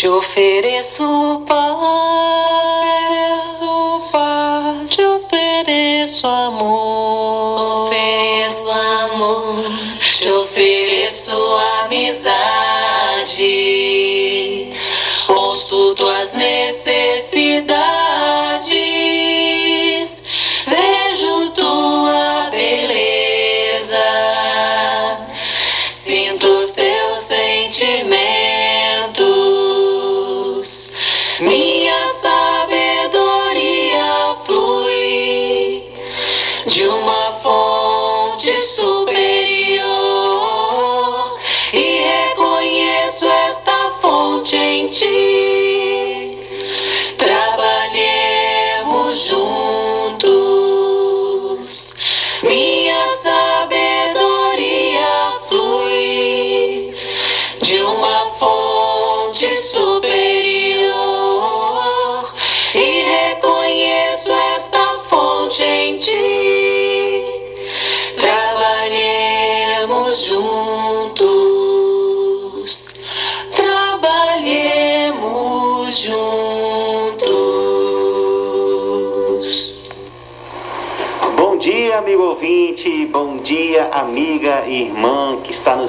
Te 0.00 0.08
ofereço 0.08 1.44
paz. 1.46 1.60
Te 4.88 5.04
ofereço 5.04 6.26
amor, 6.26 7.39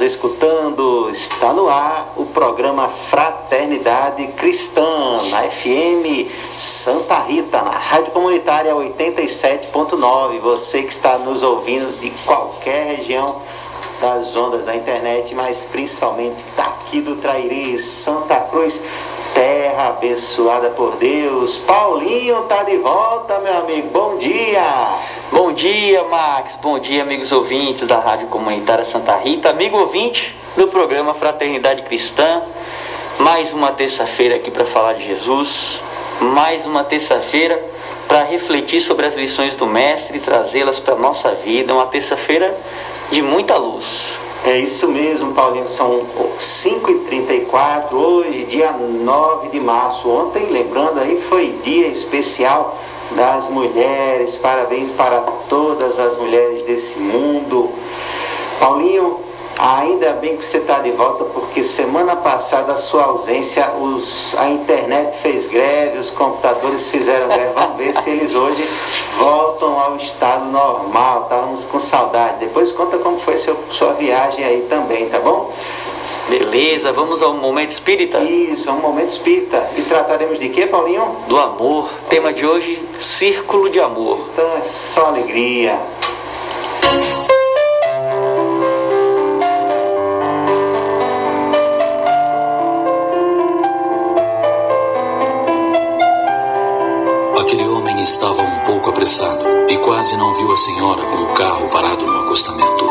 nos 0.01 0.13
escutando. 0.13 1.09
Está 1.11 1.53
no 1.53 1.69
ar 1.69 2.13
o 2.17 2.25
programa 2.25 2.89
Fraternidade 2.89 4.25
Cristã, 4.29 5.19
na 5.29 5.43
FM 5.43 6.27
Santa 6.57 7.19
Rita, 7.19 7.61
na 7.61 7.77
Rádio 7.77 8.11
Comunitária 8.11 8.73
87.9. 8.73 10.39
Você 10.39 10.81
que 10.83 10.91
está 10.91 11.19
nos 11.19 11.43
ouvindo 11.43 11.99
de 11.99 12.09
qualquer 12.25 12.97
região 12.97 13.41
das 14.01 14.35
ondas 14.35 14.65
da 14.65 14.75
internet, 14.75 15.35
mas 15.35 15.65
principalmente 15.71 16.43
daqui 16.57 17.01
do 17.01 17.17
Trairi, 17.17 17.77
Santa 17.79 18.39
Cruz, 18.39 18.81
terra 19.33 19.89
abençoada 19.89 20.69
por 20.69 20.95
Deus. 20.97 21.57
Paulinho 21.59 22.43
tá 22.43 22.63
de 22.63 22.77
volta, 22.77 23.39
meu 23.39 23.57
amigo. 23.57 23.89
Bom 23.89 24.17
dia. 24.17 24.97
Bom 25.31 25.51
dia, 25.53 26.03
Max. 26.05 26.57
Bom 26.61 26.79
dia, 26.79 27.01
amigos 27.01 27.31
ouvintes 27.31 27.87
da 27.87 27.99
Rádio 27.99 28.27
Comunitária 28.27 28.85
Santa 28.85 29.17
Rita. 29.17 29.49
Amigo 29.49 29.77
ouvinte 29.77 30.35
do 30.55 30.67
programa 30.67 31.13
Fraternidade 31.13 31.81
Cristã. 31.83 32.43
Mais 33.19 33.53
uma 33.53 33.71
terça-feira 33.71 34.35
aqui 34.35 34.51
para 34.51 34.65
falar 34.65 34.93
de 34.93 35.05
Jesus. 35.05 35.79
Mais 36.19 36.65
uma 36.65 36.83
terça-feira 36.83 37.61
para 38.07 38.23
refletir 38.23 38.81
sobre 38.81 39.05
as 39.05 39.15
lições 39.15 39.55
do 39.55 39.65
Mestre 39.65 40.17
e 40.17 40.21
trazê-las 40.21 40.79
para 40.79 40.95
a 40.95 40.97
nossa 40.97 41.31
vida. 41.35 41.73
Uma 41.73 41.87
terça-feira 41.87 42.55
de 43.09 43.21
muita 43.21 43.55
luz. 43.57 44.19
É 44.43 44.57
isso 44.57 44.87
mesmo, 44.87 45.33
Paulinho. 45.33 45.67
São 45.67 45.99
5h34, 46.39 47.93
hoje, 47.93 48.43
dia 48.45 48.71
9 48.71 49.49
de 49.49 49.59
março. 49.59 50.09
Ontem, 50.09 50.47
lembrando 50.47 50.99
aí, 50.99 51.21
foi 51.21 51.55
dia 51.63 51.87
especial 51.87 52.77
das 53.15 53.47
mulheres. 53.49 54.37
Parabéns 54.37 54.91
para 54.93 55.21
todas 55.47 55.99
as 55.99 56.17
mulheres 56.17 56.63
desse 56.63 56.97
mundo. 56.97 57.69
Paulinho, 58.59 59.20
ainda 59.61 60.13
bem 60.13 60.35
que 60.37 60.43
você 60.43 60.57
está 60.57 60.79
de 60.79 60.91
volta, 60.91 61.23
porque 61.25 61.63
semana 61.63 62.15
passada 62.15 62.73
a 62.73 62.77
sua 62.77 63.03
ausência, 63.03 63.69
os, 63.79 64.35
a 64.35 64.49
internet 64.49 65.17
fez 65.19 65.45
greve, 65.45 65.99
os 65.99 66.09
computadores 66.09 66.89
fizeram 66.89 67.27
greve. 67.27 67.51
Vamos 67.53 67.77
ver 67.77 67.95
se 67.95 68.09
eles 68.09 68.33
hoje 68.33 68.67
voltam 69.19 69.79
ao 69.79 69.95
estado 69.97 70.45
normal. 70.45 71.23
Estávamos 71.23 71.65
com 71.65 71.79
saudade. 71.79 72.39
Depois 72.39 72.71
conta 72.71 72.97
como 72.97 73.19
foi 73.19 73.37
seu, 73.37 73.55
sua 73.69 73.93
viagem 73.93 74.43
aí 74.43 74.65
também, 74.67 75.07
tá 75.09 75.19
bom? 75.19 75.53
Beleza, 76.27 76.91
vamos 76.91 77.21
ao 77.21 77.33
momento 77.33 77.71
espírita? 77.71 78.19
Isso, 78.19 78.69
é 78.69 78.71
um 78.71 78.79
momento 78.79 79.09
espírita. 79.09 79.69
E 79.77 79.81
trataremos 79.81 80.39
de 80.39 80.49
quê, 80.49 80.65
Paulinho? 80.65 81.17
Do 81.27 81.37
amor. 81.37 81.89
Tema 82.09 82.33
de 82.33 82.45
hoje: 82.45 82.81
Círculo 82.99 83.69
de 83.69 83.79
Amor. 83.79 84.29
Então 84.33 84.57
é 84.57 84.63
só 84.63 85.07
alegria. 85.07 85.79
Estava 98.01 98.41
um 98.41 98.59
pouco 98.61 98.89
apressado 98.89 99.43
e 99.69 99.77
quase 99.77 100.17
não 100.17 100.33
viu 100.33 100.51
a 100.51 100.55
senhora 100.55 101.05
com 101.05 101.17
o 101.17 101.33
carro 101.35 101.69
parado 101.69 102.03
no 102.03 102.21
acostamento, 102.21 102.89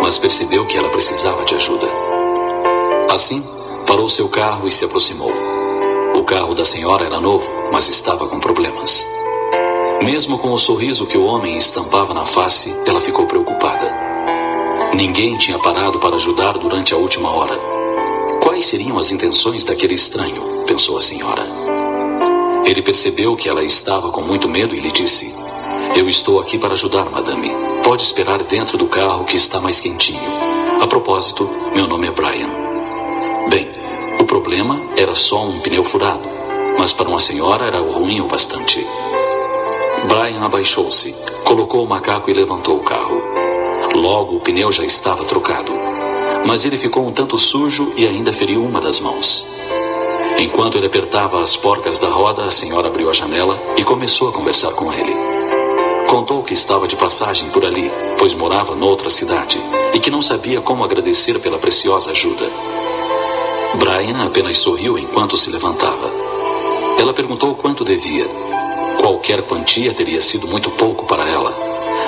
mas 0.00 0.18
percebeu 0.18 0.66
que 0.66 0.78
ela 0.78 0.88
precisava 0.88 1.44
de 1.44 1.54
ajuda. 1.54 1.86
Assim, 3.10 3.44
parou 3.86 4.08
seu 4.08 4.30
carro 4.30 4.66
e 4.66 4.72
se 4.72 4.86
aproximou. 4.86 5.30
O 6.14 6.24
carro 6.24 6.54
da 6.54 6.64
senhora 6.64 7.04
era 7.04 7.20
novo, 7.20 7.52
mas 7.70 7.88
estava 7.88 8.26
com 8.26 8.40
problemas. 8.40 9.06
Mesmo 10.02 10.38
com 10.38 10.50
o 10.50 10.58
sorriso 10.58 11.06
que 11.06 11.18
o 11.18 11.24
homem 11.26 11.58
estampava 11.58 12.14
na 12.14 12.24
face, 12.24 12.74
ela 12.86 13.02
ficou 13.02 13.26
preocupada. 13.26 13.94
Ninguém 14.94 15.36
tinha 15.36 15.58
parado 15.58 16.00
para 16.00 16.16
ajudar 16.16 16.56
durante 16.56 16.94
a 16.94 16.96
última 16.96 17.30
hora. 17.30 17.58
Quais 18.42 18.64
seriam 18.64 18.98
as 18.98 19.10
intenções 19.10 19.62
daquele 19.62 19.92
estranho? 19.92 20.64
pensou 20.66 20.96
a 20.96 21.02
senhora. 21.02 21.46
Ele 22.64 22.80
percebeu 22.80 23.34
que 23.36 23.48
ela 23.48 23.64
estava 23.64 24.10
com 24.10 24.20
muito 24.20 24.48
medo 24.48 24.74
e 24.74 24.80
lhe 24.80 24.92
disse: 24.92 25.34
Eu 25.96 26.08
estou 26.08 26.40
aqui 26.40 26.56
para 26.58 26.74
ajudar, 26.74 27.10
madame. 27.10 27.50
Pode 27.82 28.04
esperar 28.04 28.44
dentro 28.44 28.78
do 28.78 28.86
carro 28.86 29.24
que 29.24 29.36
está 29.36 29.60
mais 29.60 29.80
quentinho. 29.80 30.20
A 30.80 30.86
propósito, 30.86 31.48
meu 31.74 31.86
nome 31.86 32.06
é 32.06 32.10
Brian. 32.10 32.48
Bem, 33.50 33.68
o 34.20 34.24
problema 34.24 34.80
era 34.96 35.14
só 35.14 35.44
um 35.44 35.60
pneu 35.60 35.82
furado, 35.82 36.28
mas 36.78 36.92
para 36.92 37.08
uma 37.08 37.18
senhora 37.18 37.66
era 37.66 37.78
ruim 37.78 38.20
o 38.20 38.28
bastante. 38.28 38.86
Brian 40.08 40.40
abaixou-se, 40.40 41.14
colocou 41.44 41.84
o 41.84 41.88
macaco 41.88 42.30
e 42.30 42.34
levantou 42.34 42.76
o 42.76 42.84
carro. 42.84 43.20
Logo 43.94 44.36
o 44.36 44.40
pneu 44.40 44.70
já 44.70 44.84
estava 44.84 45.24
trocado, 45.24 45.72
mas 46.46 46.64
ele 46.64 46.76
ficou 46.76 47.06
um 47.06 47.12
tanto 47.12 47.36
sujo 47.36 47.92
e 47.96 48.06
ainda 48.06 48.32
feriu 48.32 48.64
uma 48.64 48.80
das 48.80 49.00
mãos. 49.00 49.44
Enquanto 50.38 50.76
ele 50.76 50.86
apertava 50.86 51.40
as 51.40 51.56
porcas 51.56 51.98
da 51.98 52.08
roda, 52.08 52.44
a 52.44 52.50
senhora 52.50 52.88
abriu 52.88 53.08
a 53.08 53.12
janela 53.12 53.60
e 53.76 53.84
começou 53.84 54.28
a 54.28 54.32
conversar 54.32 54.72
com 54.72 54.92
ele. 54.92 55.14
Contou 56.08 56.42
que 56.42 56.52
estava 56.52 56.86
de 56.86 56.96
passagem 56.96 57.48
por 57.50 57.64
ali, 57.64 57.90
pois 58.18 58.34
morava 58.34 58.74
noutra 58.74 59.08
cidade, 59.08 59.58
e 59.94 59.98
que 59.98 60.10
não 60.10 60.20
sabia 60.20 60.60
como 60.60 60.84
agradecer 60.84 61.38
pela 61.40 61.58
preciosa 61.58 62.10
ajuda. 62.10 62.50
Brian 63.78 64.22
apenas 64.26 64.58
sorriu 64.58 64.98
enquanto 64.98 65.36
se 65.36 65.50
levantava. 65.50 66.10
Ela 66.98 67.14
perguntou 67.14 67.54
quanto 67.54 67.84
devia. 67.84 68.28
Qualquer 69.00 69.42
quantia 69.42 69.94
teria 69.94 70.20
sido 70.20 70.46
muito 70.46 70.70
pouco 70.72 71.06
para 71.06 71.26
ela. 71.28 71.56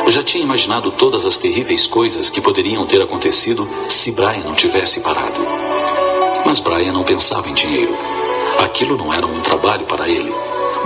Já 0.09 0.23
tinha 0.23 0.45
imaginado 0.45 0.93
todas 0.93 1.25
as 1.25 1.39
terríveis 1.39 1.87
coisas 1.87 2.29
que 2.29 2.41
poderiam 2.41 2.85
ter 2.87 3.01
acontecido 3.01 3.67
se 3.89 4.13
Brian 4.13 4.45
não 4.45 4.55
tivesse 4.55 5.01
parado. 5.01 5.41
Mas 6.45 6.61
Brian 6.61 6.93
não 6.93 7.03
pensava 7.03 7.49
em 7.49 7.55
dinheiro. 7.55 8.14
Aquilo 8.59 8.97
não 8.97 9.13
era 9.13 9.27
um 9.27 9.41
trabalho 9.41 9.87
para 9.87 10.09
ele. 10.09 10.33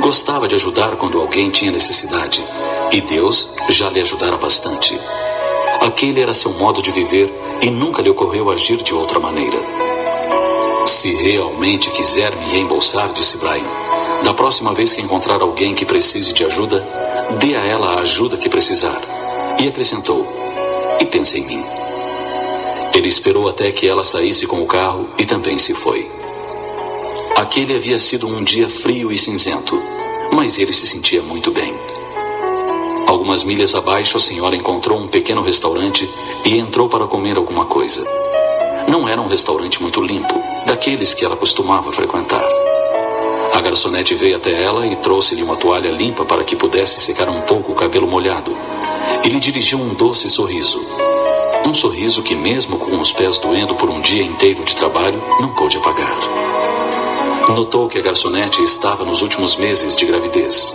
Gostava 0.01 0.47
de 0.47 0.55
ajudar 0.55 0.97
quando 0.97 1.21
alguém 1.21 1.51
tinha 1.51 1.71
necessidade. 1.71 2.45
E 2.93 3.01
Deus 3.01 3.55
já 3.69 3.91
lhe 3.91 4.01
ajudara 4.01 4.37
bastante. 4.37 4.99
Aquele 5.81 6.21
era 6.21 6.35
seu 6.35 6.53
modo 6.53 6.83
de 6.83 6.91
viver 6.91 7.33
e 7.61 7.71
nunca 7.71 8.03
lhe 8.03 8.11
ocorreu 8.11 8.51
agir 8.51 8.83
de 8.83 8.95
outra 8.95 9.19
maneira. 9.19 9.59
Se 10.87 11.15
realmente 11.15 11.91
quiser 11.91 12.35
me 12.37 12.47
reembolsar, 12.47 13.13
disse 13.13 13.37
Brian, 13.37 13.69
da 14.23 14.33
próxima 14.33 14.73
vez 14.73 14.93
que 14.93 15.03
encontrar 15.03 15.41
alguém 15.41 15.75
que 15.75 15.85
precise 15.85 16.33
de 16.33 16.45
ajuda, 16.45 16.87
dê 17.39 17.57
a 17.57 17.65
ela 17.65 17.95
a 17.95 18.01
ajuda 18.01 18.37
que 18.37 18.49
precisar. 18.49 19.01
E 19.61 19.69
acrescentou: 19.69 20.27
E 21.01 21.05
pense 21.05 21.39
em 21.39 21.45
mim. 21.45 21.65
Ele 22.95 23.09
esperou 23.09 23.49
até 23.49 23.71
que 23.71 23.87
ela 23.87 24.03
saísse 24.03 24.47
com 24.47 24.63
o 24.63 24.67
carro 24.67 25.09
e 25.19 25.25
também 25.25 25.59
se 25.59 25.75
foi. 25.75 26.18
Aquele 27.39 27.77
havia 27.77 28.01
sido 28.01 28.27
um 28.27 28.43
dia 28.43 28.69
frio 28.69 29.13
e 29.13 29.17
cinzento, 29.17 29.81
mas 30.33 30.59
ele 30.59 30.73
se 30.73 30.89
sentia 30.89 31.23
muito 31.23 31.53
bem. 31.53 31.73
Algumas 33.07 33.45
milhas 33.45 33.77
abaixo, 33.77 34.17
a 34.17 34.21
senhora 34.21 34.57
encontrou 34.57 34.99
um 34.99 35.07
pequeno 35.07 35.41
restaurante 35.41 36.11
e 36.45 36.59
entrou 36.59 36.89
para 36.89 37.07
comer 37.07 37.37
alguma 37.37 37.65
coisa. 37.67 38.05
Não 38.89 39.09
era 39.09 39.21
um 39.21 39.29
restaurante 39.29 39.81
muito 39.81 40.01
limpo, 40.01 40.35
daqueles 40.67 41.15
que 41.15 41.25
ela 41.25 41.37
costumava 41.37 41.93
frequentar. 41.93 42.45
A 43.55 43.61
garçonete 43.61 44.17
veio 44.17 44.35
até 44.35 44.61
ela 44.61 44.85
e 44.85 44.97
trouxe-lhe 44.97 45.45
uma 45.45 45.55
toalha 45.55 45.93
limpa 45.93 46.25
para 46.25 46.43
que 46.43 46.57
pudesse 46.57 46.99
secar 46.99 47.29
um 47.29 47.43
pouco 47.43 47.71
o 47.71 47.77
cabelo 47.77 48.09
molhado. 48.09 48.51
E 49.25 49.29
lhe 49.29 49.39
dirigiu 49.39 49.79
um 49.79 49.95
doce 49.95 50.29
sorriso. 50.29 50.85
Um 51.65 51.73
sorriso 51.73 52.21
que, 52.21 52.35
mesmo 52.35 52.79
com 52.79 53.01
os 53.01 53.13
pés 53.13 53.39
doendo 53.39 53.77
por 53.77 53.89
um 53.89 54.01
dia 54.01 54.25
inteiro 54.25 54.65
de 54.65 54.75
trabalho, 54.75 55.23
não 55.41 55.55
pôde 55.55 55.77
apagar. 55.77 56.58
Notou 57.49 57.89
que 57.89 57.99
a 57.99 58.03
garçonete 58.03 58.63
estava 58.63 59.05
nos 59.05 59.23
últimos 59.23 59.57
meses 59.57 59.97
de 59.97 60.05
gravidez 60.05 60.75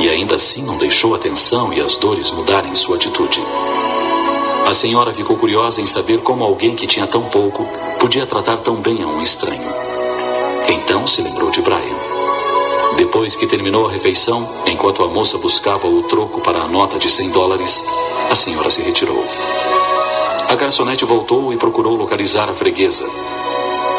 e 0.00 0.08
ainda 0.08 0.36
assim 0.36 0.62
não 0.62 0.78
deixou 0.78 1.14
a 1.14 1.18
tensão 1.18 1.72
e 1.72 1.80
as 1.80 1.96
dores 1.96 2.30
mudarem 2.30 2.74
sua 2.74 2.96
atitude. 2.96 3.42
A 4.66 4.72
senhora 4.72 5.12
ficou 5.12 5.36
curiosa 5.36 5.80
em 5.80 5.86
saber 5.86 6.20
como 6.20 6.44
alguém 6.44 6.76
que 6.76 6.86
tinha 6.86 7.06
tão 7.06 7.24
pouco 7.24 7.66
podia 7.98 8.24
tratar 8.24 8.58
tão 8.58 8.76
bem 8.76 9.02
a 9.02 9.06
um 9.06 9.20
estranho. 9.20 9.68
Então 10.68 11.06
se 11.06 11.20
lembrou 11.22 11.50
de 11.50 11.60
Brian. 11.60 11.98
Depois 12.96 13.34
que 13.34 13.46
terminou 13.46 13.88
a 13.88 13.90
refeição, 13.90 14.48
enquanto 14.66 15.02
a 15.02 15.08
moça 15.08 15.36
buscava 15.38 15.88
o 15.88 16.04
troco 16.04 16.40
para 16.40 16.60
a 16.60 16.68
nota 16.68 16.98
de 16.98 17.10
100 17.10 17.30
dólares, 17.30 17.82
a 18.30 18.34
senhora 18.34 18.70
se 18.70 18.80
retirou. 18.80 19.24
A 20.48 20.54
garçonete 20.54 21.04
voltou 21.04 21.52
e 21.52 21.56
procurou 21.56 21.96
localizar 21.96 22.48
a 22.48 22.54
freguesa, 22.54 23.06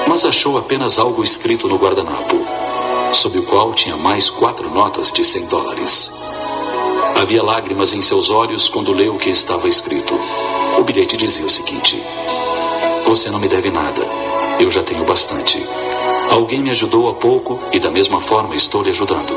mas 0.08 0.26
achou 0.26 0.58
apenas 0.58 1.00
algo 1.00 1.24
escrito 1.24 1.68
no 1.68 1.78
guardanapo, 1.78 2.46
sob 3.12 3.40
o 3.40 3.44
qual 3.44 3.74
tinha 3.74 3.96
mais 3.96 4.30
quatro 4.30 4.70
notas 4.70 5.12
de 5.12 5.24
100 5.24 5.46
dólares. 5.48 6.12
Havia 7.16 7.44
lágrimas 7.44 7.94
em 7.94 8.02
seus 8.02 8.30
olhos 8.30 8.68
quando 8.68 8.92
leu 8.92 9.16
o 9.16 9.20
que 9.20 9.30
estava 9.30 9.68
escrito. 9.68 10.18
O 10.78 10.84
bilhete 10.84 11.16
dizia 11.16 11.46
o 11.46 11.50
seguinte: 11.50 12.04
Você 13.06 13.30
não 13.30 13.40
me 13.40 13.48
deve 13.48 13.70
nada, 13.70 14.02
eu 14.60 14.72
já 14.72 14.84
tenho 14.84 15.06
bastante. 15.06 15.64
Alguém 16.32 16.62
me 16.62 16.72
ajudou 16.72 17.10
há 17.10 17.14
pouco 17.14 17.60
e 17.72 17.80
da 17.80 17.92
mesma 17.92 18.20
forma 18.20 18.56
estou 18.56 18.82
lhe 18.82 18.90
ajudando. 18.90 19.34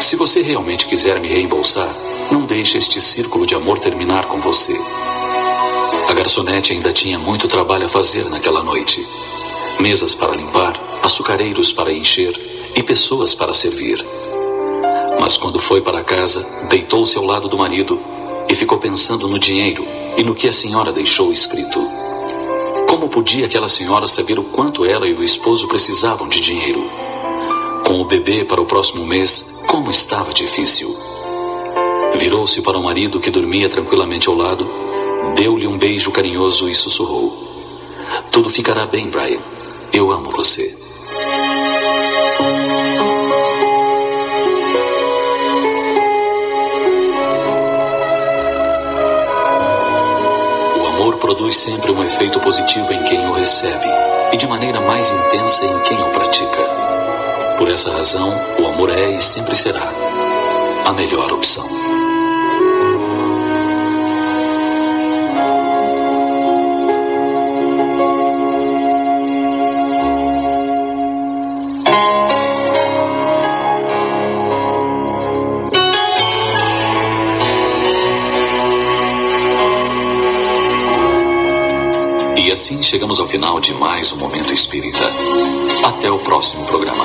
Se 0.00 0.14
você 0.14 0.40
realmente 0.40 0.86
quiser 0.86 1.18
me 1.18 1.28
reembolsar, 1.28 1.88
não 2.30 2.42
deixe 2.44 2.78
este 2.78 3.00
círculo 3.00 3.46
de 3.46 3.54
amor 3.54 3.78
terminar 3.78 4.26
com 4.26 4.40
você. 4.40 4.78
A 6.08 6.12
garçonete 6.12 6.72
ainda 6.72 6.92
tinha 6.92 7.18
muito 7.18 7.48
trabalho 7.48 7.86
a 7.86 7.88
fazer 7.88 8.28
naquela 8.30 8.62
noite. 8.62 9.06
Mesas 9.78 10.14
para 10.14 10.34
limpar, 10.34 10.80
açucareiros 11.02 11.72
para 11.72 11.92
encher 11.92 12.34
e 12.74 12.82
pessoas 12.82 13.34
para 13.34 13.52
servir. 13.52 14.04
Mas 15.20 15.36
quando 15.36 15.58
foi 15.58 15.82
para 15.82 16.02
casa, 16.02 16.46
deitou-se 16.68 17.16
ao 17.18 17.24
lado 17.24 17.48
do 17.48 17.58
marido 17.58 18.02
e 18.48 18.54
ficou 18.54 18.78
pensando 18.78 19.28
no 19.28 19.38
dinheiro 19.38 19.86
e 20.16 20.22
no 20.22 20.34
que 20.34 20.48
a 20.48 20.52
senhora 20.52 20.92
deixou 20.92 21.30
escrito. 21.30 21.78
Como 22.88 23.08
podia 23.08 23.46
aquela 23.46 23.68
senhora 23.68 24.06
saber 24.06 24.38
o 24.38 24.44
quanto 24.44 24.84
ela 24.84 25.06
e 25.06 25.12
o 25.12 25.22
esposo 25.22 25.68
precisavam 25.68 26.26
de 26.26 26.40
dinheiro? 26.40 26.88
Com 27.84 28.00
o 28.00 28.04
bebê 28.04 28.44
para 28.44 28.60
o 28.60 28.66
próximo 28.66 29.04
mês, 29.04 29.62
como 29.66 29.90
estava 29.90 30.32
difícil. 30.32 30.96
Virou-se 32.18 32.62
para 32.62 32.78
o 32.78 32.82
marido 32.82 33.20
que 33.20 33.30
dormia 33.30 33.68
tranquilamente 33.68 34.28
ao 34.28 34.34
lado, 34.34 34.66
deu-lhe 35.34 35.66
um 35.66 35.76
beijo 35.76 36.10
carinhoso 36.10 36.68
e 36.68 36.74
sussurrou: 36.74 37.36
Tudo 38.32 38.48
ficará 38.48 38.86
bem, 38.86 39.10
Brian. 39.10 39.55
Eu 39.96 40.12
amo 40.12 40.30
você. 40.30 40.76
O 50.78 50.86
amor 50.86 51.16
produz 51.16 51.56
sempre 51.56 51.90
um 51.90 52.04
efeito 52.04 52.38
positivo 52.40 52.92
em 52.92 53.04
quem 53.04 53.26
o 53.26 53.32
recebe 53.32 53.86
e 54.34 54.36
de 54.36 54.46
maneira 54.46 54.82
mais 54.82 55.08
intensa 55.08 55.64
em 55.64 55.78
quem 55.84 56.02
o 56.02 56.10
pratica. 56.10 57.56
Por 57.56 57.70
essa 57.70 57.90
razão, 57.90 58.34
o 58.60 58.66
amor 58.66 58.90
é 58.90 59.12
e 59.12 59.18
sempre 59.22 59.56
será 59.56 59.90
a 60.84 60.92
melhor 60.92 61.32
opção. 61.32 61.66
Assim 82.66 82.82
chegamos 82.82 83.20
ao 83.20 83.28
final 83.28 83.60
de 83.60 83.72
mais 83.74 84.10
um 84.10 84.16
Momento 84.16 84.52
Espírita. 84.52 85.04
Até 85.84 86.10
o 86.10 86.18
próximo 86.18 86.66
programa. 86.66 87.04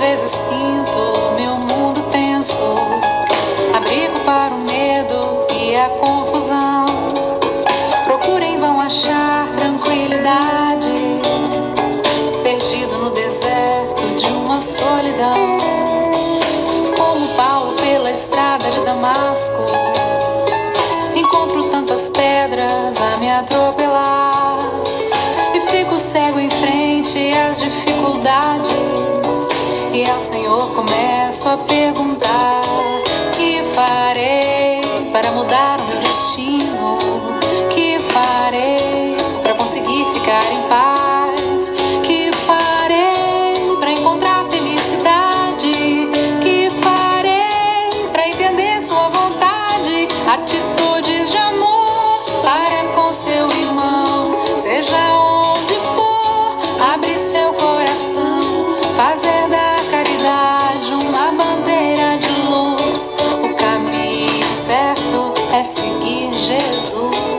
Vezes 0.00 0.30
sinto 0.30 1.34
meu 1.36 1.56
mundo 1.56 2.02
tenso, 2.10 2.58
abrigo 3.76 4.18
para 4.20 4.54
o 4.54 4.58
medo 4.60 5.46
e 5.54 5.76
a 5.76 5.90
confusão. 5.90 6.86
Procuro 8.04 8.42
em 8.42 8.58
vão 8.58 8.80
achar 8.80 9.46
tranquilidade, 9.58 11.20
perdido 12.42 12.96
no 12.96 13.10
deserto 13.10 14.06
de 14.16 14.32
uma 14.32 14.58
solidão. 14.58 15.58
Como 16.96 17.28
Paulo 17.36 17.74
pela 17.74 18.10
estrada 18.10 18.70
de 18.70 18.80
Damasco, 18.80 19.62
encontro 21.14 21.64
tantas 21.64 22.08
pedras 22.08 22.96
a 22.96 23.18
me 23.18 23.30
atropelar 23.30 24.60
e 25.54 25.60
fico 25.60 25.98
cego 25.98 26.40
em 26.40 26.48
frente 26.48 27.34
às 27.34 27.60
dificuldades. 27.60 29.59
E 29.92 30.08
ao 30.08 30.20
Senhor 30.20 30.70
começo 30.72 31.48
a 31.48 31.56
perguntar: 31.56 32.62
Que 33.36 33.60
farei 33.74 34.80
para 35.12 35.32
mudar 35.32 35.80
o 35.80 35.86
meu 35.86 35.98
destino? 35.98 36.98
Que 37.74 37.98
farei 37.98 39.16
para 39.42 39.54
conseguir 39.54 40.04
ficar 40.14 40.44
em 40.52 40.62
paz? 40.68 41.72
Que 42.04 42.30
farei 42.46 43.76
para 43.80 43.90
encontrar 43.90 44.44
felicidade? 44.44 46.08
Que 46.40 46.70
farei 46.70 48.06
para 48.12 48.28
entender 48.28 48.80
Sua 48.80 49.08
vontade? 49.08 50.06
Atitudes 50.32 50.79
Jesus. 66.50 67.29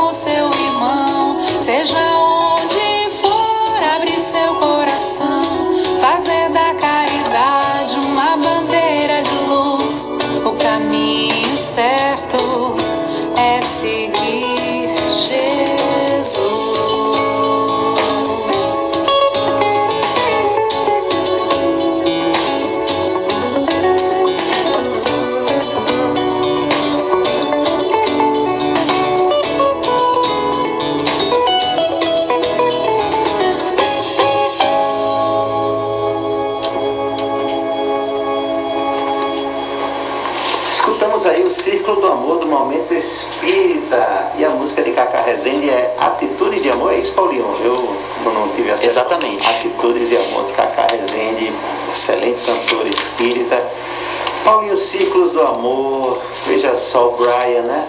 Com 0.00 0.12
seu 0.14 0.50
irmão, 0.50 1.36
seja 1.60 2.19
E 44.38 44.44
a 44.44 44.50
música 44.50 44.82
de 44.82 44.92
Cacá 44.92 45.22
Rezende 45.22 45.68
é 45.68 45.96
Atitude 45.98 46.60
de 46.60 46.70
Amor. 46.70 46.92
É 46.92 46.98
isso, 46.98 47.12
Paulinho? 47.12 47.44
Eu 47.62 47.96
não 48.24 48.48
tive 48.54 48.70
acesso. 48.70 48.86
Exatamente. 48.86 49.44
Atitude 49.44 50.06
de 50.06 50.16
Amor 50.16 50.46
de 50.46 50.52
Cacá 50.52 50.86
Rezende, 50.90 51.52
excelente 51.90 52.40
cantor 52.44 52.86
espírita. 52.86 53.62
Paulinho, 54.44 54.76
Círculos 54.76 55.32
do 55.32 55.42
Amor. 55.42 56.20
Veja 56.46 56.76
só 56.76 57.08
o 57.08 57.16
Brian, 57.16 57.62
né? 57.62 57.88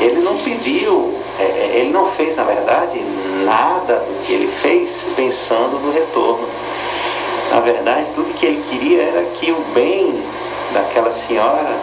Ele 0.00 0.20
não 0.20 0.36
pediu, 0.38 1.14
é, 1.38 1.42
é, 1.42 1.72
ele 1.80 1.90
não 1.90 2.06
fez, 2.12 2.36
na 2.36 2.44
verdade, 2.44 2.98
nada 3.44 3.96
do 3.96 4.22
que 4.24 4.32
ele 4.32 4.48
fez 4.48 5.04
pensando 5.14 5.78
no 5.78 5.92
retorno. 5.92 6.48
Na 7.50 7.60
verdade, 7.60 8.10
tudo 8.14 8.34
que 8.34 8.46
ele 8.46 8.64
queria 8.68 9.02
era 9.02 9.22
que 9.38 9.52
o 9.52 9.60
bem 9.74 10.22
daquela 10.72 11.12
senhora 11.12 11.78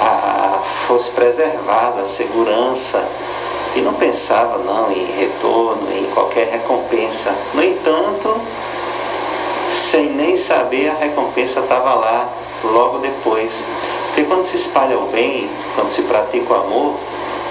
a, 0.00 0.60
fosse 0.86 1.10
preservado, 1.10 2.00
a 2.00 2.04
segurança, 2.04 3.04
e 3.74 3.80
não 3.80 3.94
pensava 3.94 4.58
não 4.58 4.90
em 4.92 5.04
retorno, 5.18 5.88
em 5.92 6.04
qualquer 6.14 6.48
recompensa. 6.48 7.34
No 7.52 7.62
entanto, 7.62 8.40
sem 9.68 10.10
nem 10.10 10.36
saber, 10.36 10.90
a 10.90 10.94
recompensa 10.94 11.60
estava 11.60 11.94
lá 11.94 12.28
logo 12.62 12.98
depois. 12.98 13.62
Porque 14.06 14.24
quando 14.24 14.44
se 14.44 14.56
espalha 14.56 14.96
o 14.96 15.06
bem, 15.06 15.50
quando 15.74 15.90
se 15.90 16.02
pratica 16.02 16.52
o 16.52 16.56
amor, 16.56 16.94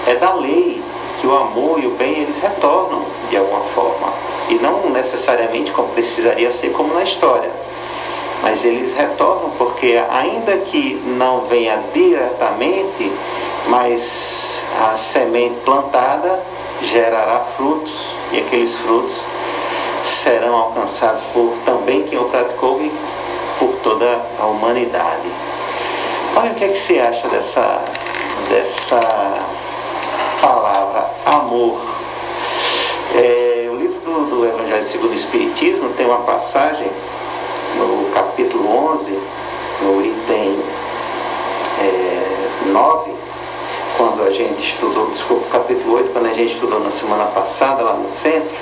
é 0.06 0.14
da 0.14 0.34
lei 0.34 0.82
que 1.20 1.26
o 1.26 1.36
amor 1.36 1.78
e 1.82 1.86
o 1.86 1.90
bem 1.90 2.20
eles 2.20 2.38
retornam 2.38 3.04
de 3.28 3.36
alguma 3.36 3.60
forma. 3.60 4.12
E 4.48 4.54
não 4.54 4.90
necessariamente 4.90 5.72
como 5.72 5.88
precisaria 5.88 6.50
ser 6.50 6.72
como 6.72 6.94
na 6.94 7.02
história 7.02 7.50
mas 8.44 8.62
eles 8.62 8.92
retornam 8.92 9.50
porque 9.56 9.98
ainda 10.10 10.58
que 10.58 11.00
não 11.06 11.46
venha 11.46 11.82
diretamente, 11.94 13.10
mas 13.68 14.62
a 14.78 14.98
semente 14.98 15.58
plantada 15.60 16.42
gerará 16.82 17.40
frutos 17.56 18.14
e 18.32 18.40
aqueles 18.40 18.76
frutos 18.76 19.24
serão 20.02 20.54
alcançados 20.56 21.22
por 21.32 21.54
também 21.64 22.02
quem 22.02 22.18
o 22.18 22.24
praticou 22.24 22.82
e 22.82 22.92
por 23.58 23.74
toda 23.76 24.20
a 24.38 24.44
humanidade. 24.44 25.30
Olha 26.36 26.50
o 26.50 26.54
que 26.54 26.64
é 26.64 26.68
que 26.68 26.78
você 26.78 26.98
acha 26.98 27.26
dessa 27.28 27.80
dessa 28.50 29.00
palavra 30.42 31.10
amor. 31.24 31.80
É, 33.14 33.70
o 33.70 33.76
livro 33.76 33.98
do, 34.00 34.26
do 34.26 34.44
Evangelho 34.44 34.84
segundo 34.84 35.12
o 35.12 35.14
Espiritismo 35.14 35.94
tem 35.94 36.04
uma 36.04 36.18
passagem 36.18 36.90
no 37.76 38.03
11, 38.94 39.18
no 39.82 40.06
item 40.06 40.56
é, 41.80 42.68
9, 42.70 43.10
quando 43.96 44.22
a 44.22 44.30
gente 44.30 44.64
estudou, 44.64 45.10
desculpa, 45.10 45.46
capítulo 45.50 45.96
8, 45.96 46.12
quando 46.12 46.26
a 46.26 46.32
gente 46.32 46.54
estudou 46.54 46.78
na 46.78 46.92
semana 46.92 47.24
passada 47.24 47.82
lá 47.82 47.94
no 47.94 48.08
centro, 48.08 48.54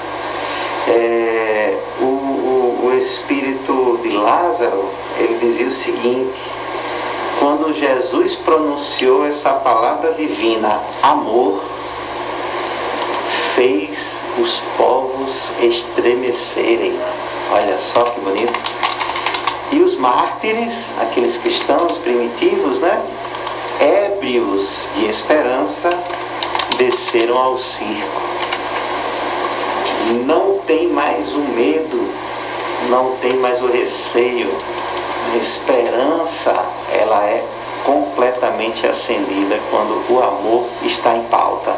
é, 0.89 1.77
o, 2.01 2.05
o, 2.05 2.81
o 2.87 2.99
espírito 2.99 4.01
de 4.03 4.17
Lázaro, 4.17 4.87
ele 5.19 5.39
dizia 5.39 5.67
o 5.67 5.71
seguinte, 5.71 6.41
quando 7.39 7.75
Jesus 7.75 8.37
pronunciou 8.37 9.27
essa 9.27 9.51
palavra 9.51 10.15
divina, 10.15 10.81
amor, 11.03 11.63
fez 13.55 14.25
os 14.41 14.63
povos 14.79 15.53
estremecerem. 15.61 16.99
Olha 17.51 17.79
só 17.79 18.01
que 18.01 18.21
bonito. 18.21 18.92
E 19.73 19.81
os 19.81 19.97
mártires, 19.97 20.95
aqueles 21.01 21.39
cristãos 21.39 21.97
primitivos, 21.99 22.81
né? 22.81 23.03
Ébrios 23.81 24.89
de 24.95 25.07
esperança, 25.07 25.89
desceram 26.77 27.39
ao 27.39 27.57
circo. 27.57 28.21
Não 30.27 30.59
tem 30.67 30.89
mais 30.89 31.33
o 31.33 31.39
medo, 31.39 32.07
não 32.91 33.17
tem 33.17 33.35
mais 33.39 33.63
o 33.63 33.67
receio. 33.67 34.51
A 35.33 35.37
esperança, 35.39 36.53
ela 36.91 37.25
é 37.25 37.43
completamente 37.85 38.87
acendida 38.87 39.59
quando 39.71 40.05
o 40.11 40.23
amor 40.23 40.67
está 40.83 41.17
em 41.17 41.23
pauta. 41.25 41.75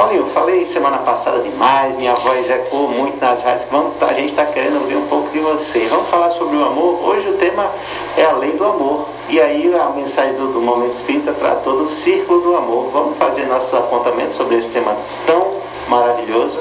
Paulinho, 0.00 0.22
eu 0.22 0.26
falei 0.28 0.64
semana 0.64 0.96
passada 0.96 1.42
demais, 1.42 1.94
minha 1.96 2.14
voz 2.14 2.48
ecoou 2.48 2.88
muito 2.88 3.20
nas 3.20 3.42
rádios. 3.42 3.68
Vamos, 3.70 4.02
a 4.02 4.14
gente 4.14 4.30
está 4.30 4.46
querendo 4.46 4.80
ouvir 4.80 4.96
um 4.96 5.06
pouco 5.08 5.28
de 5.28 5.40
você. 5.40 5.80
Vamos 5.90 6.08
falar 6.08 6.30
sobre 6.30 6.56
o 6.56 6.64
amor? 6.64 7.04
Hoje 7.04 7.28
o 7.28 7.34
tema 7.34 7.70
é 8.16 8.24
a 8.24 8.32
lei 8.32 8.52
do 8.52 8.64
amor. 8.64 9.06
E 9.28 9.38
aí 9.38 9.70
a 9.74 9.90
mensagem 9.90 10.36
do, 10.36 10.54
do 10.54 10.62
Momento 10.62 10.92
Espírita 10.92 11.34
tratou 11.34 11.76
do 11.76 11.86
círculo 11.86 12.40
do 12.40 12.56
amor. 12.56 12.90
Vamos 12.90 13.18
fazer 13.18 13.44
nossos 13.44 13.74
apontamentos 13.74 14.36
sobre 14.36 14.56
esse 14.56 14.70
tema 14.70 14.96
tão 15.26 15.60
maravilhoso? 15.86 16.58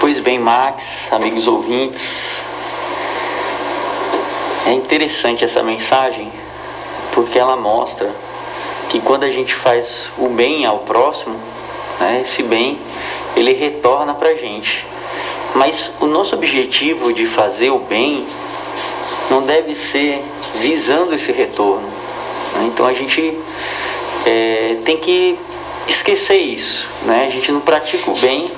Pois 0.00 0.18
bem, 0.18 0.40
Max, 0.40 1.06
amigos 1.12 1.46
ouvintes, 1.46 2.42
é 4.66 4.72
interessante 4.72 5.44
essa 5.44 5.62
mensagem 5.62 6.32
porque 7.12 7.38
ela 7.38 7.54
mostra 7.56 8.10
que 8.88 9.00
quando 9.00 9.22
a 9.22 9.30
gente 9.30 9.54
faz 9.54 10.10
o 10.18 10.28
bem 10.28 10.66
ao 10.66 10.80
próximo, 10.80 11.51
né, 12.00 12.20
esse 12.22 12.42
bem 12.42 12.78
ele 13.36 13.52
retorna 13.52 14.14
para 14.14 14.30
a 14.30 14.34
gente. 14.34 14.86
Mas 15.54 15.92
o 16.00 16.06
nosso 16.06 16.34
objetivo 16.34 17.12
de 17.12 17.26
fazer 17.26 17.70
o 17.70 17.78
bem 17.78 18.26
não 19.30 19.42
deve 19.42 19.76
ser 19.76 20.22
visando 20.54 21.14
esse 21.14 21.32
retorno. 21.32 21.86
Né? 22.54 22.70
Então 22.72 22.86
a 22.86 22.92
gente 22.92 23.38
é, 24.26 24.76
tem 24.84 24.96
que 24.96 25.38
esquecer 25.86 26.36
isso. 26.36 26.88
Né? 27.02 27.26
A 27.26 27.30
gente 27.30 27.52
não 27.52 27.60
pratica 27.60 28.10
o 28.10 28.16
bem 28.16 28.50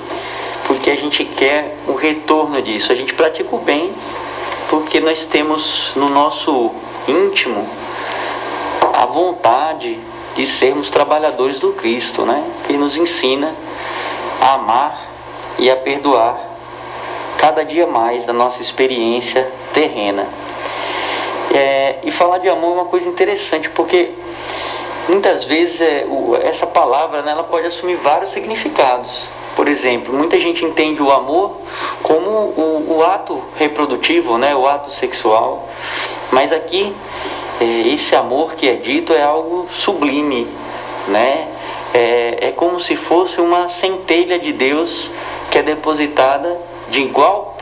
porque 0.67 0.89
a 0.89 0.95
gente 0.95 1.23
quer 1.23 1.75
o 1.87 1.93
retorno 1.93 2.61
disso. 2.61 2.91
A 2.91 2.95
gente 2.95 3.13
pratica 3.13 3.55
o 3.55 3.59
bem 3.59 3.93
porque 4.69 4.99
nós 4.99 5.25
temos 5.25 5.91
no 5.95 6.09
nosso 6.09 6.71
íntimo 7.07 7.67
a 8.93 9.05
vontade 9.05 9.99
de 10.35 10.45
sermos 10.45 10.89
trabalhadores 10.89 11.59
do 11.59 11.71
Cristo, 11.73 12.25
né? 12.25 12.43
Que 12.67 12.73
nos 12.73 12.97
ensina 12.97 13.55
a 14.41 14.53
amar 14.53 15.09
e 15.57 15.69
a 15.69 15.75
perdoar 15.75 16.37
cada 17.37 17.63
dia 17.63 17.87
mais 17.87 18.25
da 18.25 18.33
nossa 18.33 18.61
experiência 18.61 19.49
terrena. 19.73 20.27
É, 21.53 21.99
e 22.03 22.11
falar 22.11 22.39
de 22.39 22.49
amor 22.49 22.71
é 22.71 22.81
uma 22.81 22.85
coisa 22.85 23.07
interessante, 23.07 23.69
porque 23.69 24.11
muitas 25.07 25.43
vezes 25.45 25.79
é, 25.79 26.05
o, 26.07 26.35
essa 26.35 26.67
palavra 26.67 27.21
né, 27.21 27.31
ela 27.31 27.43
pode 27.43 27.67
assumir 27.67 27.95
vários 27.95 28.31
significados. 28.31 29.29
Por 29.55 29.69
exemplo, 29.69 30.13
muita 30.13 30.37
gente 30.37 30.65
entende 30.65 31.01
o 31.01 31.09
amor 31.11 31.61
como 32.03 32.29
o, 32.29 32.97
o 32.97 33.03
ato 33.03 33.41
reprodutivo, 33.55 34.37
né, 34.37 34.53
o 34.53 34.67
ato 34.67 34.91
sexual, 34.91 35.69
mas 36.29 36.51
aqui 36.51 36.93
esse 37.61 38.15
amor 38.15 38.55
que 38.55 38.67
é 38.67 38.75
dito 38.75 39.13
é 39.13 39.23
algo 39.23 39.67
sublime, 39.71 40.47
né? 41.07 41.47
É, 41.93 42.47
é 42.47 42.51
como 42.51 42.79
se 42.79 42.95
fosse 42.95 43.39
uma 43.39 43.69
centelha 43.69 44.37
de 44.37 44.51
Deus 44.51 45.09
que 45.49 45.57
é 45.57 45.63
depositada 45.63 46.59
de 46.89 47.01
igual 47.01 47.57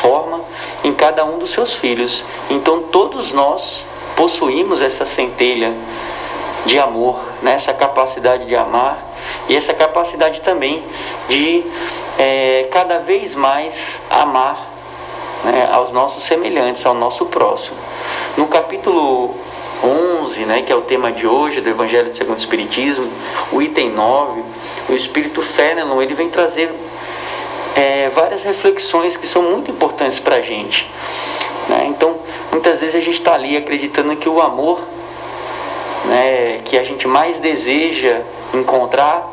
forma 0.00 0.40
em 0.84 0.92
cada 0.92 1.24
um 1.24 1.38
dos 1.38 1.50
seus 1.50 1.74
filhos. 1.74 2.24
Então 2.48 2.82
todos 2.82 3.32
nós 3.32 3.84
possuímos 4.16 4.80
essa 4.80 5.04
centelha 5.04 5.74
de 6.64 6.78
amor, 6.78 7.20
né? 7.42 7.54
essa 7.54 7.74
capacidade 7.74 8.46
de 8.46 8.54
amar 8.54 9.04
e 9.48 9.56
essa 9.56 9.74
capacidade 9.74 10.40
também 10.40 10.84
de 11.28 11.64
é, 12.18 12.68
cada 12.70 12.98
vez 12.98 13.34
mais 13.34 14.00
amar 14.08 14.68
né, 15.44 15.68
aos 15.72 15.90
nossos 15.90 16.24
semelhantes, 16.24 16.84
ao 16.86 16.94
nosso 16.94 17.26
próximo. 17.26 17.76
No 18.36 18.46
capítulo 18.46 19.34
11, 19.82 20.44
né, 20.46 20.62
que 20.62 20.72
é 20.72 20.76
o 20.76 20.80
tema 20.80 21.12
de 21.12 21.26
hoje 21.26 21.60
do 21.60 21.68
Evangelho 21.68 22.14
segundo 22.14 22.36
o 22.36 22.38
Espiritismo, 22.38 23.10
o 23.52 23.60
item 23.60 23.90
9, 23.90 24.42
o 24.88 24.94
Espírito 24.94 25.42
Fenelon, 25.42 26.00
ele 26.00 26.14
vem 26.14 26.30
trazer 26.30 26.72
é, 27.76 28.08
várias 28.08 28.42
reflexões 28.42 29.16
que 29.16 29.26
são 29.26 29.42
muito 29.42 29.70
importantes 29.70 30.18
para 30.18 30.36
a 30.36 30.40
gente. 30.40 30.90
Né? 31.68 31.86
Então, 31.88 32.18
muitas 32.50 32.80
vezes 32.80 32.96
a 32.96 33.00
gente 33.00 33.18
está 33.18 33.34
ali 33.34 33.56
acreditando 33.56 34.16
que 34.16 34.28
o 34.28 34.40
amor 34.40 34.80
né, 36.04 36.60
que 36.64 36.78
a 36.78 36.84
gente 36.84 37.06
mais 37.06 37.38
deseja 37.38 38.22
encontrar 38.54 39.28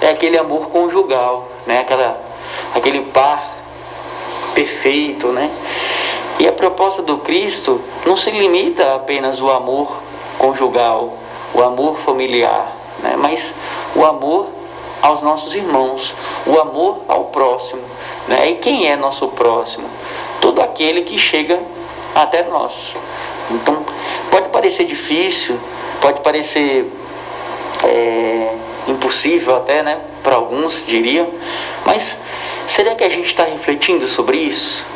é 0.00 0.10
aquele 0.10 0.38
amor 0.38 0.68
conjugal, 0.68 1.48
né? 1.66 1.80
Aquela, 1.80 2.20
aquele 2.74 3.00
par 3.02 3.54
perfeito, 4.54 5.28
né? 5.28 5.50
E 6.38 6.48
a 6.48 6.52
proposta 6.52 7.02
do 7.02 7.18
Cristo 7.18 7.80
não 8.04 8.16
se 8.16 8.30
limita 8.30 8.94
apenas 8.94 9.40
o 9.40 9.50
amor 9.50 10.00
conjugal, 10.38 11.14
o 11.52 11.62
amor 11.62 11.96
familiar, 11.96 12.76
né? 13.02 13.14
mas 13.16 13.54
o 13.94 14.04
amor 14.04 14.48
aos 15.00 15.22
nossos 15.22 15.54
irmãos, 15.54 16.14
o 16.46 16.58
amor 16.58 17.02
ao 17.06 17.24
próximo. 17.26 17.82
Né? 18.26 18.50
E 18.50 18.54
quem 18.56 18.90
é 18.90 18.96
nosso 18.96 19.28
próximo? 19.28 19.88
Todo 20.40 20.60
aquele 20.60 21.02
que 21.02 21.18
chega 21.18 21.60
até 22.14 22.42
nós. 22.44 22.96
Então, 23.50 23.84
pode 24.30 24.48
parecer 24.48 24.84
difícil, 24.84 25.58
pode 26.00 26.20
parecer 26.20 26.90
é, 27.84 28.54
impossível 28.88 29.56
até, 29.56 29.82
né? 29.82 29.98
Para 30.22 30.36
alguns 30.36 30.86
diriam, 30.86 31.28
mas 31.84 32.18
será 32.66 32.94
que 32.94 33.04
a 33.04 33.08
gente 33.08 33.26
está 33.26 33.44
refletindo 33.44 34.08
sobre 34.08 34.38
isso? 34.38 34.86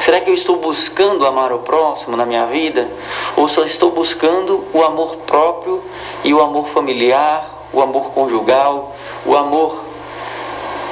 Será 0.00 0.20
que 0.20 0.30
eu 0.30 0.34
estou 0.34 0.56
buscando 0.56 1.26
amar 1.26 1.52
o 1.52 1.60
próximo 1.60 2.16
na 2.16 2.26
minha 2.26 2.46
vida? 2.46 2.88
Ou 3.36 3.48
só 3.48 3.64
estou 3.64 3.90
buscando 3.90 4.64
o 4.72 4.82
amor 4.82 5.16
próprio 5.18 5.82
e 6.22 6.32
o 6.32 6.40
amor 6.40 6.68
familiar, 6.68 7.68
o 7.72 7.80
amor 7.80 8.10
conjugal, 8.10 8.94
o 9.24 9.36
amor 9.36 9.82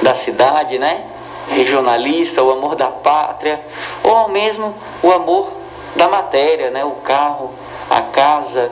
da 0.01 0.13
cidade, 0.13 0.77
né? 0.77 1.05
Regionalista, 1.49 2.43
o 2.43 2.51
amor 2.51 2.75
da 2.75 2.87
pátria, 2.87 3.63
ou 4.03 4.15
ao 4.15 4.29
mesmo 4.29 4.75
o 5.01 5.11
amor 5.11 5.51
da 5.95 6.07
matéria, 6.07 6.71
né? 6.71 6.83
O 6.83 6.91
carro, 6.91 7.51
a 7.89 8.01
casa, 8.01 8.71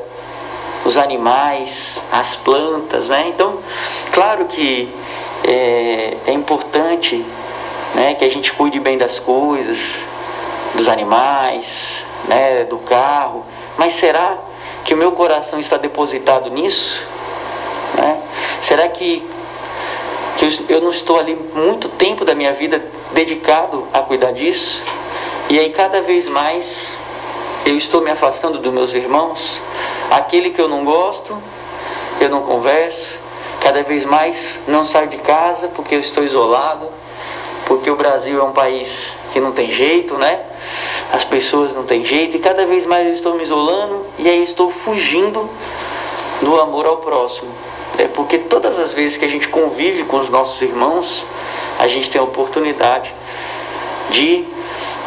os 0.84 0.98
animais, 0.98 2.02
as 2.12 2.36
plantas, 2.36 3.10
né? 3.10 3.26
Então, 3.30 3.60
claro 4.12 4.46
que 4.46 4.94
é, 5.44 6.18
é 6.26 6.32
importante 6.34 7.26
né, 7.94 8.16
que 8.16 8.26
a 8.26 8.30
gente 8.30 8.52
cuide 8.54 8.80
bem 8.80 8.98
das 8.98 9.20
coisas, 9.20 10.04
dos 10.74 10.88
animais, 10.88 12.06
né, 12.28 12.64
do 12.64 12.78
carro, 12.80 13.46
mas 13.78 13.94
será 13.94 14.38
que 14.84 14.94
o 14.94 14.98
meu 14.98 15.12
coração 15.12 15.60
está 15.60 15.78
depositado 15.78 16.50
nisso? 16.50 17.06
Né? 17.96 18.22
Será 18.62 18.88
que, 18.88 19.28
que 20.38 20.66
eu 20.70 20.82
não 20.82 20.90
estou 20.90 21.20
ali 21.20 21.36
muito 21.36 21.90
tempo 21.90 22.26
da 22.26 22.36
minha 22.36 22.52
vida 22.52 22.84
dedicado 23.12 23.88
a 23.94 24.00
cuidar 24.00 24.32
disso? 24.32 24.84
E 25.50 25.60
aí 25.60 25.70
cada 25.70 26.02
vez 26.02 26.28
mais 26.28 26.92
eu 27.66 27.78
estou 27.78 28.02
me 28.02 28.12
afastando 28.12 28.60
dos 28.60 28.74
meus 28.74 28.94
irmãos? 28.94 29.62
Aquele 30.10 30.50
que 30.50 30.60
eu 30.60 30.68
não 30.68 30.84
gosto, 30.84 31.42
eu 32.20 32.30
não 32.30 32.42
converso, 32.42 33.20
cada 33.62 33.82
vez 33.84 34.06
mais 34.06 34.62
não 34.68 34.84
saio 34.84 35.08
de 35.08 35.18
casa 35.18 35.70
porque 35.70 35.96
eu 35.96 36.00
estou 36.00 36.24
isolado, 36.24 36.90
porque 37.66 37.90
o 37.90 37.96
Brasil 37.96 38.40
é 38.40 38.44
um 38.44 38.52
país 38.52 39.16
que 39.32 39.40
não 39.40 39.52
tem 39.52 39.70
jeito, 39.72 40.18
né? 40.18 40.40
As 41.12 41.24
pessoas 41.24 41.76
não 41.76 41.84
têm 41.84 42.04
jeito 42.04 42.36
e 42.36 42.40
cada 42.40 42.66
vez 42.66 42.86
mais 42.86 43.08
eu 43.08 43.14
estou 43.14 43.36
me 43.36 43.44
isolando 43.44 44.06
e 44.18 44.30
aí 44.30 44.44
estou 44.44 44.70
fugindo 44.70 45.50
do 46.42 46.60
amor 46.60 46.86
ao 46.86 46.98
próximo. 46.98 47.52
É 47.98 48.08
porque 48.08 48.38
todas 48.38 48.80
as 48.80 48.94
vezes 48.94 49.18
que 49.18 49.26
a 49.26 49.28
gente 49.28 49.48
convive 49.48 50.04
com 50.04 50.18
os 50.18 50.30
nossos 50.30 50.62
irmãos, 50.62 51.26
a 51.80 51.88
gente 51.88 52.10
tem 52.10 52.20
a 52.20 52.24
oportunidade 52.24 53.14
de 54.10 54.46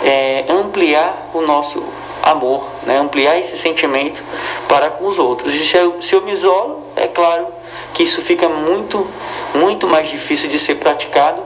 é, 0.04 0.44
ampliar 0.48 1.30
o 1.34 1.40
nosso 1.40 1.82
amor, 2.22 2.66
né? 2.84 2.98
ampliar 2.98 3.38
esse 3.38 3.56
sentimento 3.56 4.22
para 4.68 4.90
com 4.90 5.06
os 5.06 5.18
outros. 5.18 5.54
E 5.54 5.64
se 5.64 5.76
eu, 5.76 6.00
se 6.00 6.14
eu 6.14 6.22
me 6.22 6.32
isolo, 6.32 6.82
é 6.94 7.06
claro 7.06 7.48
que 7.92 8.02
isso 8.02 8.22
fica 8.22 8.48
muito, 8.48 9.06
muito 9.54 9.86
mais 9.86 10.08
difícil 10.08 10.48
de 10.48 10.58
ser 10.58 10.76
praticado 10.76 11.42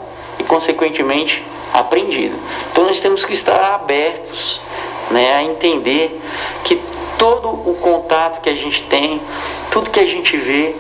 consequentemente, 0.50 1.44
aprendido. 1.72 2.36
Então, 2.72 2.82
nós 2.82 2.98
temos 2.98 3.24
que 3.24 3.32
estar 3.32 3.72
abertos 3.72 4.60
né, 5.08 5.36
a 5.36 5.44
entender 5.44 6.20
que 6.64 6.74
todo 7.16 7.48
o 7.48 7.78
contato 7.80 8.40
que 8.40 8.50
a 8.50 8.54
gente 8.54 8.82
tem, 8.82 9.22
tudo 9.70 9.90
que 9.90 10.00
a 10.00 10.04
gente 10.04 10.36
vê, 10.36 10.74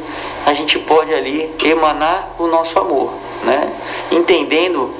a 0.44 0.52
gente 0.54 0.76
pode 0.80 1.14
ali 1.14 1.54
emanar 1.62 2.34
o 2.36 2.48
nosso 2.48 2.76
amor, 2.80 3.12
né? 3.44 3.72
Entendendo 4.10 4.92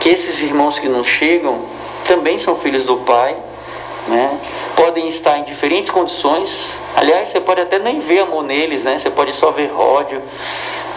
que 0.00 0.10
esses 0.10 0.42
irmãos 0.42 0.78
que 0.78 0.88
nos 0.88 1.06
chegam 1.06 1.62
também 2.04 2.38
são 2.38 2.54
filhos 2.56 2.84
do 2.84 2.96
Pai 2.98 3.36
né? 4.08 4.38
Podem 4.76 5.08
estar 5.08 5.38
em 5.38 5.44
diferentes 5.44 5.90
condições. 5.90 6.74
Aliás, 6.96 7.28
você 7.28 7.40
pode 7.40 7.60
até 7.60 7.78
nem 7.78 8.00
ver 8.00 8.20
amor 8.20 8.42
neles, 8.42 8.84
né? 8.84 8.98
Você 8.98 9.10
pode 9.10 9.34
só 9.34 9.50
ver 9.50 9.72
ódio, 9.72 10.20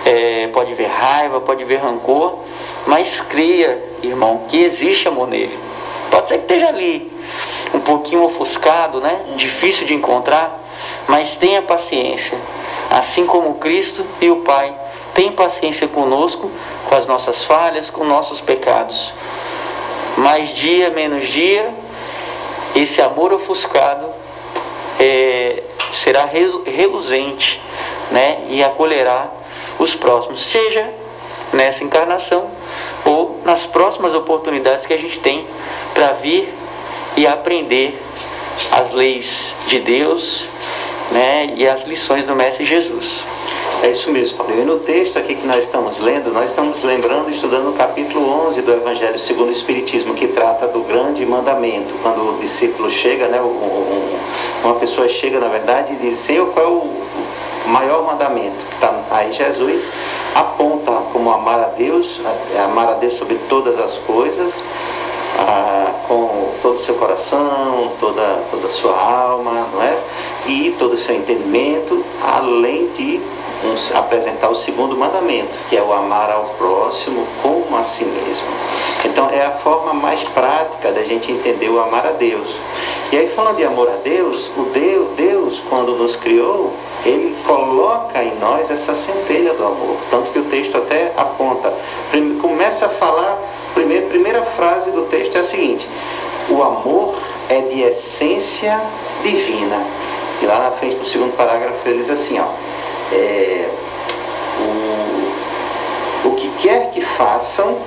é, 0.05 0.47
pode 0.47 0.73
ver 0.73 0.87
raiva, 0.87 1.39
pode 1.41 1.63
ver 1.63 1.77
rancor, 1.77 2.39
mas 2.85 3.21
creia, 3.21 3.81
irmão, 4.01 4.45
que 4.47 4.61
existe 4.61 5.07
amor 5.07 5.27
nele. 5.27 5.57
Pode 6.11 6.29
ser 6.29 6.37
que 6.39 6.53
esteja 6.53 6.67
ali, 6.67 7.11
um 7.73 7.79
pouquinho 7.79 8.23
ofuscado, 8.23 9.01
né? 9.01 9.33
Difícil 9.35 9.87
de 9.87 9.93
encontrar, 9.93 10.61
mas 11.07 11.35
tenha 11.35 11.61
paciência. 11.61 12.37
Assim 12.89 13.25
como 13.25 13.55
Cristo 13.55 14.05
e 14.21 14.29
o 14.29 14.37
Pai 14.37 14.75
têm 15.13 15.31
paciência 15.31 15.87
conosco, 15.87 16.51
com 16.87 16.95
as 16.95 17.07
nossas 17.07 17.43
falhas, 17.43 17.89
com 17.89 18.03
nossos 18.03 18.41
pecados. 18.41 19.13
Mais 20.17 20.49
dia, 20.49 20.89
menos 20.89 21.27
dia, 21.27 21.73
esse 22.75 23.01
amor 23.01 23.33
ofuscado 23.33 24.05
é, 24.99 25.63
será 25.91 26.25
reluzente 26.25 27.61
né, 28.11 28.45
e 28.49 28.63
acolherá 28.63 29.27
os 29.79 29.95
próximos, 29.95 30.45
seja 30.45 30.89
nessa 31.51 31.83
encarnação 31.83 32.49
ou 33.05 33.39
nas 33.43 33.65
próximas 33.65 34.13
oportunidades 34.13 34.85
que 34.85 34.93
a 34.93 34.97
gente 34.97 35.19
tem 35.19 35.45
para 35.93 36.11
vir 36.13 36.53
e 37.15 37.27
aprender 37.27 37.99
as 38.71 38.91
leis 38.91 39.53
de 39.67 39.79
Deus 39.79 40.45
né, 41.11 41.53
e 41.55 41.67
as 41.67 41.83
lições 41.83 42.25
do 42.25 42.35
Mestre 42.35 42.65
Jesus. 42.65 43.23
É 43.83 43.91
isso 43.91 44.09
mesmo, 44.11 44.37
Paulo. 44.37 44.53
E 44.57 44.63
no 44.63 44.79
texto 44.79 45.17
aqui 45.17 45.35
que 45.35 45.45
nós 45.45 45.65
estamos 45.65 45.99
lendo, 45.99 46.31
nós 46.31 46.51
estamos 46.51 46.81
lembrando, 46.81 47.29
estudando 47.29 47.69
o 47.69 47.73
capítulo 47.73 48.47
11 48.47 48.61
do 48.61 48.71
Evangelho 48.71 49.19
segundo 49.19 49.49
o 49.49 49.51
Espiritismo, 49.51 50.13
que 50.13 50.27
trata 50.27 50.67
do 50.67 50.81
grande 50.81 51.25
mandamento. 51.25 51.93
Quando 52.01 52.35
o 52.35 52.37
discípulo 52.39 52.89
chega, 52.89 53.27
né, 53.27 53.41
uma 54.63 54.75
pessoa 54.75 55.09
chega, 55.09 55.39
na 55.39 55.49
verdade, 55.49 55.93
e 55.93 55.95
diz, 55.97 56.19
Senhor, 56.19 56.47
qual 56.53 56.65
é 56.65 56.69
o 56.69 57.69
maior 57.69 58.05
mandamento? 58.05 58.65
Tá, 58.79 59.03
aí 59.11 59.33
Jesus 59.33 59.85
aponta 60.35 60.91
como 61.11 61.31
amar 61.31 61.59
a 61.59 61.67
Deus, 61.67 62.21
amar 62.63 62.89
a 62.89 62.93
Deus 62.93 63.13
sobre 63.13 63.35
todas 63.49 63.79
as 63.79 63.97
coisas, 63.99 64.63
ah, 65.39 65.91
com 66.07 66.51
todo 66.61 66.77
o 66.77 66.83
seu 66.83 66.95
coração, 66.95 67.91
toda, 67.99 68.43
toda 68.51 68.67
a 68.67 68.71
sua 68.71 68.99
alma, 68.99 69.67
não 69.73 69.81
é? 69.81 69.97
E 70.47 70.75
todo 70.77 70.93
o 70.93 70.97
seu 70.97 71.15
entendimento, 71.15 72.03
além 72.21 72.89
de 72.89 73.21
nos 73.63 73.93
apresentar 73.95 74.49
o 74.49 74.55
segundo 74.55 74.97
mandamento, 74.97 75.57
que 75.69 75.77
é 75.77 75.81
o 75.81 75.93
amar 75.93 76.31
ao 76.31 76.43
próximo 76.57 77.25
como 77.41 77.75
a 77.77 77.83
si 77.83 78.05
mesmo. 78.05 78.47
Então 79.05 79.29
é 79.29 79.45
a 79.45 79.51
forma 79.51 79.93
mais 79.93 80.23
prática 80.23 80.91
da 80.91 81.03
gente 81.03 81.31
entender 81.31 81.69
o 81.69 81.79
amar 81.79 82.05
a 82.05 82.11
Deus. 82.11 82.55
E 83.11 83.17
aí 83.17 83.27
falando 83.29 83.57
de 83.57 83.63
amor 83.63 83.89
a 83.89 83.97
Deus, 84.03 84.49
o 84.57 84.63
Deus, 84.73 85.11
Deus 85.13 85.61
quando 85.69 85.95
nos 85.95 86.15
criou, 86.15 86.73
ele 87.05 87.35
coloca 87.45 88.23
em 88.23 88.35
nós 88.39 88.71
essa 88.71 88.93
centelha 88.95 89.53
do 89.53 89.65
amor. 89.65 89.97
Tanto 90.09 90.31
que 90.31 90.39
o 90.39 90.45
texto 90.45 90.77
até 90.77 91.13
aponta, 91.15 91.73
começa 92.63 92.85
a 92.85 92.89
falar, 92.89 93.37
primeira, 93.73 94.07
primeira 94.07 94.43
frase 94.43 94.91
do 94.91 95.03
texto 95.03 95.35
é 95.35 95.39
a 95.39 95.43
seguinte: 95.43 95.89
o 96.49 96.61
amor 96.61 97.15
é 97.49 97.61
de 97.61 97.81
essência 97.81 98.81
divina. 99.21 99.85
E 100.41 100.45
lá 100.45 100.59
na 100.59 100.71
frente, 100.71 100.97
no 100.97 101.05
segundo 101.05 101.35
parágrafo, 101.35 101.87
ele 101.87 101.99
diz 101.99 102.09
assim: 102.09 102.39
ó, 102.39 102.45
é, 103.13 103.69
o, 106.25 106.29
o 106.29 106.35
que 106.35 106.49
quer 106.61 106.89
que 106.91 107.01
façam, 107.01 107.77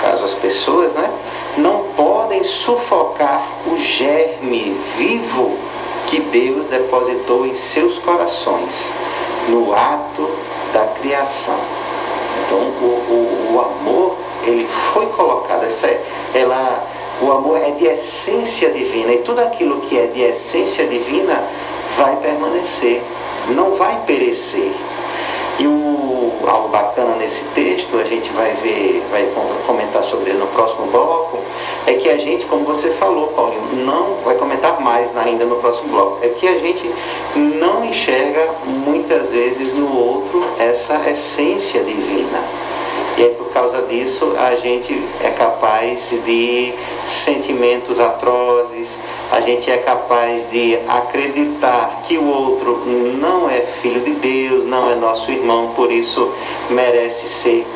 caso 0.00 0.24
as 0.24 0.34
pessoas, 0.34 0.94
né, 0.94 1.10
não 1.56 1.84
podem 1.96 2.42
sufocar 2.44 3.42
o 3.66 3.78
germe 3.78 4.76
vivo 4.96 5.56
que 6.06 6.20
Deus 6.20 6.68
depositou 6.68 7.46
em 7.46 7.54
seus 7.54 7.98
corações 7.98 8.90
no 9.48 9.74
ato 9.74 10.30
da 10.72 10.86
criação. 11.00 11.58
Então 12.46 12.58
o, 12.58 13.04
o, 13.10 13.54
o 13.54 13.60
amor 13.60 14.16
ele 14.44 14.66
foi 14.92 15.06
colocado, 15.06 15.64
essa, 15.64 15.86
é, 15.86 16.00
ela, 16.34 16.86
o 17.20 17.30
amor 17.30 17.58
é 17.58 17.72
de 17.72 17.86
essência 17.86 18.70
divina 18.70 19.12
e 19.12 19.18
tudo 19.18 19.40
aquilo 19.40 19.80
que 19.80 19.98
é 19.98 20.06
de 20.06 20.22
essência 20.22 20.86
divina 20.86 21.42
vai 21.96 22.16
permanecer, 22.16 23.02
não 23.50 23.74
vai 23.74 24.00
perecer. 24.06 24.72
E 25.58 25.66
o, 25.66 26.32
algo 26.46 26.68
bacana 26.68 27.16
nesse 27.16 27.44
texto, 27.46 27.98
a 27.98 28.04
gente 28.04 28.30
vai 28.30 28.54
ver, 28.54 29.02
vai 29.10 29.28
comentar 29.66 30.04
sobre 30.04 30.30
ele 30.30 30.38
no 30.38 30.46
próximo 30.46 30.86
bloco, 30.86 31.38
é 31.86 31.94
que 31.94 32.08
a 32.08 32.16
gente, 32.16 32.46
como 32.46 32.64
você 32.64 32.90
falou, 32.90 33.28
Paulinho, 33.28 33.84
não 33.84 34.14
vai 34.24 34.36
comentar 34.36 34.80
mais 34.80 35.16
ainda 35.16 35.44
no 35.44 35.56
próximo 35.56 35.88
bloco, 35.88 36.18
é 36.22 36.28
que 36.28 36.46
a 36.46 36.58
gente 36.58 36.88
não 37.34 37.84
enxerga 37.84 38.50
muitas 38.64 39.30
vezes 39.30 39.72
no 39.72 39.92
outro 39.96 40.44
essa 40.58 41.10
essência 41.10 41.82
divina. 41.82 42.67
E 43.18 43.22
aí, 43.24 43.30
por 43.30 43.50
causa 43.50 43.82
disso, 43.82 44.32
a 44.38 44.54
gente 44.54 44.94
é 45.20 45.30
capaz 45.30 46.14
de 46.24 46.72
sentimentos 47.04 47.98
atrozes, 47.98 49.00
a 49.32 49.40
gente 49.40 49.68
é 49.68 49.76
capaz 49.78 50.48
de 50.50 50.78
acreditar 50.86 52.02
que 52.06 52.16
o 52.16 52.28
outro 52.28 52.80
não 53.20 53.50
é 53.50 53.60
filho 53.60 54.00
de 54.02 54.12
Deus, 54.12 54.64
não 54.66 54.88
é 54.88 54.94
nosso 54.94 55.32
irmão, 55.32 55.72
por 55.74 55.90
isso 55.90 56.32
merece 56.70 57.28
ser 57.28 57.66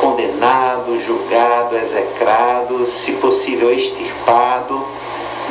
condenado, 0.00 0.98
julgado, 0.98 1.76
execrado, 1.76 2.84
se 2.84 3.12
possível 3.12 3.72
extirpado 3.72 4.84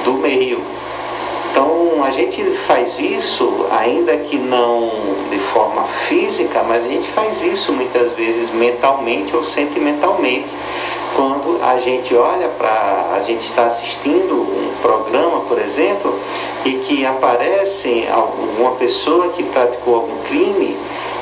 do 0.04 0.16
meio. 0.16 0.77
Então 1.58 2.04
a 2.04 2.12
gente 2.12 2.44
faz 2.68 3.00
isso, 3.00 3.66
ainda 3.72 4.16
que 4.18 4.38
não 4.38 4.92
de 5.32 5.40
forma 5.40 5.86
física, 5.86 6.62
mas 6.62 6.86
a 6.86 6.88
gente 6.88 7.08
faz 7.08 7.42
isso 7.42 7.74
muitas 7.74 8.12
vezes 8.12 8.52
mentalmente 8.52 9.36
ou 9.36 9.44
sentimentalmente. 9.44 10.50
Quando 11.16 11.60
a 11.64 11.80
gente 11.80 12.14
olha 12.16 12.48
para. 12.48 13.16
a 13.16 13.22
gente 13.22 13.42
está 13.42 13.66
assistindo 13.66 14.36
um 14.36 14.72
programa, 14.84 15.40
por 15.48 15.58
exemplo, 15.58 16.20
e 16.64 16.74
que 16.74 17.04
aparece 17.04 18.08
alguma 18.14 18.74
pessoa 18.76 19.30
que 19.30 19.42
praticou 19.42 19.96
algum 19.96 20.20
crime 20.28 20.78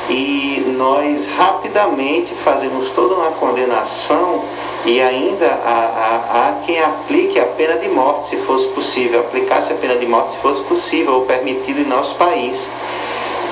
e 0.10 0.64
nós 0.78 1.26
rapidamente 1.26 2.34
fazemos 2.36 2.92
toda 2.92 3.16
uma 3.16 3.32
condenação 3.32 4.44
e 4.86 5.02
ainda 5.02 5.48
há, 5.48 6.22
há, 6.30 6.66
quem 6.66 6.80
aplique 6.80 7.40
a 7.40 7.46
pena 7.46 7.78
de 7.78 7.90
morte, 7.90 8.28
se 8.28 8.38
fosse 8.38 8.68
possível, 8.68 9.22
aplicasse 9.22 9.74
a 9.74 9.76
pena 9.76 9.96
de 9.96 10.06
morte 10.06 10.34
se 10.34 10.38
fosse 10.38 10.62
possível 10.64 11.16
ou 11.16 11.22
permitido 11.22 11.80
em 11.80 11.86
nosso 11.86 12.16
país, 12.16 12.68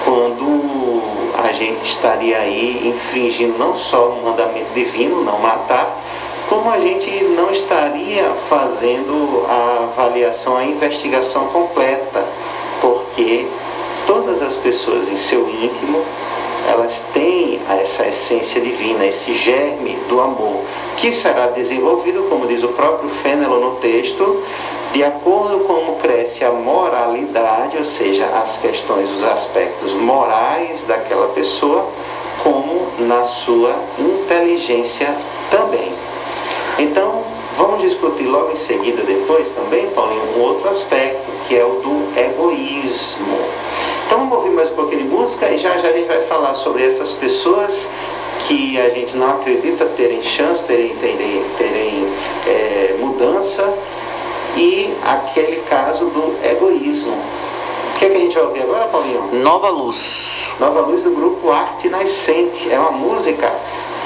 quando 0.06 1.02
a 1.44 1.52
gente 1.52 1.84
estaria 1.86 2.38
aí 2.38 2.88
infringindo 2.88 3.58
não 3.58 3.76
só 3.76 4.10
o 4.10 4.24
mandamento 4.24 4.72
divino, 4.76 5.24
não 5.24 5.40
matar, 5.40 5.92
como 6.48 6.70
a 6.70 6.78
gente 6.78 7.10
não 7.36 7.50
estaria 7.50 8.30
fazendo 8.48 9.44
a 9.50 9.86
avaliação, 9.86 10.56
a 10.56 10.64
investigação 10.64 11.48
completa, 11.48 12.24
porque 12.80 13.48
todas 14.06 14.42
as 14.42 14.56
pessoas 14.58 15.08
em 15.10 15.18
seu 15.18 15.50
íntimo 15.50 16.04
elas 16.68 17.06
têm 17.14 17.60
essa 17.82 18.08
essência 18.08 18.62
divina, 18.62 19.06
esse 19.06 19.34
germe 19.34 19.98
do 20.08 20.20
amor, 20.22 20.62
que 20.98 21.12
será 21.12 21.48
desenvolvido, 21.48 22.24
como 22.30 22.48
diz 22.48 22.64
o 22.64 22.70
próprio 22.70 23.10
Fenelon 23.10 23.60
no 23.60 23.76
texto, 23.76 24.44
de 24.94 25.04
acordo 25.04 25.60
com 25.62 25.74
como 25.74 25.96
cresce 25.98 26.46
a 26.46 26.52
moralidade, 26.52 27.78
ou 27.78 27.84
seja, 27.84 28.26
as 28.26 28.58
questões, 28.58 29.10
os 29.12 29.24
aspectos 29.24 29.94
morais 29.94 30.84
daquela 30.86 31.28
pessoa, 31.30 31.88
como 32.42 32.88
na 33.00 33.24
sua 33.24 33.76
inteligência 34.00 35.16
também. 35.50 35.92
Então, 36.80 37.23
vamos 37.58 37.82
discutir 37.82 38.26
logo 38.26 38.52
em 38.52 38.56
seguida, 38.56 39.04
depois 39.04 39.50
também, 39.52 39.88
Paulinho, 39.92 40.24
um 40.38 40.42
outro 40.42 40.70
aspecto, 40.70 41.32
que 41.48 41.56
é 41.56 41.64
o 41.64 41.82
do 41.82 42.20
egoísmo. 42.20 43.38
Então 44.06 44.20
vamos 44.20 44.38
ouvir 44.38 44.52
mais 44.52 44.70
um 44.72 44.76
pouquinho 44.76 45.04
de 45.04 45.10
música 45.10 45.50
e 45.50 45.58
já 45.58 45.78
já 45.78 45.90
a 45.90 45.92
gente 45.92 46.08
vai 46.08 46.22
falar 46.24 46.54
sobre 46.54 46.86
essas 46.86 47.12
pessoas 47.14 47.88
que 48.48 48.80
a 48.80 48.90
gente 48.90 49.16
não 49.16 49.32
acredita 49.32 49.86
terem 49.86 50.22
chance, 50.22 50.66
terem, 50.66 50.96
terem, 50.96 51.44
terem 51.58 52.08
é, 52.46 52.96
mudança 53.00 53.74
e 54.56 54.94
aquele 55.04 55.62
caso 55.62 56.06
do 56.06 56.36
egoísmo. 56.46 57.14
O 57.14 58.00
que, 58.00 58.06
é 58.06 58.10
que 58.10 58.16
a 58.16 58.20
gente 58.20 58.36
vai 58.36 58.44
ouvir 58.44 58.64
agora, 58.64 58.86
Paulinho? 58.86 59.30
Nova 59.34 59.70
Luz. 59.70 60.52
Nova 60.60 60.82
Luz 60.82 61.04
do 61.04 61.12
grupo 61.12 61.52
Arte 61.52 61.90
Nascente. 61.90 62.72
É 62.72 62.78
uma 62.78 62.92
música 62.92 63.52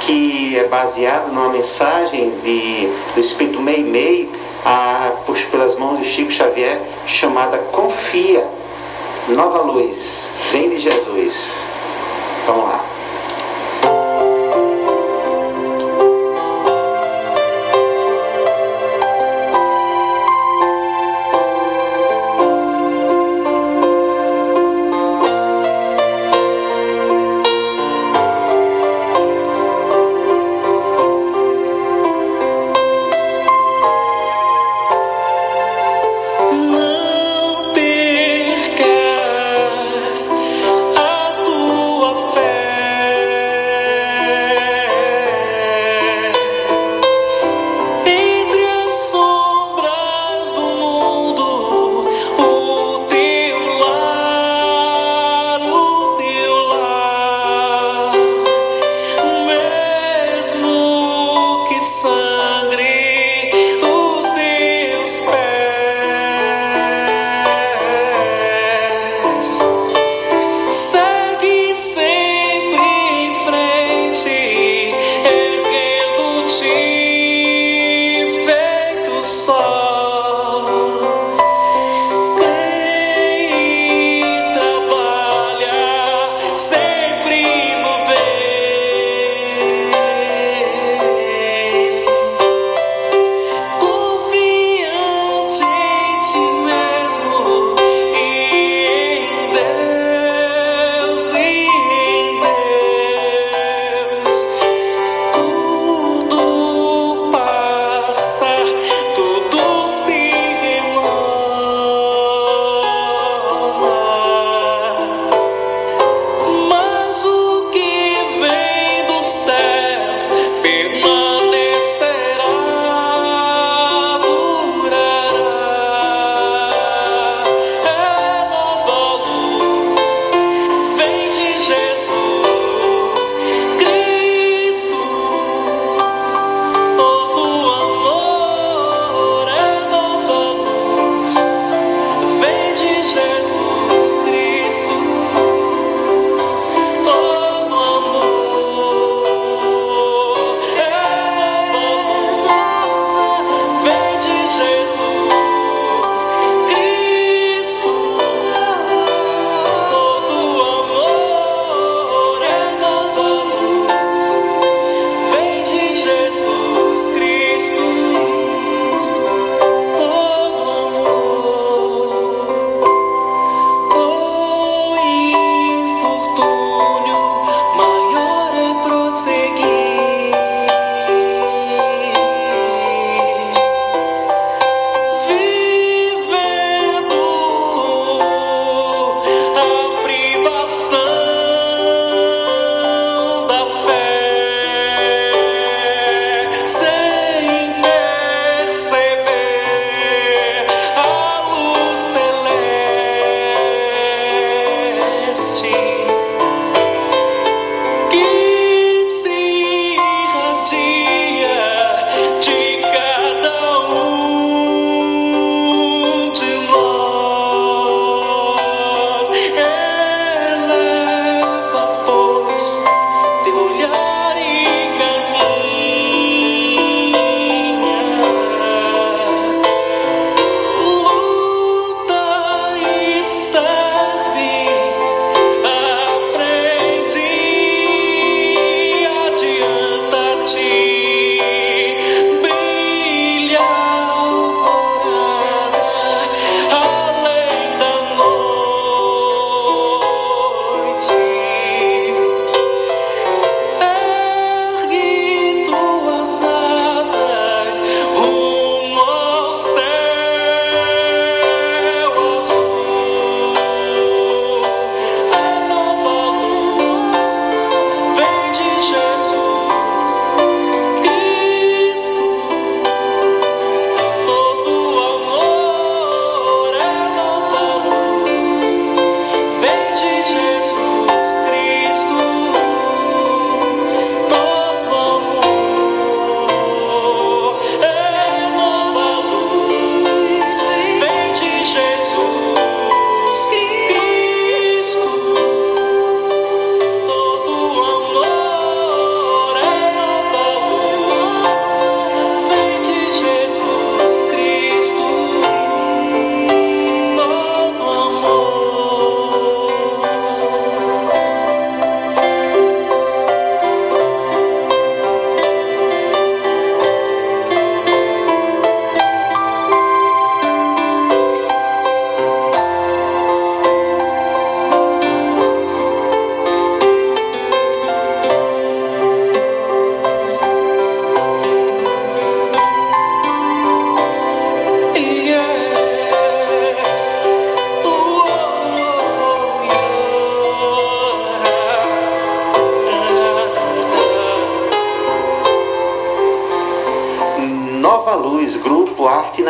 que 0.02 0.58
é 0.58 0.68
baseada 0.68 1.28
numa 1.28 1.50
mensagem 1.50 2.32
de, 2.44 2.88
do 3.14 3.20
Espírito 3.20 3.60
Mei 3.60 4.30
a, 4.66 5.12
pelas 5.52 5.76
mãos 5.76 6.00
de 6.00 6.06
Chico 6.06 6.32
Xavier, 6.32 6.82
chamada 7.06 7.58
Confia 7.72 8.48
nova 9.30 9.62
luz, 9.62 10.30
vem 10.52 10.70
de 10.70 10.80
Jesus. 10.80 11.54
Vamos 12.46 12.66
lá. 12.66 12.97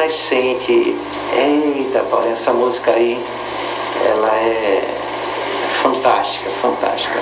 Nascente. 0.08 0.96
Eita, 1.36 2.00
Paulo, 2.10 2.28
essa 2.32 2.54
música 2.54 2.91
aí, 2.91 3.22
ela 4.06 4.34
é 4.38 4.82
fantástica, 5.84 6.50
fantástica. 6.62 7.20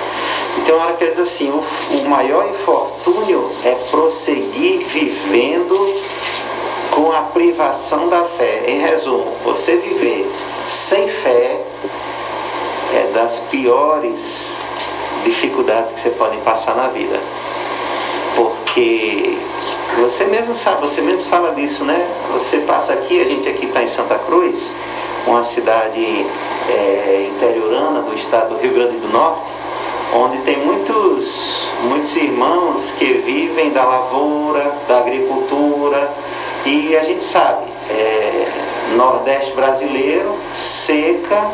Então, 0.58 0.78
hora 0.78 0.94
que 0.94 1.04
diz 1.04 1.18
assim: 1.18 1.50
o, 1.50 1.64
o 1.96 2.08
maior 2.08 2.48
infortúnio 2.48 3.50
é 3.64 3.72
prosseguir 3.90 4.86
vivendo 4.86 6.00
com 6.92 7.10
a 7.10 7.22
privação 7.22 8.08
da 8.08 8.22
fé. 8.22 8.62
Em 8.68 8.78
resumo, 8.78 9.32
você 9.44 9.76
viver 9.76 10.30
sem 10.68 11.08
fé 11.08 11.60
é 12.94 13.10
das 13.12 13.40
piores 13.50 14.52
dificuldades 15.24 15.92
que 15.92 16.00
você 16.00 16.10
pode 16.10 16.36
passar 16.38 16.76
na 16.76 16.86
vida. 16.86 17.18
Porque 18.76 19.38
você 20.02 20.24
mesmo 20.24 20.54
sabe, 20.54 20.82
você 20.82 21.00
mesmo 21.00 21.24
fala 21.24 21.54
disso, 21.54 21.82
né? 21.82 22.06
Você 22.34 22.58
passa 22.58 22.92
aqui, 22.92 23.22
a 23.22 23.24
gente 23.24 23.48
aqui 23.48 23.64
está 23.64 23.82
em 23.82 23.86
Santa 23.86 24.16
Cruz, 24.16 24.70
uma 25.26 25.42
cidade 25.42 26.26
é, 26.68 27.26
interiorana 27.26 28.02
do 28.02 28.12
estado 28.12 28.54
do 28.54 28.60
Rio 28.60 28.74
Grande 28.74 28.98
do 28.98 29.08
Norte, 29.08 29.50
onde 30.14 30.36
tem 30.42 30.58
muitos, 30.58 31.68
muitos 31.84 32.14
irmãos 32.16 32.92
que 32.98 33.14
vivem 33.14 33.70
da 33.70 33.82
lavoura, 33.82 34.74
da 34.86 34.98
agricultura, 34.98 36.12
e 36.66 36.94
a 36.98 37.02
gente 37.02 37.24
sabe, 37.24 37.64
é, 37.88 38.44
Nordeste 38.94 39.54
brasileiro, 39.54 40.34
seca, 40.52 41.50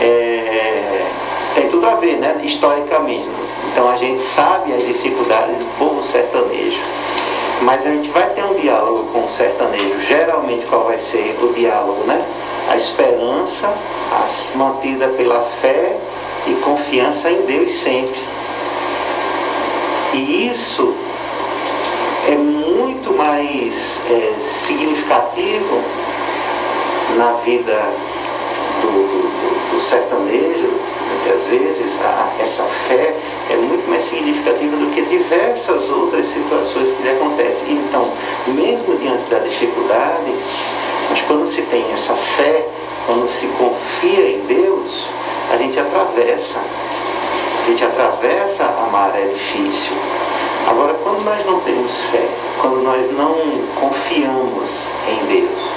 é, 0.00 1.06
tem 1.54 1.68
tudo 1.68 1.86
a 1.86 1.94
ver, 1.94 2.16
né? 2.16 2.40
Historicamente. 2.42 3.45
Então 3.76 3.90
a 3.90 3.96
gente 3.98 4.22
sabe 4.22 4.72
as 4.72 4.86
dificuldades 4.86 5.58
do 5.58 5.66
povo 5.78 6.02
sertanejo. 6.02 6.80
Mas 7.60 7.84
a 7.84 7.90
gente 7.90 8.08
vai 8.08 8.26
ter 8.30 8.42
um 8.42 8.54
diálogo 8.54 9.04
com 9.12 9.26
o 9.26 9.28
sertanejo. 9.28 10.00
Geralmente 10.00 10.64
qual 10.64 10.84
vai 10.84 10.96
ser 10.96 11.38
o 11.42 11.52
diálogo, 11.52 12.02
né? 12.04 12.18
A 12.70 12.76
esperança 12.78 13.70
as, 14.24 14.54
mantida 14.54 15.08
pela 15.08 15.42
fé 15.42 15.94
e 16.46 16.54
confiança 16.54 17.30
em 17.30 17.42
Deus 17.42 17.70
sempre. 17.74 18.18
E 20.14 20.48
isso 20.48 20.94
é 22.28 22.34
muito 22.34 23.12
mais 23.12 24.00
é, 24.10 24.40
significativo 24.40 25.82
na 27.18 27.32
vida 27.44 27.92
do, 28.80 28.88
do, 28.90 29.74
do 29.74 29.80
sertanejo 29.82 30.75
muitas 31.26 31.46
vezes 31.46 31.98
a, 32.00 32.40
essa 32.40 32.62
fé 32.62 33.16
é 33.50 33.56
muito 33.56 33.88
mais 33.88 34.02
significativa 34.02 34.76
do 34.76 34.94
que 34.94 35.02
diversas 35.02 35.90
outras 35.90 36.26
situações 36.26 36.90
que 36.90 37.02
lhe 37.02 37.10
acontecem. 37.10 37.72
Então, 37.72 38.08
mesmo 38.46 38.96
diante 38.96 39.24
da 39.24 39.40
dificuldade, 39.40 40.32
mas 41.10 41.20
quando 41.22 41.46
se 41.46 41.62
tem 41.62 41.84
essa 41.92 42.14
fé, 42.14 42.68
quando 43.06 43.28
se 43.28 43.46
confia 43.58 44.30
em 44.30 44.40
Deus, 44.46 45.08
a 45.52 45.56
gente 45.56 45.78
atravessa. 45.80 46.60
A 46.60 47.70
gente 47.70 47.84
atravessa 47.84 48.64
a 48.64 48.88
maré 48.92 49.26
difícil. 49.26 49.92
Agora, 50.68 50.94
quando 50.94 51.24
nós 51.24 51.44
não 51.44 51.58
temos 51.60 52.00
fé, 52.12 52.24
quando 52.60 52.82
nós 52.82 53.10
não 53.10 53.34
confiamos 53.80 54.70
em 55.08 55.26
Deus, 55.26 55.75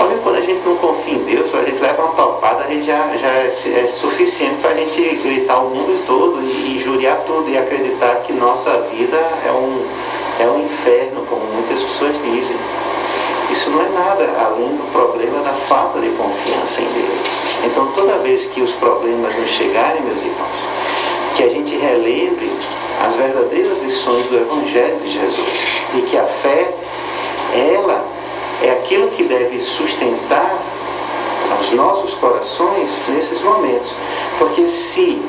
Olha, 0.00 0.16
quando 0.22 0.36
a 0.36 0.40
gente 0.40 0.66
não 0.66 0.76
confia 0.76 1.12
em 1.12 1.24
Deus, 1.24 1.54
a 1.54 1.62
gente 1.62 1.78
leva 1.78 2.02
uma 2.02 2.14
topada, 2.14 2.64
a 2.64 2.68
gente 2.68 2.86
já, 2.86 3.14
já 3.18 3.28
é, 3.28 3.48
é 3.48 3.86
suficiente 3.86 4.54
para 4.62 4.70
a 4.70 4.74
gente 4.74 4.98
gritar 5.22 5.58
o 5.58 5.68
mundo 5.68 6.02
todo 6.06 6.40
e 6.40 6.76
injuriar 6.76 7.18
tudo 7.26 7.50
e 7.50 7.58
acreditar 7.58 8.16
que 8.22 8.32
nossa 8.32 8.70
vida 8.90 9.18
é 9.46 9.52
um, 9.52 9.84
é 10.42 10.50
um 10.50 10.64
inferno, 10.64 11.26
como 11.28 11.42
muitas 11.52 11.82
pessoas 11.82 12.16
dizem. 12.22 12.56
Isso 13.50 13.68
não 13.68 13.84
é 13.84 13.88
nada 13.90 14.24
além 14.40 14.74
do 14.74 14.90
problema 14.90 15.40
da 15.40 15.52
falta 15.52 16.00
de 16.00 16.08
confiança 16.10 16.80
em 16.80 16.86
Deus. 16.86 17.26
Então, 17.66 17.88
toda 17.88 18.16
vez 18.20 18.46
que 18.46 18.62
os 18.62 18.72
problemas 18.72 19.36
nos 19.36 19.50
chegarem, 19.50 20.00
meus 20.00 20.22
irmãos, 20.22 20.64
que 21.36 21.42
a 21.42 21.50
gente 21.50 21.76
relembre 21.76 22.50
as 23.04 23.16
verdadeiras 23.16 23.82
lições 23.82 24.24
do 24.26 24.36
Evangelho 24.36 24.96
de 25.00 25.10
Jesus 25.10 25.82
e 25.94 26.02
que 26.02 26.16
a 26.16 26.24
fé, 26.24 26.72
ela 27.74 28.09
é 28.62 28.70
aquilo 28.70 29.08
que 29.08 29.24
deve 29.24 29.60
sustentar 29.60 30.56
os 31.60 31.70
nossos 31.72 32.14
corações 32.14 32.90
nesses 33.08 33.40
momentos. 33.42 33.94
Porque 34.38 34.66
se 34.68 35.22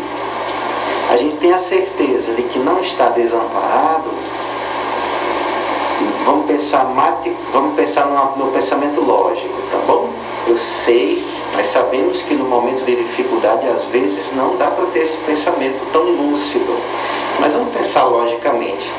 a 1.09 1.17
gente 1.17 1.35
tem 1.37 1.53
a 1.53 1.59
certeza 1.59 2.33
de 2.33 2.43
que 2.43 2.59
não 2.59 2.79
está 2.79 3.09
desamparado, 3.09 4.09
vamos 6.23 6.45
pensar, 6.45 6.85
mate, 6.85 7.35
vamos 7.51 7.75
pensar 7.75 8.05
no, 8.05 8.45
no 8.45 8.51
pensamento 8.51 9.01
lógico, 9.01 9.53
tá 9.71 9.77
bom? 9.87 10.09
Eu 10.47 10.57
sei, 10.57 11.23
mas 11.53 11.67
sabemos 11.67 12.21
que 12.21 12.33
no 12.33 12.45
momento 12.45 12.83
de 12.85 12.95
dificuldade 12.95 13.67
às 13.67 13.83
vezes 13.85 14.31
não 14.33 14.55
dá 14.57 14.67
para 14.67 14.85
ter 14.87 14.99
esse 14.99 15.17
pensamento 15.19 15.79
tão 15.91 16.03
lúcido. 16.03 16.77
Mas 17.39 17.53
vamos 17.53 17.73
pensar 17.73 18.05
logicamente. 18.05 18.89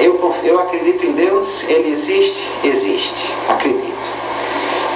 Eu, 0.00 0.18
eu 0.44 0.58
acredito 0.58 1.04
em 1.04 1.12
Deus, 1.12 1.62
Ele 1.64 1.90
existe? 1.90 2.50
Existe, 2.64 3.28
acredito. 3.48 4.08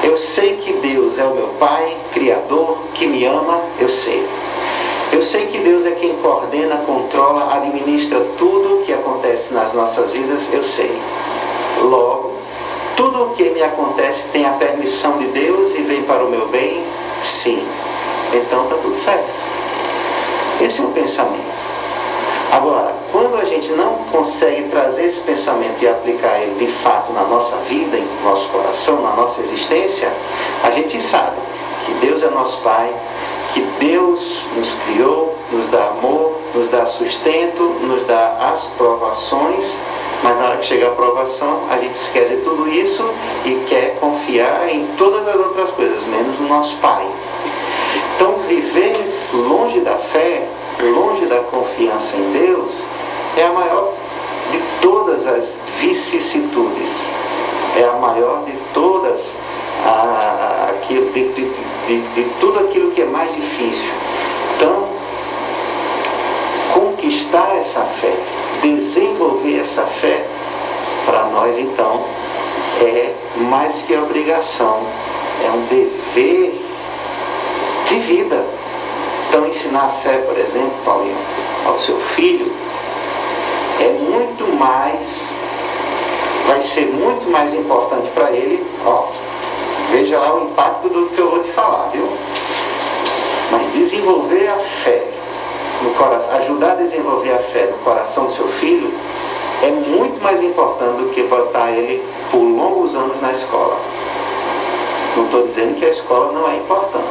Eu 0.03 0.17
sei 0.17 0.57
que 0.57 0.73
Deus 0.75 1.19
é 1.19 1.25
o 1.25 1.35
meu 1.35 1.49
Pai, 1.61 1.97
Criador, 2.13 2.79
que 2.95 3.07
me 3.07 3.25
ama, 3.27 3.61
eu 3.79 3.89
sei. 3.89 4.27
Eu 5.13 5.23
sei 5.23 5.47
que 5.47 5.59
Deus 5.59 5.85
é 5.85 5.93
quem 5.93 6.15
coordena, 6.17 6.77
controla, 6.87 7.55
administra 7.55 8.21
tudo 8.39 8.81
o 8.81 8.83
que 8.83 8.93
acontece 8.93 9.53
nas 9.53 9.73
nossas 9.75 10.13
vidas, 10.13 10.49
eu 10.53 10.63
sei. 10.63 10.91
Logo, 11.83 12.33
tudo 12.97 13.25
o 13.25 13.31
que 13.31 13.45
me 13.51 13.63
acontece 13.63 14.27
tem 14.29 14.47
a 14.47 14.53
permissão 14.53 15.19
de 15.19 15.27
Deus 15.27 15.75
e 15.75 15.83
vem 15.83 16.03
para 16.03 16.25
o 16.25 16.31
meu 16.31 16.49
bem? 16.49 16.83
Sim. 17.23 17.63
Então 18.33 18.65
está 18.65 18.77
tudo 18.77 18.97
certo. 18.97 19.31
Esse 20.61 20.81
é 20.81 20.85
o 20.85 20.89
pensamento. 20.89 21.54
Agora, 22.55 22.95
quando 23.11 23.37
a 23.37 23.45
gente 23.45 23.73
não 23.73 23.97
consegue 24.13 24.69
trazer 24.69 25.07
esse 25.07 25.21
pensamento 25.23 25.83
e 25.83 25.89
aplicar 25.89 26.39
ele 26.39 26.55
de 26.55 26.69
fato 26.69 27.13
na 27.13 27.25
nossa 27.25 27.57
vida, 27.69 27.97
em 27.99 28.07
nosso 28.23 28.49
coração, 28.51 29.03
na 29.03 29.11
nossa 29.11 29.41
existência, 29.41 30.09
a 30.63 30.71
gente 30.71 31.03
sabe 31.03 31.37
que 31.85 31.95
Deus 31.95 32.23
é 32.23 32.31
nosso 32.31 32.59
Pai, 32.59 32.95
que 33.53 33.61
Deus 33.81 34.47
nos 34.57 34.73
criou, 34.85 35.37
nos 35.51 35.67
dá 35.67 35.89
amor, 35.89 36.39
nos 36.55 36.69
dá 36.69 36.87
sustento, 36.87 37.61
nos 37.83 38.05
dá 38.05 38.37
as 38.53 38.69
provações, 38.69 39.77
mas 40.23 40.39
na 40.39 40.45
hora 40.45 40.57
que 40.59 40.67
chega 40.67 40.87
a 40.87 40.93
provação, 40.93 41.63
a 41.69 41.79
gente 41.79 41.97
esquece 41.97 42.37
tudo 42.45 42.69
isso 42.69 43.03
e 43.45 43.65
quer 43.69 43.97
confiar 43.99 44.69
em 44.69 44.87
todas 44.97 45.27
as 45.27 45.35
outras 45.35 45.71
coisas, 45.71 46.05
menos 46.05 46.39
no 46.39 46.47
nosso 46.47 46.77
Pai. 46.77 47.05
Então, 48.15 48.37
viver 48.47 48.95
longe 49.33 49.81
da 49.81 49.97
fé, 49.97 50.47
longe 50.85 51.27
da 51.27 51.41
confiança 51.41 52.17
em 52.17 52.33
Deus, 52.33 52.85
é 53.37 53.45
a 53.45 53.53
maior 53.53 53.93
de 54.51 54.61
todas 54.81 55.27
as 55.27 55.61
vicissitudes, 55.81 57.09
é 57.77 57.85
a 57.85 57.93
maior 57.93 58.45
de 58.45 58.53
todas 58.73 59.35
a, 59.85 60.71
aquilo, 60.71 61.11
de, 61.13 61.29
de, 61.29 61.53
de, 61.87 62.01
de 62.15 62.25
tudo 62.41 62.61
aquilo 62.61 62.91
que 62.93 63.03
é 63.03 63.07
mais 63.07 63.35
difícil. 63.35 63.91
Então, 64.57 64.89
conquistar 66.73 67.57
essa 67.57 67.83
fé, 67.83 68.15
desenvolver 68.63 69.61
essa 69.61 69.83
fé, 69.83 70.25
para 71.05 71.25
nós 71.25 71.59
então 71.59 72.03
é 72.81 73.15
mais 73.37 73.83
que 73.83 73.95
obrigação, 73.97 74.81
é 75.45 75.51
um 75.51 75.63
dever 75.67 76.61
de 77.89 77.95
vida. 78.01 78.45
Então 79.35 79.49
ensinar 79.49 79.87
a 79.87 79.89
fé, 79.89 80.19
por 80.19 80.39
exemplo, 80.39 80.71
Paulinho, 80.85 81.17
ao 81.67 81.77
seu 81.77 81.99
filho, 81.99 82.47
é 83.81 83.89
muito 84.01 84.47
mais, 84.57 85.25
vai 86.47 86.63
ser 86.63 86.87
muito 86.87 87.29
mais 87.29 87.53
importante 87.53 88.09
para 88.11 88.31
ele, 88.31 88.65
ó, 88.87 89.09
Veja 89.91 90.21
lá 90.21 90.37
o 90.37 90.45
impacto 90.45 90.89
do 90.89 91.07
que 91.07 91.19
eu 91.19 91.31
vou 91.31 91.41
te 91.41 91.51
falar, 91.51 91.91
viu? 91.93 92.09
Mas 93.51 93.73
desenvolver 93.73 94.47
a 94.47 94.57
fé 94.57 95.03
no 95.83 95.91
coração, 95.95 96.37
ajudar 96.37 96.73
a 96.73 96.77
desenvolver 96.77 97.33
a 97.33 97.39
fé 97.39 97.67
no 97.67 97.79
coração 97.79 98.27
do 98.27 98.35
seu 98.35 98.47
filho 98.47 98.95
é 99.65 99.71
muito 99.97 100.23
mais 100.23 100.41
importante 100.41 101.03
do 101.03 101.11
que 101.11 101.25
botar 101.25 101.73
ele 101.73 102.05
por 102.31 102.39
longos 102.39 102.95
anos 102.95 103.21
na 103.21 103.33
escola. 103.33 103.81
Não 105.17 105.25
estou 105.25 105.43
dizendo 105.43 105.75
que 105.75 105.85
a 105.85 105.91
escola 105.91 106.31
não 106.31 106.49
é 106.49 106.55
importante, 106.57 107.09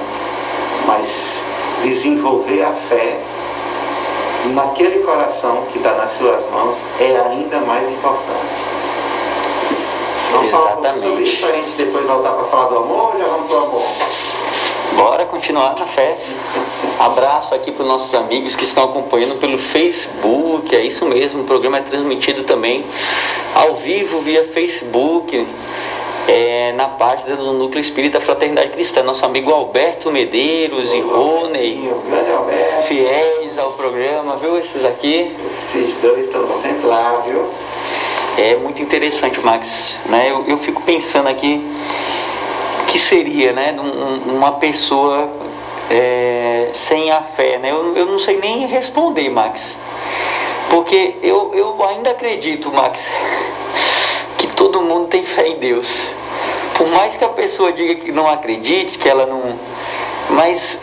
mas 0.87 1.43
desenvolver 1.83 2.63
a 2.63 2.71
fé 2.71 3.19
naquele 4.53 5.03
coração 5.03 5.65
que 5.71 5.77
está 5.77 5.93
nas 5.93 6.11
suas 6.13 6.43
mãos 6.49 6.77
é 6.99 7.19
ainda 7.29 7.59
mais 7.59 7.87
importante. 7.89 8.63
Vamos 10.31 10.51
falar 10.51 10.79
um 10.79 10.97
sobre 10.97 11.23
isso 11.23 11.39
para 11.39 11.49
a 11.49 11.53
gente 11.53 11.71
depois 11.77 12.05
voltar 12.05 12.31
para 12.31 12.45
falar 12.45 12.65
do 12.65 12.77
amor 12.77 13.13
ou 13.13 13.19
já 13.19 13.25
vamos 13.25 13.47
para 13.47 13.57
o 13.57 13.63
amor? 13.63 13.83
Bora 14.95 15.25
continuar 15.25 15.75
na 15.77 15.85
fé. 15.85 16.17
Abraço 16.99 17.53
aqui 17.55 17.71
para 17.71 17.81
os 17.81 17.87
nossos 17.87 18.13
amigos 18.13 18.55
que 18.55 18.63
estão 18.63 18.85
acompanhando 18.85 19.39
pelo 19.39 19.57
Facebook. 19.57 20.75
É 20.75 20.81
isso 20.83 21.05
mesmo, 21.05 21.41
o 21.41 21.43
programa 21.45 21.79
é 21.79 21.81
transmitido 21.81 22.43
também 22.43 22.83
ao 23.55 23.75
vivo 23.75 24.19
via 24.21 24.43
Facebook. 24.43 25.47
É, 26.27 26.71
na 26.71 26.87
página 26.87 27.35
do 27.35 27.53
Núcleo 27.53 27.81
Espírita 27.81 28.19
Fraternidade 28.19 28.71
Cristã. 28.71 29.03
Nosso 29.03 29.25
amigo 29.25 29.51
Alberto 29.51 30.11
Medeiros 30.11 30.93
e 30.93 31.01
Rony, 31.01 31.91
fiéis 32.87 33.57
ao 33.57 33.73
programa, 33.73 34.37
viu? 34.37 34.57
Esses 34.57 34.85
aqui. 34.85 35.35
Esses 35.43 35.95
dois 35.97 36.27
estão 36.27 36.47
sempre 36.47 36.87
lá, 36.87 37.21
viu? 37.27 37.49
É 38.37 38.55
muito 38.55 38.81
interessante, 38.81 39.39
Max. 39.41 39.97
Né? 40.05 40.31
Eu, 40.31 40.45
eu 40.47 40.57
fico 40.57 40.81
pensando 40.81 41.27
aqui 41.27 41.61
que 42.87 42.97
seria 42.97 43.53
né, 43.53 43.75
um, 43.79 44.35
uma 44.35 44.53
pessoa 44.53 45.29
é, 45.89 46.69
sem 46.73 47.11
a 47.11 47.21
fé. 47.21 47.57
Né? 47.57 47.71
Eu, 47.71 47.95
eu 47.95 48.05
não 48.05 48.19
sei 48.19 48.37
nem 48.37 48.65
responder, 48.65 49.29
Max. 49.29 49.77
Porque 50.69 51.15
eu, 51.21 51.51
eu 51.53 51.83
ainda 51.87 52.11
acredito, 52.11 52.71
Max, 52.71 53.11
todo 54.55 54.81
mundo 54.81 55.07
tem 55.07 55.23
fé 55.23 55.47
em 55.47 55.57
Deus. 55.57 56.11
Por 56.75 56.87
mais 56.87 57.17
que 57.17 57.23
a 57.23 57.29
pessoa 57.29 57.71
diga 57.71 57.95
que 57.95 58.11
não 58.11 58.27
acredite, 58.27 58.97
que 58.97 59.07
ela 59.07 59.25
não. 59.25 59.59
Mas 60.29 60.79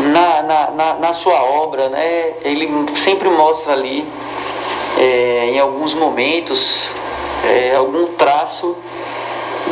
na, 0.00 0.42
na, 0.42 0.70
na, 0.70 0.94
na 0.94 1.12
sua 1.12 1.42
obra, 1.42 1.88
né, 1.88 2.34
ele 2.42 2.68
sempre 2.94 3.28
mostra 3.28 3.72
ali 3.72 4.06
é, 4.98 5.50
em 5.52 5.58
alguns 5.58 5.94
momentos, 5.94 6.90
é, 7.44 7.74
algum 7.74 8.06
traço 8.06 8.76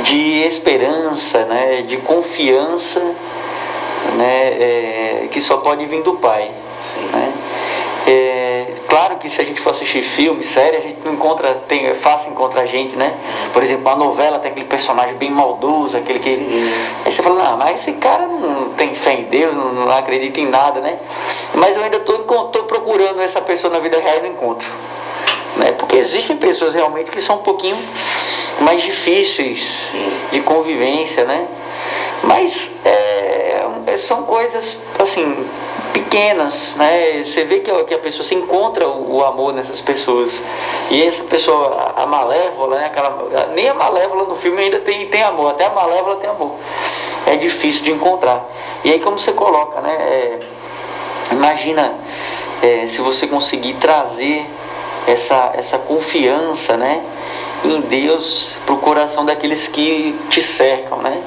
de 0.03 0.43
esperança, 0.43 1.45
né, 1.45 1.83
de 1.83 1.99
confiança, 1.99 3.01
né, 4.17 4.48
é, 4.48 5.29
que 5.31 5.40
só 5.40 5.59
pode 5.59 5.87
vir 5.87 6.02
do 6.02 6.15
Pai. 6.15 6.50
Né? 7.13 7.33
É, 8.07 8.75
claro 8.87 9.17
que 9.17 9.29
se 9.31 9.40
a 9.40 9.44
gente 9.44 9.61
for 9.61 9.71
assistir 9.71 10.02
filme, 10.02 10.42
série, 10.42 10.77
a 10.77 10.81
gente 10.81 10.98
não 11.05 11.15
encontra, 11.15 11.55
tem, 11.67 11.87
é 11.87 11.94
fácil 11.94 12.33
encontrar 12.33 12.63
a 12.63 12.67
gente, 12.67 12.94
né? 12.96 13.15
Por 13.52 13.63
exemplo, 13.63 13.88
a 13.88 13.96
novela 13.96 14.38
tem 14.38 14.50
aquele 14.50 14.67
personagem 14.67 15.17
bem 15.17 15.31
maldoso, 15.31 15.96
aquele 15.96 16.19
que. 16.19 16.37
Sim. 16.37 16.73
Aí 17.05 17.11
você 17.11 17.23
fala, 17.23 17.42
não, 17.42 17.57
mas 17.57 17.81
esse 17.81 17.92
cara 17.92 18.27
não 18.27 18.71
tem 18.71 18.94
fé 18.94 19.15
em 19.15 19.25
Deus, 19.25 19.57
não, 19.57 19.73
não 19.73 19.90
acredita 19.90 20.38
em 20.40 20.46
nada, 20.46 20.81
né? 20.81 20.98
Mas 21.55 21.77
eu 21.77 21.83
ainda 21.83 21.96
estou 21.96 22.19
procurando 22.65 23.23
essa 23.23 23.40
pessoa 23.40 23.73
na 23.73 23.79
vida 23.79 23.98
real 23.98 24.19
e 24.19 24.21
não 24.21 24.29
encontro. 24.29 24.69
Né? 25.57 25.73
Porque 25.73 25.96
existem 25.96 26.37
pessoas 26.37 26.75
realmente 26.75 27.11
que 27.11 27.21
são 27.21 27.37
um 27.37 27.42
pouquinho 27.42 27.77
mais 28.61 28.83
difíceis 28.83 29.90
de 30.33 30.40
convivência, 30.40 31.25
né? 31.25 31.46
Mas 32.23 32.71
é, 32.85 33.65
é, 33.87 33.96
são 33.96 34.23
coisas 34.23 34.79
assim 34.98 35.46
pequenas, 35.92 36.75
né? 36.77 37.23
Você 37.23 37.44
vê 37.44 37.61
que 37.61 37.71
a, 37.71 37.98
pessoa 37.98 38.25
se 38.25 38.35
encontra 38.35 38.88
o, 38.88 39.25
amor 39.25 39.52
nessas 39.52 39.81
pessoas 39.81 40.42
e 40.90 41.02
essa 41.02 41.25
pessoa, 41.25 41.92
a, 41.96 42.02
a 42.02 42.07
malévola, 42.07 42.79
né? 42.79 42.87
Aquela, 42.87 43.48
nem 43.55 43.69
a 43.69 43.75
malévola 43.75 44.25
no 44.25 44.35
filme 44.35 44.63
ainda 44.63 44.81
tem, 44.81 45.07
tem 45.07 45.23
amor, 45.23 45.50
até 45.50 45.67
a 45.67 45.71
malévola 45.71 46.17
tem 46.17 46.31
amor. 46.31 46.57
É 47.27 47.37
difícil 47.37 47.85
de 47.85 47.92
encontrar. 47.92 48.44
E 48.85 48.92
aí 48.92 49.00
como 49.00 49.19
você 49.19 49.33
coloca, 49.33 49.81
né? 49.81 49.92
É, 49.92 50.38
imagina 51.33 51.94
é, 52.63 52.87
se 52.87 53.00
você 53.00 53.27
conseguir 53.27 53.75
trazer 53.75 54.46
essa, 55.07 55.52
essa 55.55 55.79
confiança 55.79 56.77
né, 56.77 57.02
em 57.65 57.81
Deus 57.81 58.57
para 58.65 58.75
o 58.75 58.79
coração 58.79 59.25
daqueles 59.25 59.69
que 59.69 60.19
te 60.31 60.42
cercam. 60.42 60.98
Né? 60.98 61.23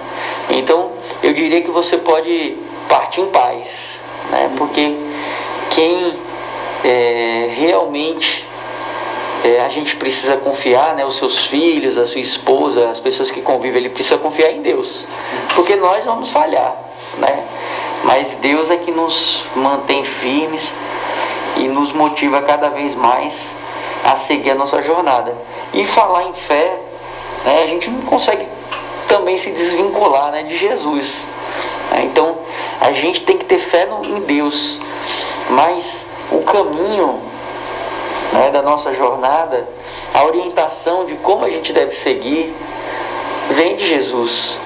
Então, 0.50 0.92
eu 1.24 1.34
diria 1.34 1.62
que 1.62 1.72
você 1.72 1.98
pode 1.98 2.58
partir 2.88 3.22
em 3.22 3.28
paz, 3.28 4.00
né? 4.32 4.52
porque 4.58 4.96
quem 5.70 6.14
é, 6.84 7.48
realmente 7.52 8.46
é, 9.44 9.62
a 9.62 9.70
gente 9.70 9.96
precisa 9.96 10.36
confiar, 10.38 10.96
né? 10.96 11.06
Os 11.06 11.18
seus 11.18 11.46
filhos, 11.46 11.98
a 11.98 12.08
sua 12.08 12.22
esposa, 12.22 12.90
as 12.90 13.00
pessoas 13.00 13.30
que 13.30 13.42
convivem, 13.42 13.82
ele 13.82 13.90
precisa 13.90 14.18
confiar 14.18 14.52
em 14.52 14.62
Deus, 14.62 15.06
porque 15.56 15.76
nós 15.76 16.04
vamos 16.06 16.32
falhar, 16.32 16.76
né? 17.18 17.44
Mas 18.04 18.38
Deus 18.38 18.70
é 18.70 18.78
que 18.78 18.92
nos 18.92 19.44
mantém 19.56 20.04
firmes 20.04 20.74
e 21.58 21.68
nos 21.68 21.92
motiva 21.92 22.42
cada 22.42 22.70
vez 22.70 22.96
mais 22.96 23.56
a 24.04 24.16
seguir 24.16 24.52
a 24.52 24.56
nossa 24.56 24.82
jornada. 24.82 25.36
E 25.74 25.86
falar 25.86 26.24
em 26.24 26.34
fé, 26.34 26.80
né, 27.46 27.64
a 27.64 27.68
gente 27.68 27.90
não 27.90 28.02
consegue 28.02 28.48
também 29.08 29.38
se 29.38 29.52
desvincular 29.52 30.32
né, 30.32 30.44
de 30.44 30.58
Jesus. 30.58 31.28
Né? 31.92 32.04
Então 32.06 32.38
a 32.80 32.92
gente 32.92 33.22
tem 33.22 33.38
que 33.38 33.46
ter 33.46 33.60
fé 33.60 33.88
em 34.04 34.20
Deus, 34.22 34.80
mas 35.50 36.06
o 36.32 36.42
caminho 36.42 37.22
né, 38.34 38.52
da 38.52 38.62
nossa 38.62 38.94
jornada, 38.94 39.68
a 40.14 40.24
orientação 40.26 41.06
de 41.06 41.16
como 41.16 41.46
a 41.46 41.50
gente 41.50 41.74
deve 41.74 41.96
seguir, 41.96 42.56
vem 43.50 43.76
de 43.76 43.88
Jesus. 43.88 44.60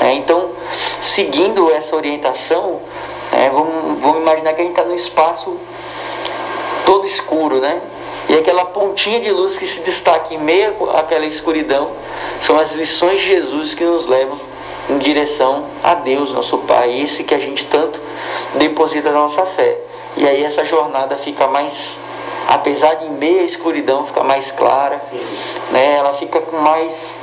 Né? 0.00 0.14
Então, 0.14 0.52
seguindo 1.00 1.70
essa 1.72 1.96
orientação, 1.96 2.80
né, 3.32 3.50
vamos, 3.52 4.00
vamos 4.00 4.18
imaginar 4.18 4.52
que 4.54 4.60
a 4.60 4.64
gente 4.64 4.78
está 4.78 4.84
no 4.84 4.94
espaço 4.94 5.56
todo 6.84 7.06
escuro, 7.06 7.60
né? 7.60 7.80
E 8.28 8.34
aquela 8.34 8.66
pontinha 8.66 9.18
de 9.20 9.30
luz 9.30 9.56
que 9.56 9.66
se 9.66 9.80
destaca 9.80 10.34
em 10.34 10.38
meio 10.38 10.90
àquela 10.90 11.24
escuridão 11.24 11.90
são 12.40 12.58
as 12.58 12.72
lições 12.72 13.20
de 13.20 13.26
Jesus 13.26 13.74
que 13.74 13.84
nos 13.84 14.06
levam 14.06 14.38
em 14.90 14.98
direção 14.98 15.66
a 15.82 15.94
Deus, 15.94 16.32
nosso 16.32 16.58
Pai, 16.58 17.00
esse 17.00 17.24
que 17.24 17.34
a 17.34 17.38
gente 17.38 17.64
tanto 17.66 18.00
deposita 18.54 19.10
na 19.10 19.20
nossa 19.20 19.46
fé. 19.46 19.78
E 20.16 20.26
aí 20.26 20.44
essa 20.44 20.64
jornada 20.64 21.16
fica 21.16 21.46
mais, 21.46 21.98
apesar 22.46 22.94
de 22.96 23.06
em 23.06 23.10
meio 23.10 23.40
à 23.40 23.44
escuridão, 23.44 24.04
fica 24.04 24.22
mais 24.22 24.50
clara, 24.50 25.00
né? 25.70 25.96
ela 25.96 26.12
fica 26.12 26.40
com 26.40 26.56
mais. 26.58 27.18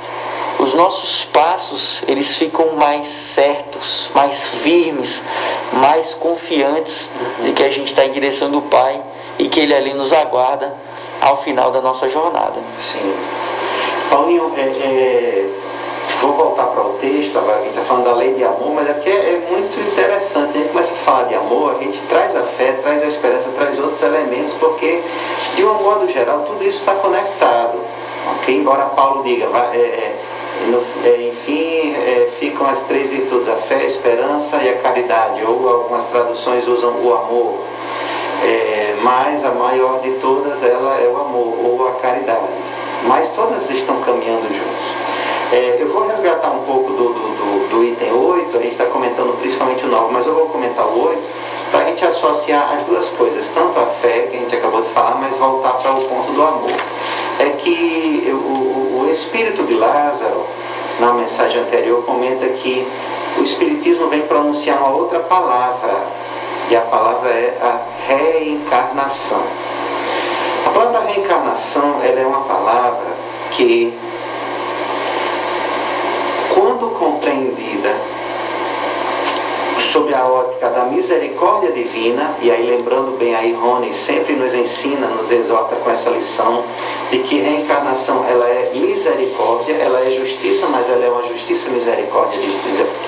Os 0.58 0.74
nossos 0.74 1.26
passos 1.26 2.02
eles 2.08 2.38
ficam 2.38 2.76
mais 2.76 3.08
certos, 3.08 4.10
mais 4.16 4.48
firmes, 4.48 5.22
mais 5.74 6.14
confiantes 6.14 7.12
de 7.44 7.52
que 7.52 7.62
a 7.62 7.70
gente 7.70 7.88
está 7.88 8.06
em 8.06 8.12
direção 8.12 8.50
do 8.50 8.62
Pai 8.62 9.02
e 9.38 9.50
que 9.50 9.60
Ele 9.60 9.76
ali 9.76 9.94
nos 9.94 10.14
aguarda 10.14 10.74
ao 11.26 11.38
final 11.38 11.72
da 11.72 11.82
nossa 11.82 12.08
jornada. 12.08 12.62
Sim. 12.80 13.16
Paulinho, 14.12 14.54
é, 14.56 14.62
é, 14.62 15.50
vou 16.22 16.34
voltar 16.34 16.68
para 16.68 16.84
o 16.84 16.94
texto, 17.02 17.36
agora 17.36 17.58
que 17.58 17.64
você 17.64 17.80
está 17.80 17.84
falando 17.84 18.06
da 18.06 18.14
lei 18.14 18.36
de 18.36 18.44
amor, 18.44 18.74
mas 18.76 18.88
é 18.88 18.94
porque 18.94 19.10
é, 19.10 19.14
é 19.44 19.48
muito 19.50 19.80
interessante. 19.80 20.50
A 20.56 20.60
gente 20.60 20.70
começa 20.70 20.94
a 20.94 20.98
falar 20.98 21.24
de 21.24 21.34
amor, 21.34 21.78
a 21.80 21.84
gente 21.84 21.98
traz 22.08 22.36
a 22.36 22.44
fé, 22.44 22.74
traz 22.74 23.04
a 23.04 23.08
esperança, 23.08 23.50
traz 23.58 23.80
outros 23.80 24.04
elementos, 24.04 24.54
porque, 24.54 25.02
de 25.56 25.66
um 25.66 25.74
modo 25.82 26.08
geral, 26.08 26.42
tudo 26.42 26.64
isso 26.64 26.80
está 26.82 26.94
conectado. 26.94 27.80
Okay? 28.38 28.58
Embora 28.58 28.86
Paulo 28.86 29.24
diga, 29.24 29.48
vai, 29.48 29.76
é, 29.76 29.80
é 29.80 30.22
no, 30.68 30.84
é, 31.08 31.28
enfim, 31.28 31.96
é, 31.96 32.30
ficam 32.40 32.68
as 32.70 32.84
três 32.84 33.10
virtudes, 33.10 33.50
a 33.50 33.56
fé, 33.56 33.78
a 33.78 33.86
esperança 33.86 34.58
e 34.58 34.70
a 34.70 34.78
caridade, 34.78 35.44
ou 35.44 35.68
algumas 35.68 36.06
traduções 36.06 36.68
usam 36.68 36.92
o 37.04 37.14
amor. 37.14 37.75
É, 38.44 38.96
mas 39.02 39.44
a 39.46 39.52
maior 39.52 40.00
de 40.02 40.12
todas 40.14 40.64
ela 40.64 41.00
é 41.00 41.08
o 41.08 41.18
amor 41.20 41.58
ou 41.64 41.88
a 41.88 41.92
caridade. 42.02 42.48
Mas 43.04 43.32
todas 43.32 43.70
estão 43.70 44.02
caminhando 44.02 44.48
juntos. 44.48 45.06
É, 45.52 45.78
eu 45.80 45.88
vou 45.90 46.08
resgatar 46.08 46.50
um 46.52 46.64
pouco 46.64 46.92
do, 46.92 47.14
do, 47.14 47.70
do, 47.70 47.84
item 47.84 48.12
8, 48.12 48.58
a 48.58 48.62
gente 48.62 48.72
está 48.72 48.86
comentando 48.86 49.38
principalmente 49.40 49.86
o 49.86 49.88
9, 49.88 50.12
mas 50.12 50.26
eu 50.26 50.34
vou 50.34 50.48
comentar 50.48 50.88
o 50.88 51.08
8 51.08 51.22
para 51.70 51.82
a 51.82 51.86
gente 51.86 52.04
associar 52.04 52.74
as 52.76 52.84
duas 52.84 53.10
coisas, 53.10 53.50
tanto 53.50 53.80
a 53.80 53.86
fé, 53.86 54.24
que 54.24 54.38
a 54.38 54.40
gente 54.40 54.56
acabou 54.56 54.82
de 54.82 54.90
falar, 54.90 55.16
mas 55.16 55.38
voltar 55.38 55.74
para 55.74 55.92
o 55.92 56.02
ponto 56.02 56.32
do 56.32 56.42
amor. 56.42 56.72
É 57.40 57.50
que 57.50 58.28
o, 58.32 59.04
o 59.04 59.10
espírito 59.12 59.64
de 59.64 59.76
Lázaro, 59.76 60.46
na 61.00 61.14
mensagem 61.14 61.62
anterior, 61.62 62.04
comenta 62.04 62.48
que 62.48 62.88
o 63.38 63.44
Espiritismo 63.44 64.08
vem 64.08 64.22
pronunciar 64.22 64.78
uma 64.80 64.96
outra 64.96 65.20
palavra, 65.20 65.94
e 66.70 66.76
a 66.76 66.82
palavra 66.82 67.30
é 67.30 67.58
a 67.62 67.80
reencarnação. 68.08 69.44
A 70.66 70.70
palavra 70.70 71.02
reencarnação 71.02 72.02
ela 72.04 72.20
é 72.20 72.26
uma 72.26 72.42
palavra 72.42 73.14
que 73.52 73.94
quando 76.54 76.90
compreendida 76.98 77.96
sob 79.80 80.14
a 80.14 80.26
ótica 80.26 80.70
da 80.70 80.86
misericórdia 80.86 81.72
divina, 81.72 82.36
e 82.42 82.52
aí 82.52 82.66
lembrando 82.66 83.18
bem 83.18 83.36
aí 83.36 83.54
Rony 83.54 83.94
sempre 83.94 84.34
nos 84.36 84.54
ensina, 84.54 85.08
nos 85.08 85.32
exorta 85.32 85.76
com 85.76 85.90
essa 85.90 86.10
lição 86.10 86.64
de 87.12 87.20
que 87.20 87.40
reencarnação 87.40 88.26
ela 88.26 88.48
é 88.48 88.72
misericórdia, 88.74 89.74
ela 89.76 90.02
é 90.02 90.10
justiça, 90.10 90.68
mas 90.68 90.90
ela 90.90 91.06
é 91.06 91.10
uma 91.10 91.24
justiça 91.24 91.70
misericórdia, 91.70 92.40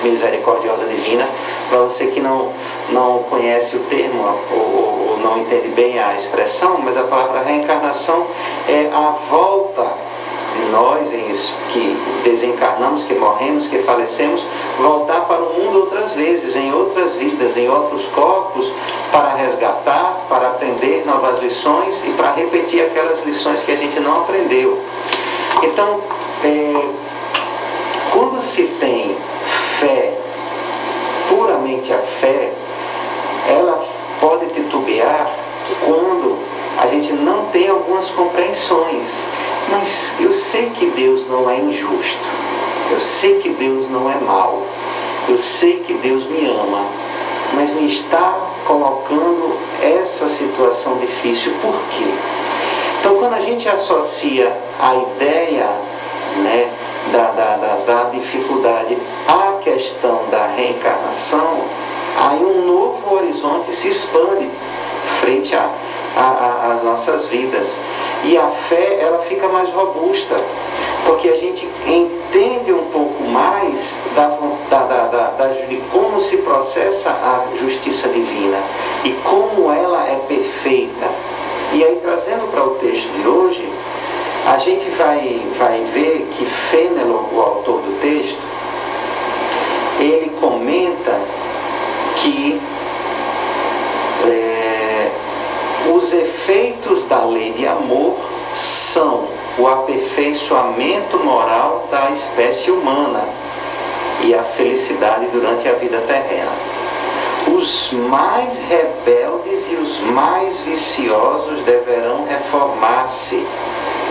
misericordiosa 0.02 0.84
divina. 0.84 1.28
Para 1.68 1.78
você 1.80 2.06
que 2.06 2.20
não, 2.20 2.52
não 2.90 3.22
conhece 3.24 3.76
o 3.76 3.80
termo 3.80 4.24
ou, 4.52 5.10
ou 5.10 5.18
não 5.18 5.38
entende 5.38 5.68
bem 5.68 5.98
a 5.98 6.14
expressão, 6.14 6.78
mas 6.78 6.96
a 6.96 7.04
palavra 7.04 7.42
reencarnação 7.42 8.26
é 8.68 8.90
a 8.92 9.10
volta 9.30 10.07
de 10.56 10.70
nós 10.70 11.12
que 11.72 11.96
desencarnamos, 12.24 13.02
que 13.02 13.14
morremos, 13.14 13.68
que 13.68 13.78
falecemos, 13.78 14.44
voltar 14.78 15.20
para 15.22 15.42
o 15.42 15.54
mundo 15.54 15.80
outras 15.80 16.14
vezes, 16.14 16.56
em 16.56 16.72
outras 16.72 17.16
vidas, 17.16 17.56
em 17.56 17.68
outros 17.68 18.06
corpos, 18.06 18.72
para 19.10 19.34
resgatar, 19.34 20.26
para 20.28 20.48
aprender 20.48 21.04
novas 21.06 21.40
lições 21.40 22.02
e 22.04 22.10
para 22.12 22.32
repetir 22.32 22.82
aquelas 22.82 23.24
lições 23.24 23.62
que 23.62 23.72
a 23.72 23.76
gente 23.76 23.98
não 24.00 24.22
aprendeu. 24.22 24.78
Então, 25.62 26.00
é, 26.44 26.88
quando 28.12 28.42
se 28.42 28.64
tem 28.80 29.16
fé, 29.78 30.18
puramente 31.28 31.92
a 31.92 31.98
fé, 31.98 32.52
ela 33.48 33.84
pode 34.20 34.46
titubear 34.46 35.30
quando 35.84 36.47
a 36.78 36.86
gente 36.86 37.12
não 37.12 37.46
tem 37.46 37.68
algumas 37.68 38.08
compreensões. 38.10 39.06
Mas 39.68 40.14
eu 40.20 40.32
sei 40.32 40.70
que 40.70 40.86
Deus 40.86 41.26
não 41.28 41.50
é 41.50 41.58
injusto. 41.58 42.26
Eu 42.90 43.00
sei 43.00 43.38
que 43.38 43.50
Deus 43.50 43.90
não 43.90 44.10
é 44.10 44.16
mau. 44.16 44.62
Eu 45.28 45.36
sei 45.36 45.80
que 45.80 45.92
Deus 45.94 46.24
me 46.26 46.46
ama. 46.46 46.86
Mas 47.54 47.74
me 47.74 47.88
está 47.88 48.34
colocando 48.64 49.58
essa 49.82 50.28
situação 50.28 50.96
difícil. 50.98 51.52
Por 51.60 51.74
quê? 51.90 52.06
Então, 53.00 53.16
quando 53.16 53.34
a 53.34 53.40
gente 53.40 53.68
associa 53.68 54.56
a 54.80 54.94
ideia 54.94 55.70
né, 56.36 56.70
da, 57.12 57.30
da, 57.32 57.56
da, 57.56 57.74
da 57.86 58.10
dificuldade 58.10 58.96
à 59.26 59.58
questão 59.62 60.22
da 60.30 60.46
reencarnação, 60.46 61.58
aí 62.16 62.40
um 62.40 62.66
novo 62.66 63.14
horizonte 63.14 63.72
se 63.72 63.88
expande 63.88 64.48
frente 65.20 65.54
a 65.54 65.68
às 66.18 66.82
nossas 66.82 67.26
vidas. 67.26 67.76
E 68.24 68.36
a 68.36 68.48
fé, 68.48 68.98
ela 69.00 69.18
fica 69.18 69.48
mais 69.48 69.70
robusta, 69.70 70.34
porque 71.06 71.28
a 71.28 71.36
gente 71.36 71.68
entende 71.86 72.72
um 72.72 72.84
pouco 72.86 73.22
mais 73.22 74.00
da, 74.14 74.26
da, 74.68 74.84
da, 74.84 75.30
da, 75.30 75.46
de 75.46 75.76
como 75.92 76.20
se 76.20 76.38
processa 76.38 77.10
a 77.10 77.56
justiça 77.56 78.08
divina 78.08 78.58
e 79.04 79.12
como 79.24 79.70
ela 79.70 80.08
é 80.08 80.16
perfeita. 80.26 81.08
E 81.72 81.84
aí, 81.84 82.00
trazendo 82.02 82.50
para 82.50 82.64
o 82.64 82.70
texto 82.70 83.08
de 83.08 83.28
hoje, 83.28 83.68
a 84.46 84.58
gente 84.58 84.88
vai, 84.90 85.42
vai 85.58 85.82
ver 85.92 86.26
que 86.32 86.44
Fenelon, 86.44 87.24
o 87.32 87.40
autor 87.40 87.80
do 87.82 88.00
texto, 88.00 88.40
ele 90.00 90.30
comenta 90.40 91.20
que 92.16 92.60
os 95.98 96.12
efeitos 96.12 97.02
da 97.04 97.24
lei 97.24 97.52
de 97.52 97.66
amor 97.66 98.14
são 98.54 99.24
o 99.58 99.66
aperfeiçoamento 99.66 101.18
moral 101.18 101.88
da 101.90 102.10
espécie 102.10 102.70
humana 102.70 103.24
e 104.22 104.32
a 104.32 104.44
felicidade 104.44 105.26
durante 105.32 105.68
a 105.68 105.72
vida 105.72 106.00
terrena. 106.02 106.52
Os 107.48 107.90
mais 107.92 108.60
rebeldes 108.60 109.72
e 109.72 109.74
os 109.74 109.98
mais 110.12 110.60
viciosos 110.60 111.62
deverão 111.62 112.24
reformar-se 112.26 113.44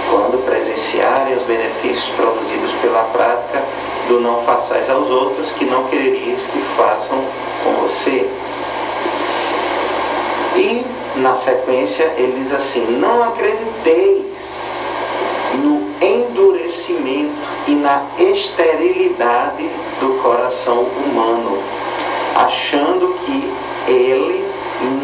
quando 0.09 0.43
presenciarem 0.45 1.35
os 1.35 1.43
benefícios 1.43 2.09
produzidos 2.17 2.73
pela 2.81 3.03
prática 3.13 3.63
do 4.09 4.19
não 4.19 4.41
façais 4.41 4.89
aos 4.89 5.09
outros 5.09 5.51
que 5.51 5.63
não 5.63 5.85
quererias 5.85 6.47
que 6.47 6.59
façam 6.75 7.17
com 7.63 7.71
você. 7.81 8.29
E 10.57 10.96
na 11.17 11.35
sequência, 11.35 12.13
ele 12.17 12.41
diz 12.41 12.53
assim: 12.53 12.85
Não 12.99 13.23
acrediteis 13.23 14.25
no 15.63 15.87
endurecimento 16.05 17.35
e 17.67 17.71
na 17.71 18.03
esterilidade 18.17 19.69
do 19.99 20.21
coração 20.21 20.83
humano, 20.83 21.61
achando 22.35 23.15
que 23.25 23.51
ele 23.91 24.45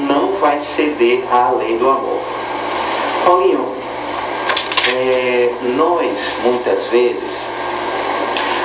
não 0.07 0.34
vai 0.34 0.59
ceder 0.59 1.24
à 1.32 1.51
lei 1.51 1.78
do 1.78 1.89
amor. 1.89 2.20
Paulinho, 3.26 3.68
é, 4.89 5.49
nós 5.76 6.38
muitas 6.43 6.88
vezes 6.88 7.47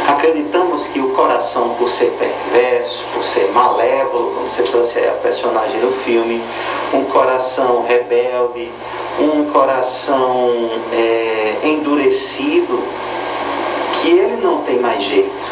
Acreditamos 0.08 0.86
que 0.86 1.00
o 1.00 1.10
coração, 1.10 1.74
por 1.74 1.86
ser 1.86 2.10
perverso, 2.12 3.04
por 3.12 3.22
ser 3.22 3.50
malévolo, 3.52 4.32
como 4.32 4.48
você 4.48 4.62
trouxe 4.62 5.00
a 5.00 5.12
personagem 5.12 5.78
do 5.80 5.92
filme, 6.02 6.42
um 6.94 7.04
coração 7.04 7.84
rebelde, 7.86 8.70
um 9.20 9.50
coração 9.50 10.70
é, 10.94 11.58
endurecido, 11.62 12.82
que 14.00 14.08
ele 14.08 14.36
não 14.36 14.62
tem 14.62 14.78
mais 14.78 15.02
jeito. 15.02 15.46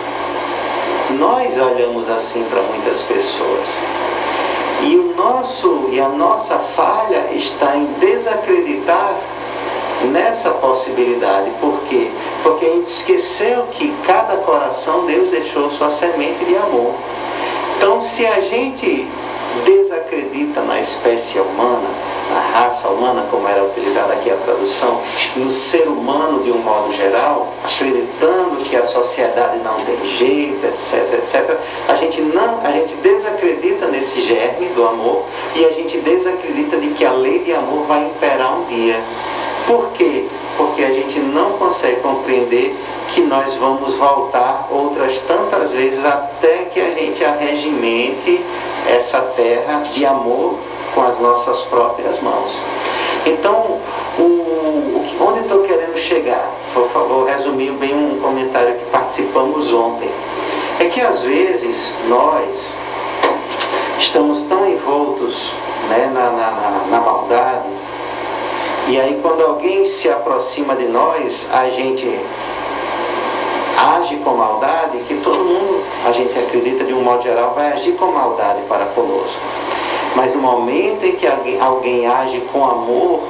Nós 1.18 1.60
olhamos 1.60 2.08
assim 2.08 2.42
para 2.44 2.62
muitas 2.62 3.02
pessoas. 3.02 3.68
E 4.84 4.96
o 4.96 5.14
nosso 5.14 5.86
e 5.92 6.00
a 6.00 6.08
nossa 6.08 6.58
falha 6.58 7.26
está 7.30 7.76
em 7.76 7.84
desacreditar 8.00 9.16
nessa 10.04 10.50
possibilidade. 10.50 11.50
Por 11.60 11.80
quê? 11.88 12.10
Porque 12.42 12.66
a 12.66 12.68
gente 12.70 12.86
esqueceu 12.86 13.64
que 13.72 13.94
cada 14.06 14.36
coração 14.38 15.06
Deus 15.06 15.30
deixou 15.30 15.70
sua 15.70 15.90
semente 15.90 16.44
de 16.44 16.56
amor. 16.56 16.94
Então, 17.76 18.00
se 18.00 18.26
a 18.26 18.40
gente 18.40 19.06
desacredita 19.64 20.60
na 20.62 20.80
espécie 20.80 21.38
humana, 21.38 21.88
na 22.30 22.40
raça 22.58 22.88
humana, 22.88 23.26
como 23.30 23.46
era 23.46 23.64
utilizada 23.64 24.12
aqui 24.12 24.30
a 24.30 24.36
tradução, 24.36 25.00
no 25.36 25.52
ser 25.52 25.86
humano 25.86 26.42
de 26.42 26.50
um 26.50 26.58
modo 26.58 26.92
geral, 26.92 27.52
acreditando 27.64 28.56
que 28.64 28.76
a 28.76 28.84
sociedade 28.84 29.58
não 29.58 29.76
tem 29.84 30.04
jeito, 30.16 30.64
etc, 30.66 31.14
etc, 31.14 31.56
a 31.88 31.94
gente 31.94 32.20
não, 32.20 32.60
a 32.62 32.72
gente 32.72 32.96
desacredita 32.96 33.86
nesse 33.86 34.20
germe 34.20 34.66
do 34.70 34.86
amor 34.86 35.24
e 35.54 35.64
a 35.64 35.70
gente 35.70 35.98
desacredita 35.98 36.78
de 36.78 36.88
que 36.88 37.04
a 37.04 37.12
lei 37.12 37.40
de 37.40 37.52
amor 37.52 37.86
vai 37.86 38.04
imperar 38.06 38.58
um 38.58 38.64
dia. 38.64 39.00
Por 39.66 39.88
quê? 39.94 40.26
Porque 40.56 40.84
a 40.84 40.92
gente 40.92 41.18
não 41.18 41.52
consegue 41.52 42.00
compreender 42.00 42.74
que 43.12 43.20
nós 43.22 43.54
vamos 43.54 43.94
voltar 43.94 44.68
outras 44.70 45.20
tantas 45.20 45.72
vezes 45.72 46.04
até 46.04 46.64
que 46.64 46.80
a 46.80 46.90
gente 46.90 47.24
arregimente 47.24 48.44
essa 48.88 49.20
terra 49.20 49.82
de 49.82 50.06
amor 50.06 50.58
com 50.94 51.02
as 51.02 51.18
nossas 51.18 51.62
próprias 51.62 52.20
mãos. 52.20 52.56
Então, 53.26 53.80
o, 54.18 55.02
onde 55.20 55.40
estou 55.40 55.62
querendo 55.62 55.98
chegar? 55.98 56.48
Por 56.72 56.88
favor, 56.90 57.26
resumir 57.26 57.72
bem 57.72 57.94
um 57.94 58.20
comentário 58.20 58.76
que 58.76 58.84
participamos 58.86 59.72
ontem. 59.72 60.10
É 60.78 60.84
que 60.84 61.00
às 61.00 61.20
vezes 61.20 61.92
nós 62.08 62.72
estamos 63.98 64.42
tão 64.42 64.68
envoltos 64.68 65.52
né, 65.88 66.10
na, 66.12 66.30
na, 66.30 66.86
na 66.90 67.00
maldade, 67.00 67.68
e 68.88 69.00
aí 69.00 69.18
quando 69.20 69.42
alguém 69.42 69.84
se 69.84 70.08
aproxima 70.08 70.76
de 70.76 70.86
nós, 70.86 71.48
a 71.52 71.68
gente 71.70 72.06
age 73.76 74.16
com 74.16 74.30
maldade, 74.30 74.98
que 75.08 75.14
todo 75.16 75.38
mundo, 75.38 75.82
a 76.04 76.12
gente 76.12 76.38
acredita 76.38 76.84
de 76.84 76.94
um 76.94 77.02
modo 77.02 77.22
geral, 77.22 77.52
vai 77.54 77.72
agir 77.72 77.92
com 77.92 78.06
maldade 78.06 78.62
para 78.68 78.86
conosco. 78.86 79.40
Mas 80.14 80.34
no 80.34 80.40
momento 80.40 81.04
em 81.04 81.16
que 81.16 81.26
alguém, 81.26 81.60
alguém 81.60 82.06
age 82.06 82.40
com 82.52 82.64
amor 82.64 83.22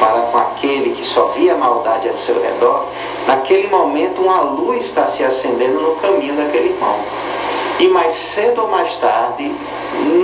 para 0.00 0.22
com 0.22 0.38
aquele 0.38 0.90
que 0.90 1.04
só 1.04 1.26
via 1.26 1.54
maldade 1.54 2.08
ao 2.08 2.16
seu 2.16 2.40
redor, 2.42 2.86
naquele 3.26 3.68
momento 3.68 4.22
uma 4.22 4.40
luz 4.40 4.84
está 4.84 5.06
se 5.06 5.24
acendendo 5.24 5.80
no 5.80 5.96
caminho 5.96 6.34
daquele 6.34 6.70
irmão. 6.70 6.96
E 7.78 7.86
mais 7.88 8.12
cedo 8.12 8.62
ou 8.62 8.68
mais 8.68 8.96
tarde, 8.96 9.54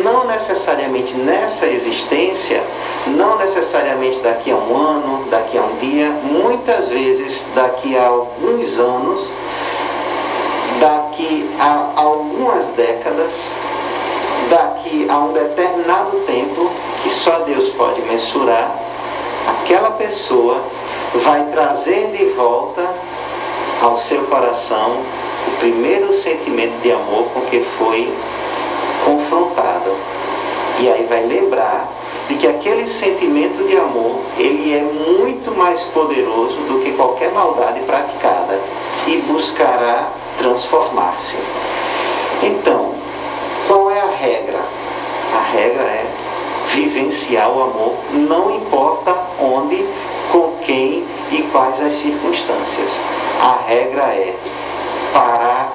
não 0.02 0.26
necessariamente 0.26 1.14
nessa 1.14 1.66
existência, 1.66 2.60
não 3.06 3.38
necessariamente 3.38 4.18
daqui 4.20 4.50
a 4.50 4.56
um 4.56 4.76
ano, 4.76 5.24
daqui 5.30 5.56
a 5.56 5.62
um 5.62 5.76
dia, 5.76 6.10
muitas 6.24 6.88
vezes 6.88 7.46
daqui 7.54 7.96
a 7.96 8.08
alguns 8.08 8.80
anos, 8.80 9.32
daqui 10.80 11.48
a 11.60 11.92
algumas 11.94 12.70
décadas, 12.70 13.48
daqui 14.50 15.06
a 15.08 15.18
um 15.18 15.32
determinado 15.32 16.18
tempo, 16.26 16.68
que 17.02 17.10
só 17.10 17.40
Deus 17.40 17.70
pode 17.70 18.02
mensurar, 18.02 18.74
aquela 19.48 19.92
pessoa 19.92 20.60
vai 21.14 21.44
trazer 21.52 22.10
de 22.10 22.24
volta 22.26 22.84
ao 23.80 23.96
seu 23.96 24.24
coração 24.24 24.98
o 25.46 25.50
primeiro 25.58 26.12
sentimento 26.12 26.80
de 26.82 26.92
amor 26.92 27.24
com 27.32 27.40
que 27.42 27.60
foi 27.60 28.12
confrontado. 29.04 29.94
E 30.78 30.88
aí 30.88 31.06
vai 31.08 31.24
lembrar 31.26 31.88
de 32.28 32.36
que 32.36 32.46
aquele 32.46 32.86
sentimento 32.88 33.66
de 33.66 33.76
amor, 33.76 34.20
ele 34.38 34.74
é 34.74 34.82
muito 34.82 35.56
mais 35.56 35.82
poderoso 35.84 36.58
do 36.62 36.80
que 36.80 36.92
qualquer 36.92 37.30
maldade 37.32 37.80
praticada 37.80 38.58
e 39.06 39.16
buscará 39.18 40.08
transformar-se. 40.38 41.36
Então, 42.42 42.92
qual 43.68 43.90
é 43.90 44.00
a 44.00 44.10
regra? 44.10 44.60
A 45.34 45.42
regra 45.52 45.82
é 45.82 46.06
vivenciar 46.68 47.50
o 47.50 47.62
amor, 47.62 47.94
não 48.12 48.54
importa 48.54 49.14
onde, 49.40 49.86
com 50.32 50.56
quem 50.64 51.04
e 51.30 51.42
quais 51.52 51.80
as 51.80 51.92
circunstâncias. 51.92 52.92
A 53.40 53.58
regra 53.66 54.02
é 54.02 54.34
parar, 55.14 55.72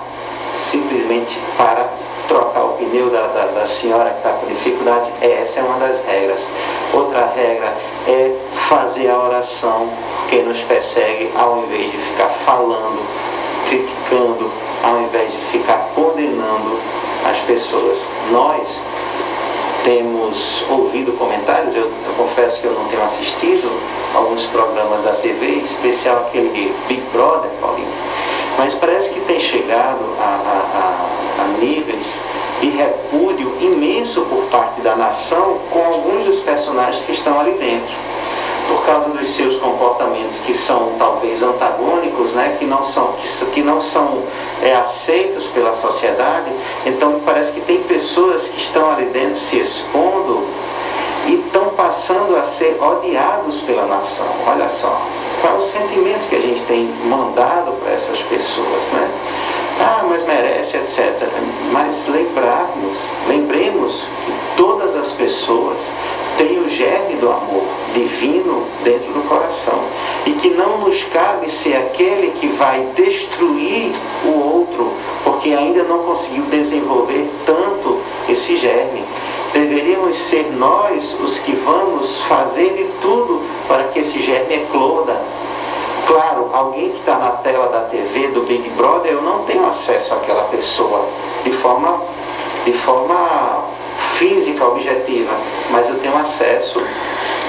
simplesmente 0.54 1.40
para 1.58 1.90
trocar 2.28 2.66
o 2.66 2.74
pneu 2.74 3.10
da, 3.10 3.28
da, 3.28 3.46
da 3.48 3.66
senhora 3.66 4.12
que 4.12 4.18
está 4.18 4.34
com 4.34 4.46
dificuldade. 4.46 5.12
Essa 5.22 5.62
é 5.62 5.64
uma 5.64 5.80
das 5.80 6.00
regras. 6.06 6.46
Outra 6.94 7.32
regra 7.36 7.74
é 8.08 8.36
fazer 8.68 9.10
a 9.10 9.18
oração 9.18 9.90
que 10.28 10.42
nos 10.42 10.62
persegue, 10.62 11.32
ao 11.36 11.64
invés 11.64 11.92
de 11.92 11.98
ficar 11.98 12.30
falando, 12.30 13.02
criticando, 13.68 14.52
ao 14.84 15.02
invés 15.02 15.32
de 15.32 15.38
ficar 15.52 15.90
condenando 15.96 16.80
as 17.28 17.40
pessoas. 17.40 18.00
Nós 18.32 18.80
temos 19.84 20.64
ouvido 20.70 21.14
comentários, 21.14 21.74
eu, 21.76 21.86
eu, 21.86 22.14
confesso 22.18 22.60
que 22.60 22.68
eu 22.68 22.74
não 22.74 22.86
tenho 22.90 23.04
assistido 23.04 23.72
alguns 24.14 24.46
programas 24.48 25.04
da 25.04 25.14
TV, 25.14 25.56
em 25.56 25.62
especial 25.62 26.18
aquele 26.28 26.76
Big 26.88 27.02
Brother, 27.14 27.50
Paulinho 27.62 27.88
mas 28.60 28.76
parece 28.76 29.12
que 29.12 29.22
tem 29.22 29.40
chegado 29.40 30.04
a, 30.20 30.22
a, 30.22 31.42
a, 31.42 31.44
a 31.46 31.48
níveis 31.60 32.20
de 32.60 32.70
repúdio 32.72 33.56
imenso 33.62 34.24
por 34.24 34.44
parte 34.48 34.82
da 34.82 34.98
nação 34.98 35.60
com 35.72 35.82
alguns 35.82 36.26
dos 36.26 36.42
personagens 36.42 37.02
que 37.06 37.14
estão 37.14 37.40
ali 37.40 37.54
dentro. 37.54 37.96
Por 38.68 38.86
causa 38.86 39.12
dos 39.12 39.32
seus 39.32 39.56
comportamentos 39.56 40.40
que 40.40 40.54
são 40.54 40.92
talvez 41.00 41.42
antagônicos, 41.42 42.32
né, 42.34 42.58
que 42.60 42.66
não 42.66 42.84
são, 42.84 43.14
que, 43.14 43.46
que 43.46 43.62
não 43.62 43.80
são 43.80 44.24
é, 44.62 44.76
aceitos 44.76 45.48
pela 45.48 45.72
sociedade, 45.72 46.52
então 46.86 47.22
parece 47.26 47.54
que 47.54 47.62
tem 47.62 47.82
pessoas 47.84 48.50
que 48.50 48.62
estão 48.62 48.92
ali 48.92 49.06
dentro 49.06 49.40
se 49.40 49.58
expondo 49.58 50.46
e 51.30 51.36
estão 51.36 51.70
passando 51.70 52.36
a 52.36 52.44
ser 52.44 52.76
odiados 52.82 53.62
pela 53.62 53.86
nação. 53.86 54.28
Olha 54.48 54.68
só, 54.68 55.00
qual 55.42 55.54
é 55.54 55.58
o 55.58 55.62
sentimento 55.62 56.28
que 56.28 56.36
a 56.36 56.42
gente 56.42 56.64
tem 56.64 56.86
mandado 57.06 57.72
para 57.74 57.94
essas 57.94 58.20
pessoas, 58.24 58.92
né? 58.92 59.10
Ah, 59.80 60.04
mas 60.10 60.26
merece, 60.26 60.78
etc. 60.78 61.16
Mas 61.72 62.08
lembrarmos, 62.08 62.98
lembremos 63.28 64.04
que 64.26 64.34
todas 64.58 64.96
as 64.96 65.12
pessoas 65.12 65.92
têm 66.38 66.60
o 66.60 66.68
germe 66.68 67.16
do 67.18 67.32
amor 67.32 67.64
divino 67.94 68.66
dentro 68.84 69.14
do 69.14 69.28
coração 69.30 69.84
e 70.26 70.32
que 70.32 70.50
não 70.50 70.80
nos 70.80 71.04
cabe 71.04 71.50
ser 71.50 71.78
aquele 71.78 72.32
que 72.32 72.48
vai 72.48 72.82
destruir 72.96 73.92
o 74.26 74.56
outro 74.56 74.94
porque 75.24 75.54
ainda 75.54 75.84
não 75.84 76.00
conseguiu 76.00 76.44
desenvolver 76.46 77.30
tanto 77.46 78.00
esse 78.28 78.58
germe 78.58 79.04
deveríamos 79.60 80.18
ser 80.18 80.50
nós 80.54 81.16
os 81.20 81.38
que 81.40 81.52
vamos 81.52 82.22
fazer 82.22 82.74
de 82.76 82.86
tudo 83.02 83.42
para 83.68 83.84
que 83.86 84.00
esse 84.00 84.20
germe 84.20 84.56
ecloda. 84.56 85.22
Claro, 86.08 86.50
alguém 86.54 86.92
que 86.92 87.00
está 87.00 87.18
na 87.18 87.32
tela 87.32 87.68
da 87.68 87.82
TV, 87.82 88.30
do 88.30 88.42
Big 88.42 88.70
Brother, 88.72 89.12
eu 89.12 89.22
não 89.22 89.44
tenho 89.44 89.66
acesso 89.68 90.14
àquela 90.14 90.44
pessoa 90.44 91.06
de 91.44 91.52
forma, 91.52 92.02
de 92.66 92.72
forma 92.72 93.66
física, 94.18 94.66
objetiva, 94.66 95.34
mas 95.70 95.88
eu 95.88 95.96
tenho 96.00 96.16
acesso 96.18 96.82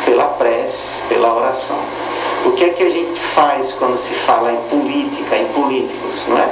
pela 0.04 0.24
prece, 0.24 1.00
pela 1.08 1.34
oração. 1.34 1.78
O 2.44 2.52
que 2.52 2.64
é 2.64 2.68
que 2.70 2.82
a 2.82 2.90
gente 2.90 3.20
faz 3.20 3.72
quando 3.72 3.96
se 3.96 4.14
fala 4.14 4.52
em 4.52 4.60
política, 4.68 5.36
em 5.36 5.46
políticos, 5.46 6.26
não 6.26 6.38
é? 6.38 6.48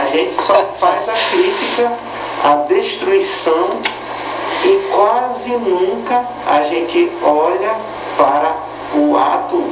A 0.00 0.04
gente 0.06 0.34
só 0.34 0.64
faz 0.78 1.08
a 1.08 1.12
crítica 1.12 1.92
à 2.42 2.56
destruição 2.68 3.68
e 4.64 4.90
quase 4.92 5.50
nunca 5.56 6.26
a 6.46 6.62
gente 6.62 7.10
olha 7.22 7.76
para 8.16 8.56
o 8.94 9.16
ato 9.16 9.62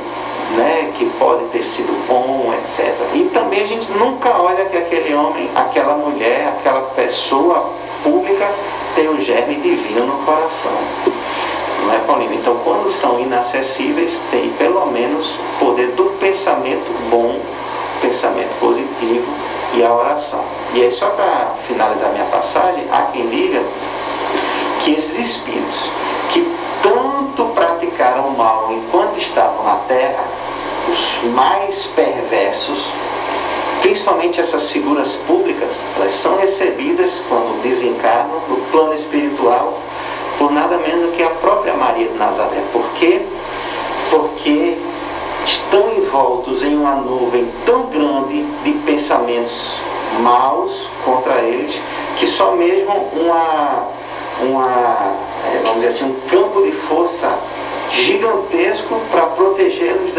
né, 0.54 0.92
que 0.94 1.06
pode 1.18 1.44
ter 1.46 1.64
sido 1.64 1.92
bom, 2.06 2.52
etc. 2.54 2.94
E 3.14 3.24
também 3.24 3.62
a 3.62 3.66
gente 3.66 3.90
nunca 3.92 4.30
olha 4.40 4.64
que 4.66 4.76
aquele 4.76 5.14
homem, 5.14 5.50
aquela 5.54 5.94
mulher, 5.94 6.54
aquela 6.56 6.82
pessoa 6.94 7.72
pública 8.02 8.48
tem 8.94 9.08
um 9.08 9.20
germe 9.20 9.56
divino 9.56 10.06
no 10.06 10.24
coração. 10.24 10.72
Não 11.82 11.94
é, 11.94 11.98
Paulino? 11.98 12.34
Então, 12.34 12.58
quando 12.64 12.90
são 12.90 13.20
inacessíveis, 13.20 14.22
tem 14.30 14.50
pelo 14.50 14.86
menos 14.86 15.34
o 15.34 15.64
poder 15.64 15.88
do 15.88 16.04
pensamento 16.18 16.90
bom, 17.10 17.38
pensamento 18.00 18.58
positivo 18.58 19.26
e 19.74 19.84
a 19.84 19.92
oração. 19.92 20.44
E 20.74 20.82
aí, 20.82 20.90
só 20.90 21.10
para 21.10 21.54
finalizar 21.66 22.10
minha 22.12 22.24
passagem, 22.24 22.86
há 22.90 23.02
quem 23.02 23.28
diga 23.28 23.62
que 24.86 24.92
esses 24.92 25.18
espíritos 25.18 25.90
que 26.32 26.46
tanto 26.80 27.46
praticaram 27.46 28.30
mal 28.30 28.72
enquanto 28.72 29.18
estavam 29.18 29.64
na 29.64 29.74
terra, 29.88 30.22
os 30.88 31.18
mais 31.34 31.86
perversos, 31.86 32.86
principalmente 33.82 34.40
essas 34.40 34.70
figuras 34.70 35.16
públicas, 35.26 35.84
elas 35.96 36.12
são 36.12 36.36
recebidas 36.36 37.20
quando 37.28 37.60
desencarnam 37.62 38.40
no 38.48 38.58
plano 38.70 38.94
espiritual 38.94 39.76
por 40.38 40.52
nada 40.52 40.78
menos 40.78 41.16
que 41.16 41.22
a 41.24 41.30
própria 41.30 41.74
Maria 41.74 42.08
de 42.08 42.16
Nazaré. 42.16 42.62
Por 42.70 42.88
quê? 42.90 43.22
Porque 44.08 44.78
estão 45.44 45.90
envoltos 45.94 46.62
em 46.62 46.76
uma 46.76 46.94
nuvem 46.94 47.50
tão 47.64 47.86
grande 47.86 48.44
de 48.62 48.72
pensamentos 48.84 49.80
maus 50.20 50.88
contra 51.04 51.40
eles 51.40 51.80
que 52.16 52.26
só 52.26 52.52
mesmo 52.52 53.10
uma 53.12 53.96
uma, 54.40 55.14
vamos 55.62 55.82
dizer 55.82 55.86
assim, 55.88 56.04
um 56.04 56.28
campo 56.28 56.62
de 56.62 56.72
força 56.72 57.30
gigantesco 57.90 59.00
para 59.10 59.26
protegê-los 59.26 60.10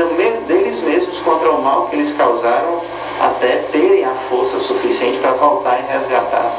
deles 0.47 0.79
mesmos 0.79 1.19
contra 1.19 1.51
o 1.51 1.61
mal 1.61 1.87
que 1.87 1.95
eles 1.95 2.13
causaram 2.13 2.81
até 3.19 3.63
terem 3.71 4.05
a 4.05 4.13
força 4.13 4.59
suficiente 4.59 5.17
para 5.17 5.31
voltar 5.31 5.79
e 5.79 5.91
resgatar 5.91 6.53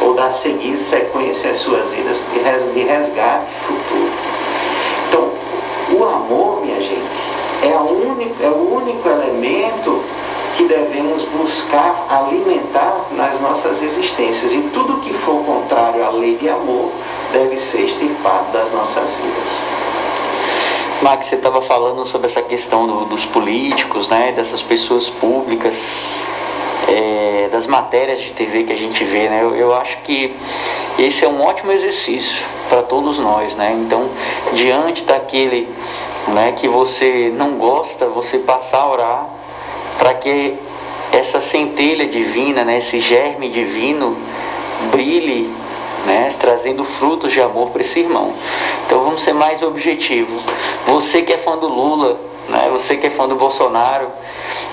ou 0.00 0.14
dar 0.14 0.30
seguir 0.30 0.78
sequência 0.78 1.50
às 1.50 1.58
suas 1.58 1.90
vidas 1.90 2.22
de 2.74 2.82
resgate 2.82 3.54
futuro. 3.54 4.12
Então, 5.08 5.32
o 5.90 6.04
amor, 6.04 6.60
minha 6.64 6.80
gente, 6.80 7.20
é, 7.62 7.74
único, 7.76 8.42
é 8.42 8.48
o 8.48 8.74
único 8.76 9.08
elemento 9.08 10.02
que 10.54 10.64
devemos 10.64 11.24
buscar 11.24 12.06
alimentar 12.08 13.06
nas 13.12 13.40
nossas 13.40 13.82
existências. 13.82 14.52
E 14.52 14.62
tudo 14.72 15.00
que 15.00 15.12
for 15.12 15.44
contrário 15.44 16.04
à 16.04 16.10
lei 16.10 16.36
de 16.36 16.48
amor 16.48 16.90
deve 17.32 17.58
ser 17.58 17.82
extirpado 17.82 18.50
das 18.52 18.72
nossas 18.72 19.14
vidas. 19.14 19.62
Max, 21.02 21.26
você 21.26 21.36
estava 21.36 21.62
falando 21.62 22.04
sobre 22.06 22.26
essa 22.26 22.42
questão 22.42 22.86
do, 22.86 23.04
dos 23.04 23.24
políticos, 23.24 24.08
né, 24.08 24.32
dessas 24.32 24.62
pessoas 24.62 25.08
públicas, 25.08 25.96
é, 26.88 27.48
das 27.52 27.66
matérias 27.66 28.18
de 28.18 28.32
TV 28.32 28.64
que 28.64 28.72
a 28.72 28.76
gente 28.76 29.04
vê, 29.04 29.28
né? 29.28 29.42
Eu, 29.42 29.54
eu 29.54 29.74
acho 29.74 29.98
que 29.98 30.34
esse 30.98 31.24
é 31.24 31.28
um 31.28 31.40
ótimo 31.40 31.70
exercício 31.70 32.44
para 32.68 32.82
todos 32.82 33.18
nós, 33.18 33.54
né? 33.54 33.76
Então, 33.80 34.08
diante 34.54 35.04
daquele, 35.04 35.68
né, 36.28 36.52
que 36.56 36.66
você 36.66 37.32
não 37.36 37.52
gosta, 37.52 38.06
você 38.06 38.38
passar 38.38 38.80
a 38.80 38.90
orar 38.90 39.26
para 39.98 40.14
que 40.14 40.54
essa 41.12 41.40
centelha 41.40 42.06
divina, 42.06 42.64
né, 42.64 42.78
esse 42.78 43.00
germe 43.00 43.48
divino 43.48 44.16
brilhe 44.92 45.50
né, 46.06 46.34
trazendo 46.38 46.84
frutos 46.84 47.32
de 47.32 47.40
amor 47.40 47.70
para 47.70 47.82
esse 47.82 48.00
irmão. 48.00 48.32
Então 48.86 49.00
vamos 49.00 49.22
ser 49.22 49.34
mais 49.34 49.62
objetivo. 49.62 50.40
Você 50.86 51.22
que 51.22 51.32
é 51.32 51.38
fã 51.38 51.56
do 51.56 51.68
Lula, 51.68 52.18
né, 52.48 52.68
você 52.70 52.96
que 52.96 53.06
é 53.06 53.10
fã 53.10 53.28
do 53.28 53.34
Bolsonaro 53.34 54.08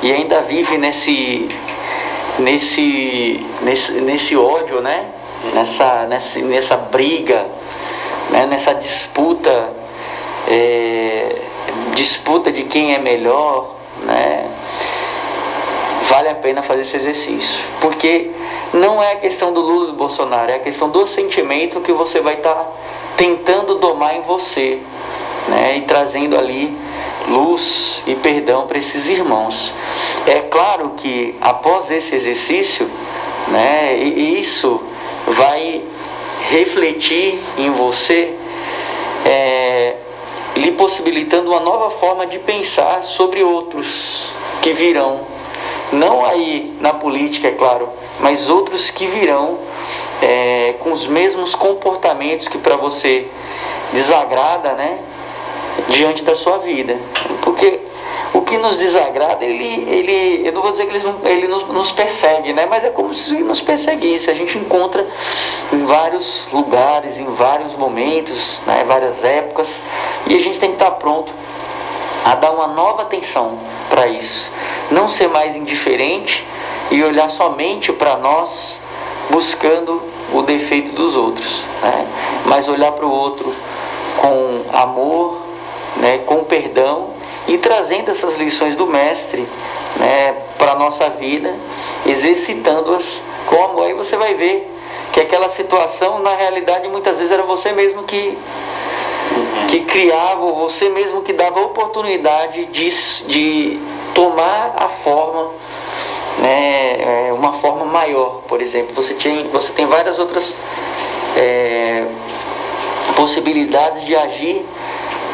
e 0.02 0.12
ainda 0.12 0.42
vive 0.42 0.78
nesse 0.78 1.50
nesse 2.38 3.46
nesse, 3.62 3.94
nesse 3.94 4.38
ódio, 4.38 4.82
né, 4.82 5.06
nessa, 5.54 6.06
nessa, 6.06 6.40
nessa 6.40 6.78
briga, 6.78 7.46
né, 8.30 8.46
nessa 8.46 8.74
disputa 8.74 9.74
é, 10.48 11.42
disputa 11.94 12.52
de 12.52 12.64
quem 12.64 12.94
é 12.94 13.00
melhor, 13.00 13.76
né, 14.04 14.50
vale 16.16 16.30
a 16.30 16.36
pena 16.36 16.62
fazer 16.62 16.82
esse 16.82 16.96
exercício. 16.96 17.66
Porque 17.82 18.32
não 18.74 19.04
é 19.04 19.12
a 19.12 19.16
questão 19.18 19.52
do 19.52 19.60
Lula 19.60 19.86
e 19.86 19.88
do 19.88 19.98
Bolsonaro, 19.98 20.50
é 20.50 20.56
a 20.56 20.60
questão 20.60 20.90
do 20.90 21.06
sentimento 21.06 21.82
que 21.82 21.92
você 21.92 22.22
vai 22.22 22.36
estar 22.36 22.54
tá 22.54 22.72
tentando 23.18 23.76
domar 23.76 24.16
em 24.16 24.22
você. 24.22 24.80
Né, 25.48 25.78
e 25.78 25.82
trazendo 25.82 26.36
ali 26.36 26.76
luz 27.28 28.02
e 28.08 28.16
perdão 28.16 28.66
para 28.66 28.80
esses 28.80 29.08
irmãos. 29.10 29.72
É 30.26 30.40
claro 30.40 30.94
que 30.98 31.36
após 31.40 31.92
esse 31.92 32.16
exercício, 32.16 32.90
né, 33.50 33.96
isso 33.96 34.82
vai 35.28 35.84
refletir 36.50 37.40
em 37.60 37.70
você, 37.70 38.34
é, 39.24 39.98
lhe 40.56 40.72
possibilitando 40.72 41.52
uma 41.52 41.60
nova 41.60 41.92
forma 41.92 42.26
de 42.26 42.40
pensar 42.40 43.04
sobre 43.04 43.44
outros 43.44 44.32
que 44.64 44.74
virão 44.74 45.35
não 45.96 46.26
aí 46.26 46.76
na 46.80 46.94
política, 46.94 47.48
é 47.48 47.52
claro, 47.52 47.90
mas 48.20 48.50
outros 48.50 48.90
que 48.90 49.08
virão 49.08 49.58
é, 50.22 50.76
com 50.80 50.92
os 50.92 51.08
mesmos 51.08 51.56
comportamentos 51.56 52.48
que 52.48 52.58
para 52.58 52.76
você 52.76 53.28
desagrada, 53.94 54.74
né? 54.74 55.00
Diante 55.90 56.24
da 56.24 56.36
sua 56.36 56.58
vida. 56.58 56.98
Porque 57.42 57.80
o 58.34 58.42
que 58.42 58.58
nos 58.58 58.78
desagrada, 58.78 59.44
ele, 59.44 59.90
ele 59.90 60.48
eu 60.48 60.52
não 60.52 60.62
vou 60.62 60.72
dizer 60.72 60.86
que 60.86 60.96
ele, 60.96 61.04
ele 61.26 61.48
nos, 61.48 61.68
nos 61.68 61.92
persegue, 61.92 62.54
né? 62.54 62.66
Mas 62.66 62.84
é 62.84 62.90
como 62.90 63.14
se 63.14 63.36
nos 63.44 63.62
perseguisse. 63.62 64.32
A 64.32 64.34
gente 64.34 64.58
encontra 64.58 65.06
em 65.72 65.86
vários 65.86 66.48
lugares, 66.52 67.20
em 67.20 67.28
vários 67.28 67.76
momentos, 67.76 68.64
né? 68.66 68.84
várias 68.86 69.24
épocas, 69.24 69.82
e 70.28 70.36
a 70.36 70.40
gente 70.40 70.60
tem 70.60 70.70
que 70.70 70.76
estar 70.76 70.92
pronto 70.92 71.34
a 72.24 72.36
dar 72.36 72.52
uma 72.52 72.68
nova 72.68 73.04
atenção 73.04 73.75
para 73.96 74.08
isso. 74.08 74.52
Não 74.92 75.08
ser 75.08 75.30
mais 75.30 75.56
indiferente 75.56 76.46
e 76.92 77.02
olhar 77.02 77.30
somente 77.30 77.94
para 77.94 78.18
nós 78.18 78.82
buscando 79.30 80.04
o 80.34 80.42
defeito 80.42 80.92
dos 80.92 81.16
outros, 81.16 81.64
né? 81.82 82.06
mas 82.46 82.68
olhar 82.68 82.92
para 82.92 83.06
o 83.06 83.12
outro 83.12 83.56
com 84.18 84.66
amor, 84.74 85.38
né? 85.96 86.20
com 86.26 86.44
perdão 86.44 87.12
e 87.48 87.58
trazendo 87.58 88.12
essas 88.12 88.36
lições 88.36 88.76
do 88.76 88.86
Mestre 88.86 89.48
né? 89.96 90.36
para 90.58 90.74
a 90.74 90.76
nossa 90.76 91.10
vida, 91.12 91.56
exercitando-as 92.06 93.24
com 93.46 93.64
amor. 93.64 93.86
Aí 93.86 93.94
você 93.94 94.18
vai 94.18 94.34
ver 94.34 94.70
que 95.14 95.22
aquela 95.22 95.48
situação, 95.48 96.20
na 96.20 96.36
realidade, 96.36 96.86
muitas 96.90 97.18
vezes 97.18 97.32
era 97.32 97.44
você 97.44 97.72
mesmo 97.72 98.04
que 98.04 98.38
que 99.68 99.82
criava, 99.82 100.52
você 100.52 100.90
mesmo 100.90 101.22
que 101.22 101.34
dava 101.34 101.60
oportunidade 101.62 102.66
de, 102.68 102.90
de 103.28 103.80
tomar 104.14 104.74
a 104.78 104.88
forma, 104.88 105.52
né, 106.40 107.28
é, 107.28 107.34
uma 107.34 107.54
forma 107.54 107.86
maior, 107.86 108.42
por 108.48 108.62
exemplo. 108.62 108.94
Você 108.96 109.14
tem, 109.14 109.48
você 109.48 109.74
tem 109.74 109.86
várias 109.86 110.20
outras 110.20 110.56
é, 111.36 112.06
possibilidades 113.16 114.06
de 114.06 114.16
agir, 114.16 114.66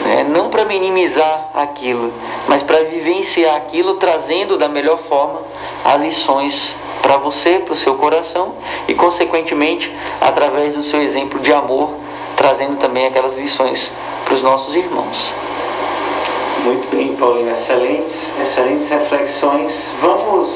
né, 0.06 0.26
não 0.28 0.50
para 0.50 0.66
minimizar 0.66 1.50
aquilo, 1.54 2.14
mas 2.48 2.64
para 2.64 2.84
vivenciar 2.86 3.56
aquilo, 3.56 3.96
trazendo 3.96 4.58
da 4.58 4.68
melhor 4.68 4.98
forma 4.98 5.42
as 5.84 6.02
lições 6.02 6.76
para 7.02 7.18
você, 7.18 7.60
para 7.60 7.74
o 7.74 7.78
seu 7.78 7.96
coração 7.96 8.54
e, 8.88 8.94
consequentemente, 8.94 9.92
através 10.20 10.76
do 10.76 10.84
seu 10.84 11.02
exemplo 11.02 11.40
de 11.40 11.52
amor, 11.52 11.92
trazendo 12.36 12.78
também 12.78 13.08
aquelas 13.08 13.36
lições 13.36 13.92
para 14.26 14.34
os 14.34 14.44
nossos 14.44 14.76
irmãos. 14.76 15.34
Muito 16.64 16.96
bem, 16.96 17.16
Paulinho. 17.16 17.52
Excelentes, 17.52 18.34
excelentes 18.40 18.88
reflexões. 18.90 19.92
Vamos 20.00 20.50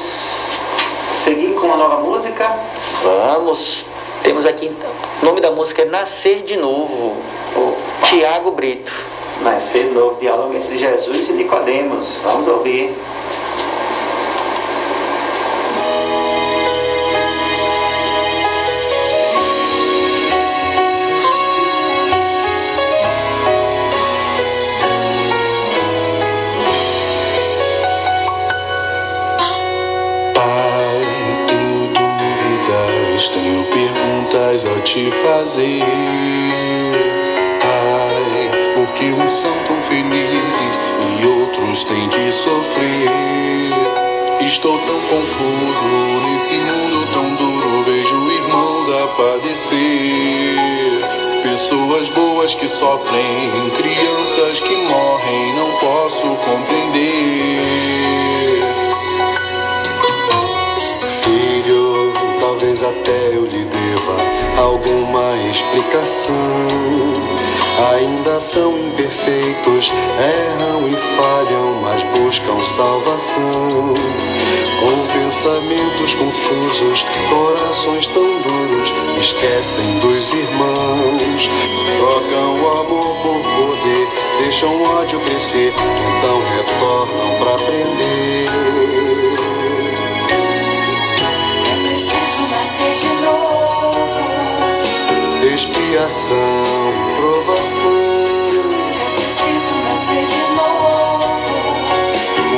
seguir 1.12 1.54
com 1.56 1.68
uma 1.68 1.78
nova 1.78 1.98
música? 2.02 2.60
Vamos. 3.02 3.86
Temos 4.24 4.46
aqui, 4.46 4.76
o 5.22 5.26
nome 5.26 5.40
da 5.40 5.52
música 5.52 5.84
é 5.84 5.86
Nascer 5.86 6.42
de 6.42 6.58
Novo. 6.58 7.16
Tiago 8.04 8.52
Brito. 8.52 8.92
Nascer 9.42 9.90
de 9.90 9.94
Novo, 9.94 10.20
diálogo 10.20 10.56
entre 10.56 10.78
Jesus 10.78 11.30
e 11.30 11.34
Nicodemos. 11.34 12.20
Vamos 12.24 12.48
ouvir. 12.48 12.96
Te 34.96 35.12
fazer. 35.12 35.84
Ai, 37.62 38.74
porque 38.76 39.12
uns 39.12 39.30
são 39.30 39.52
tão 39.68 39.82
felizes 39.82 40.80
e 41.20 41.26
outros 41.26 41.84
têm 41.84 42.08
que 42.08 42.32
sofrer. 42.32 43.12
Estou 44.40 44.80
tão 44.80 45.02
confuso 45.02 45.84
nesse 46.24 46.56
mundo 46.56 47.08
tão 47.14 47.30
duro. 47.36 47.84
Vejo 47.84 48.16
irmãos 48.16 48.88
a 48.90 49.08
padecer. 49.18 50.56
Pessoas 51.44 52.08
boas 52.12 52.54
que 52.56 52.68
sofrem, 52.70 53.70
crianças 53.76 54.62
que 54.62 54.78
morrem, 54.78 55.56
não 55.56 55.72
posso 55.78 56.22
compreender. 56.22 57.60
Filho, 61.26 62.14
talvez 62.40 62.82
até 62.82 63.28
eu 63.34 63.46
lhe 63.46 63.66
deva 63.66 64.45
alguma 64.58 65.36
explicação. 65.50 66.36
Ainda 67.94 68.40
são 68.40 68.78
imperfeitos, 68.78 69.92
erram 70.18 70.88
e 70.88 70.94
falham, 70.94 71.82
mas 71.82 72.04
buscam 72.04 72.58
salvação. 72.60 73.94
Com 74.80 75.08
pensamentos 75.14 76.14
confusos, 76.14 77.06
corações 77.30 78.08
tão 78.08 78.24
duros, 78.42 78.94
esquecem 79.20 80.00
dos 80.00 80.34
irmãos. 80.34 81.50
Trocam 81.98 82.56
o 82.56 82.80
amor 82.80 83.16
por 83.22 83.42
poder, 83.42 84.08
deixam 84.40 84.76
o 84.76 84.84
ódio 84.84 85.20
crescer, 85.22 85.74
então 85.74 86.40
retornam 86.56 87.36
para 87.40 87.52
aprender. 87.56 89.05
Expiação, 95.56 96.64
provação. 97.16 97.90
É 98.92 99.08
preciso 99.16 99.72
nascer 99.88 100.26
de 100.28 100.44
novo. 100.54 101.56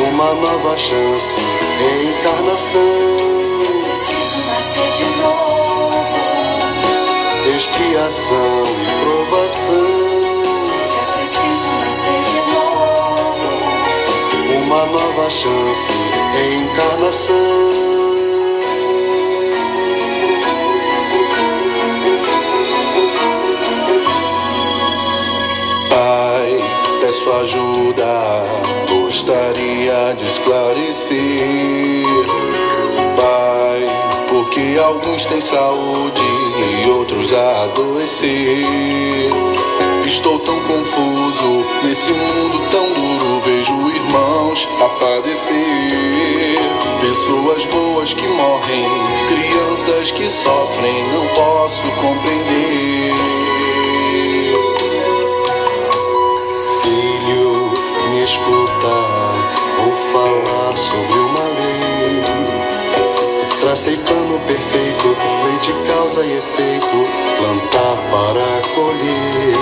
Uma 0.09 0.29
nova 0.33 0.75
chance, 0.75 1.35
encarnação. 2.09 2.81
É 3.61 3.71
preciso 3.85 4.37
nascer 4.47 4.89
de 4.97 5.07
novo. 5.21 6.17
Expiação 7.55 8.65
e 8.65 8.89
provação. 9.05 9.93
É 10.89 11.05
preciso 11.13 11.67
nascer 11.85 12.21
de 12.31 12.41
novo. 12.51 13.49
Uma 14.63 14.83
nova 14.87 15.29
chance, 15.29 15.93
encarnação. 16.65 17.86
Ajuda, 27.25 28.43
gostaria 28.89 30.13
de 30.17 30.25
esclarecer, 30.25 31.17
Pai, 33.15 33.81
porque 34.29 34.79
alguns 34.79 35.25
têm 35.25 35.41
saúde 35.41 36.21
e 36.85 36.89
outros 36.89 37.33
adoecer. 37.33 38.65
Estou 40.05 40.39
tão 40.39 40.57
confuso 40.61 41.65
nesse 41.83 42.11
mundo 42.11 42.69
tão 42.71 42.93
duro. 42.93 43.41
Vejo 43.41 43.73
irmãos 43.73 44.67
a 44.79 44.89
padecer. 44.99 45.57
Pessoas 47.01 47.65
boas 47.65 48.13
que 48.13 48.27
morrem, 48.27 48.85
crianças 49.27 50.11
que 50.11 50.29
sofrem. 50.29 51.03
Não 51.11 51.27
posso 51.27 51.83
compreender. 52.01 53.36
Vou 58.85 59.95
falar 60.11 60.77
sobre 60.77 61.19
uma 61.19 61.43
lei. 61.43 62.23
Tracei 63.61 63.97
plano 63.97 64.39
perfeito, 64.47 65.17
lei 65.43 65.57
de 65.61 65.73
causa 65.91 66.23
e 66.23 66.37
efeito. 66.37 67.07
Plantar 67.37 67.97
para 68.11 68.61
colher. 68.75 69.57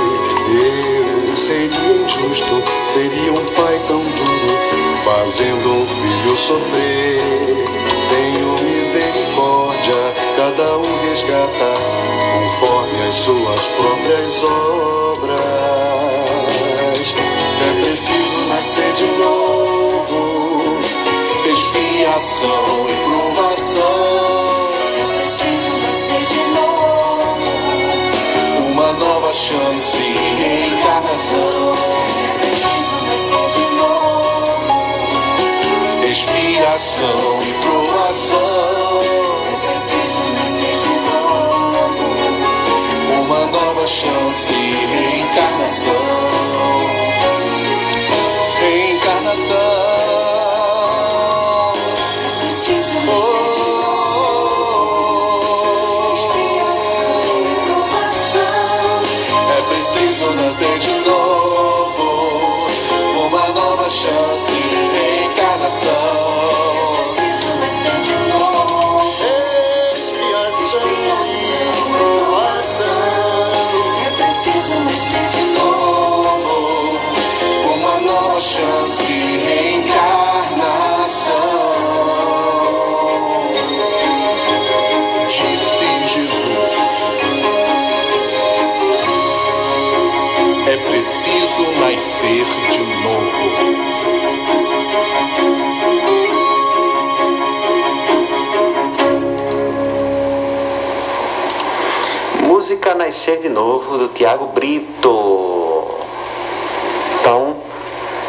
Eu 1.30 1.38
seria 1.38 2.04
injusto, 2.04 2.64
seria 2.88 3.32
um 3.32 3.46
pai 3.56 3.82
tão 3.88 4.02
duro, 4.02 4.58
fazendo 5.04 5.70
um 5.70 5.86
filho 5.86 6.36
sofrer. 6.38 7.66
Tenho 8.10 8.56
misericórdia, 8.64 10.14
cada 10.38 10.78
um 10.78 11.10
resgata, 11.10 11.74
conforme 12.34 13.08
as 13.08 13.16
suas 13.16 13.68
próprias 13.68 14.44
obras. 14.44 16.05
Nascer 18.66 18.94
de 18.94 19.06
novo, 19.20 20.80
expiação 21.48 22.90
e 22.90 22.96
provação. 23.06 24.70
É 24.90 25.06
preciso 25.22 25.70
nascer 25.86 26.24
de 26.26 26.42
novo. 26.56 27.46
Uma 28.72 28.90
nova 28.94 29.32
chance 29.34 29.98
e 29.98 30.02
reencarnação. 30.42 31.74
É 32.18 32.38
preciso 32.40 32.98
nascer 33.06 33.48
de 33.54 33.66
novo. 33.76 34.74
Expiação 36.10 37.22
e 37.44 37.54
provação. 37.62 38.98
É 39.46 39.56
preciso 39.62 40.24
nascer 40.40 40.76
de 40.80 40.96
novo. 41.12 42.04
Uma 43.22 43.42
nova 43.46 43.86
chance 43.86 44.52
e. 44.52 44.56
Reencarnação. 44.88 46.35
Novo, 103.76 103.98
do 103.98 104.08
Tiago 104.08 104.46
Brito. 104.48 105.98
Então, 107.20 107.58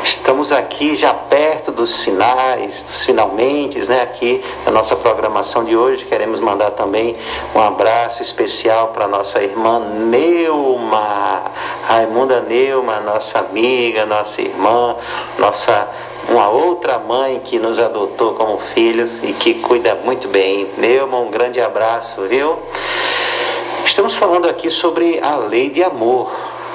estamos 0.02 0.50
aqui 0.50 0.96
já 0.96 1.14
perto 1.14 1.70
dos 1.70 2.02
finais, 2.02 2.82
dos 2.82 3.04
finalmente, 3.04 3.78
né? 3.88 4.02
Aqui 4.02 4.42
na 4.64 4.72
nossa 4.72 4.96
programação 4.96 5.62
de 5.62 5.76
hoje. 5.76 6.04
Queremos 6.04 6.40
mandar 6.40 6.72
também 6.72 7.14
um 7.54 7.60
abraço 7.60 8.22
especial 8.22 8.88
para 8.88 9.06
nossa 9.06 9.40
irmã 9.40 9.78
Neuma, 9.78 11.44
Raimunda 11.86 12.40
Neuma, 12.40 12.98
nossa 12.98 13.38
amiga, 13.38 14.04
nossa 14.04 14.42
irmã, 14.42 14.96
nossa 15.38 15.88
uma 16.28 16.48
outra 16.48 16.98
mãe 16.98 17.40
que 17.44 17.56
nos 17.56 17.78
adotou 17.78 18.34
como 18.34 18.58
filhos 18.58 19.22
e 19.22 19.32
que 19.32 19.54
cuida 19.54 19.94
muito 19.94 20.26
bem. 20.26 20.68
Neuma, 20.76 21.20
um 21.20 21.30
grande 21.30 21.60
abraço, 21.60 22.22
viu? 22.22 22.58
Estamos 23.86 24.16
falando 24.16 24.48
aqui 24.48 24.68
sobre 24.68 25.20
a 25.22 25.36
lei 25.36 25.70
de 25.70 25.82
amor. 25.82 26.28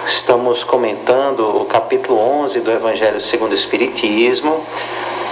Estamos 0.08 0.64
comentando 0.64 1.42
o 1.42 1.66
capítulo 1.66 2.18
11 2.18 2.62
do 2.62 2.72
Evangelho 2.72 3.20
segundo 3.20 3.52
o 3.52 3.54
Espiritismo, 3.54 4.66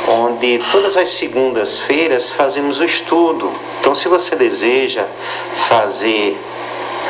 onde 0.06 0.60
todas 0.74 0.98
as 0.98 1.08
segundas-feiras 1.08 2.32
fazemos 2.32 2.82
o 2.82 2.84
estudo. 2.84 3.50
Então, 3.80 3.96
se 3.96 4.10
você 4.10 4.36
deseja 4.36 5.06
fazer 5.70 6.38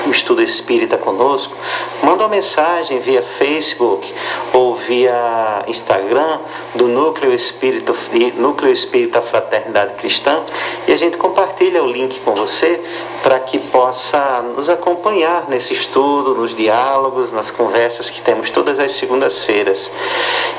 o 0.06 0.12
estudo 0.12 0.41
espírita 0.41 0.97
conosco, 0.97 1.56
manda 2.04 2.24
uma 2.24 2.30
mensagem 2.30 3.00
via 3.00 3.22
Facebook 3.22 4.14
ou 4.54 4.76
via 4.76 5.64
Instagram 5.68 6.39
do 6.76 6.88
Núcleo 6.88 7.34
Espírita, 7.34 7.93
Núcleo 8.36 8.72
Espírita 8.72 9.22
Fraternidade 9.22 9.95
Cristã 9.95 10.43
e 10.88 10.93
a 10.93 10.97
gente 10.97 11.18
compartilha 11.18 11.84
o 11.84 11.88
link 11.88 12.20
com 12.22 12.34
você 12.34 12.82
para 13.22 13.39
que 13.39 13.60
possa 13.60 14.41
nos 14.56 14.70
acompanhar 14.70 15.47
nesse 15.50 15.74
estudo, 15.74 16.36
nos 16.36 16.56
diálogos, 16.56 17.34
nas 17.34 17.52
conversas 17.52 18.10
que 18.10 18.22
temos 18.22 18.50
todas 18.50 18.80
as 18.80 18.93
segundas-feiras. 18.93 19.91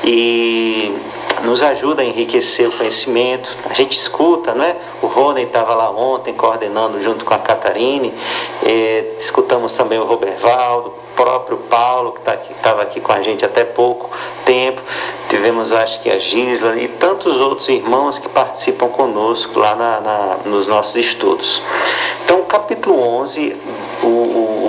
E 0.03 0.95
nos 1.43 1.63
ajuda 1.63 2.01
a 2.01 2.05
enriquecer 2.05 2.67
o 2.67 2.71
conhecimento. 2.71 3.57
A 3.69 3.73
gente 3.73 3.97
escuta, 3.97 4.53
não 4.53 4.63
é? 4.63 4.75
O 5.01 5.07
Rony 5.07 5.43
estava 5.43 5.73
lá 5.73 5.89
ontem 5.89 6.33
coordenando 6.33 7.01
junto 7.01 7.25
com 7.25 7.33
a 7.33 7.39
Catarine. 7.39 8.13
Eh, 8.63 9.15
escutamos 9.41 9.73
também 9.73 9.97
o 9.97 10.05
Robervaldo, 10.05 10.93
próprio 11.15 11.57
Paulo, 11.57 12.11
que 12.13 12.21
tá 12.21 12.35
estava 12.35 12.83
aqui 12.83 12.99
com 12.99 13.11
a 13.11 13.21
gente 13.21 13.43
até 13.43 13.63
pouco 13.63 14.09
tempo. 14.45 14.81
Tivemos, 15.29 15.71
acho 15.71 16.01
que 16.01 16.09
a 16.09 16.19
Gisla 16.19 16.77
e 16.77 16.87
tantos 16.87 17.39
outros 17.39 17.67
irmãos 17.69 18.19
que 18.19 18.29
participam 18.29 18.87
conosco 18.89 19.59
lá 19.59 19.75
na, 19.75 20.01
na, 20.01 20.37
nos 20.45 20.67
nossos 20.67 20.95
estudos. 20.95 21.61
Então, 22.23 22.41
o 22.41 22.45
capítulo 22.45 23.01
11 23.01 23.57
o, 24.03 24.07
o, 24.07 24.60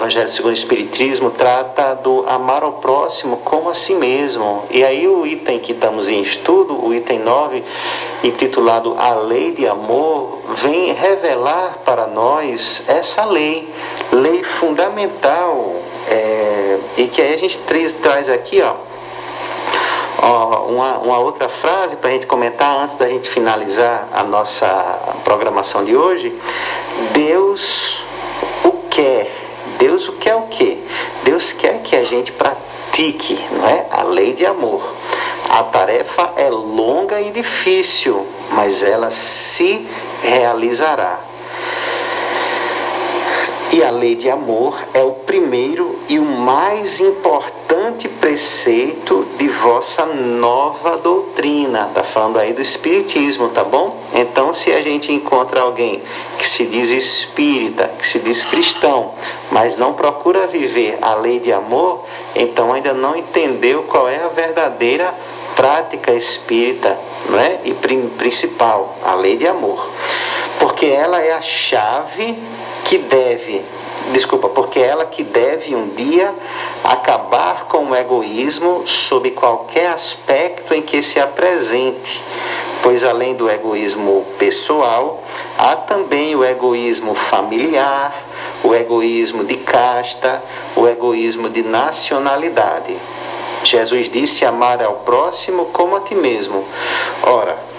Evangelho 0.00 0.30
segundo 0.30 0.52
o 0.52 0.54
Espiritismo 0.54 1.30
trata 1.30 1.94
do 1.94 2.24
amar 2.26 2.62
ao 2.62 2.72
próximo 2.74 3.36
como 3.44 3.68
a 3.68 3.74
si 3.74 3.92
mesmo. 3.94 4.64
E 4.70 4.82
aí, 4.82 5.06
o 5.06 5.26
item 5.26 5.58
que 5.58 5.72
estamos 5.72 6.08
em 6.08 6.22
estudo, 6.22 6.82
o 6.82 6.94
item 6.94 7.18
9, 7.18 7.62
intitulado 8.24 8.94
A 8.98 9.14
Lei 9.16 9.52
de 9.52 9.66
Amor, 9.66 10.38
vem 10.54 10.94
revelar 10.94 11.80
para 11.84 12.06
nós 12.06 12.82
essa 12.88 13.26
lei, 13.26 13.68
lei 14.10 14.42
fundamental, 14.42 15.74
é, 16.08 16.78
e 16.96 17.06
que 17.06 17.20
aí 17.20 17.34
a 17.34 17.38
gente 17.38 17.58
traz, 17.58 18.30
aqui, 18.30 18.62
ó 18.62 18.76
uma, 20.66 20.98
uma 20.98 21.18
outra 21.18 21.50
frase 21.50 21.96
para 21.96 22.08
a 22.08 22.12
gente 22.12 22.26
comentar 22.26 22.74
antes 22.74 22.96
da 22.96 23.06
gente 23.06 23.28
finalizar 23.28 24.08
a 24.14 24.22
nossa 24.22 24.66
programação 25.24 25.84
de 25.84 25.94
hoje. 25.94 26.34
Deus 27.12 28.02
o 28.64 28.72
quer. 28.88 29.39
Deus 29.80 30.08
o 30.08 30.12
quer 30.12 30.36
o 30.36 30.42
quê? 30.42 30.78
Deus 31.24 31.52
quer 31.52 31.80
que 31.80 31.96
a 31.96 32.04
gente 32.04 32.30
pratique, 32.32 33.40
não 33.50 33.66
é? 33.66 33.86
A 33.90 34.02
lei 34.02 34.34
de 34.34 34.44
amor. 34.44 34.94
A 35.48 35.62
tarefa 35.64 36.34
é 36.36 36.50
longa 36.50 37.18
e 37.20 37.30
difícil, 37.30 38.26
mas 38.52 38.82
ela 38.82 39.10
se 39.10 39.88
realizará. 40.22 41.29
E 43.72 43.84
a 43.84 43.90
lei 43.90 44.16
de 44.16 44.28
amor 44.28 44.76
é 44.92 45.02
o 45.04 45.12
primeiro 45.12 45.96
e 46.08 46.18
o 46.18 46.24
mais 46.24 46.98
importante 46.98 48.08
preceito 48.08 49.24
de 49.38 49.48
vossa 49.48 50.04
nova 50.06 50.96
doutrina. 50.96 51.86
Está 51.86 52.02
falando 52.02 52.40
aí 52.40 52.52
do 52.52 52.60
Espiritismo, 52.60 53.50
tá 53.50 53.62
bom? 53.62 53.96
Então, 54.12 54.52
se 54.52 54.72
a 54.72 54.82
gente 54.82 55.12
encontra 55.12 55.60
alguém 55.60 56.02
que 56.36 56.44
se 56.44 56.66
diz 56.66 56.90
espírita, 56.90 57.92
que 57.96 58.04
se 58.04 58.18
diz 58.18 58.44
cristão, 58.44 59.14
mas 59.52 59.76
não 59.76 59.92
procura 59.92 60.48
viver 60.48 60.98
a 61.00 61.14
lei 61.14 61.38
de 61.38 61.52
amor, 61.52 62.04
então 62.34 62.72
ainda 62.72 62.92
não 62.92 63.14
entendeu 63.14 63.84
qual 63.84 64.08
é 64.08 64.16
a 64.16 64.28
verdadeira 64.28 65.14
prática 65.54 66.12
espírita 66.12 66.98
não 67.28 67.38
é? 67.38 67.60
e 67.64 67.72
principal, 67.72 68.96
a 69.04 69.14
lei 69.14 69.36
de 69.36 69.46
amor. 69.46 69.88
Porque 70.58 70.86
ela 70.86 71.20
é 71.22 71.32
a 71.32 71.40
chave 71.40 72.36
que 72.90 72.98
deve 72.98 73.64
desculpa, 74.12 74.48
porque 74.48 74.80
ela 74.80 75.04
que 75.04 75.22
deve 75.22 75.76
um 75.76 75.90
dia 75.90 76.34
acabar 76.82 77.66
com 77.66 77.90
o 77.90 77.94
egoísmo 77.94 78.82
sob 78.84 79.30
qualquer 79.30 79.92
aspecto 79.92 80.74
em 80.74 80.82
que 80.82 81.00
se 81.00 81.20
apresente, 81.20 82.20
pois 82.82 83.04
além 83.04 83.36
do 83.36 83.48
egoísmo 83.48 84.26
pessoal, 84.36 85.22
há 85.56 85.76
também 85.76 86.34
o 86.34 86.44
egoísmo 86.44 87.14
familiar, 87.14 88.12
o 88.64 88.74
egoísmo 88.74 89.44
de 89.44 89.56
casta, 89.58 90.42
o 90.74 90.88
egoísmo 90.88 91.48
de 91.48 91.62
nacionalidade. 91.62 92.98
Jesus 93.62 94.08
disse 94.08 94.44
amar 94.44 94.82
ao 94.82 94.94
próximo 94.94 95.66
como 95.66 95.94
a 95.94 96.00
ti 96.00 96.16
mesmo. 96.16 96.64
Ora, 97.22 97.69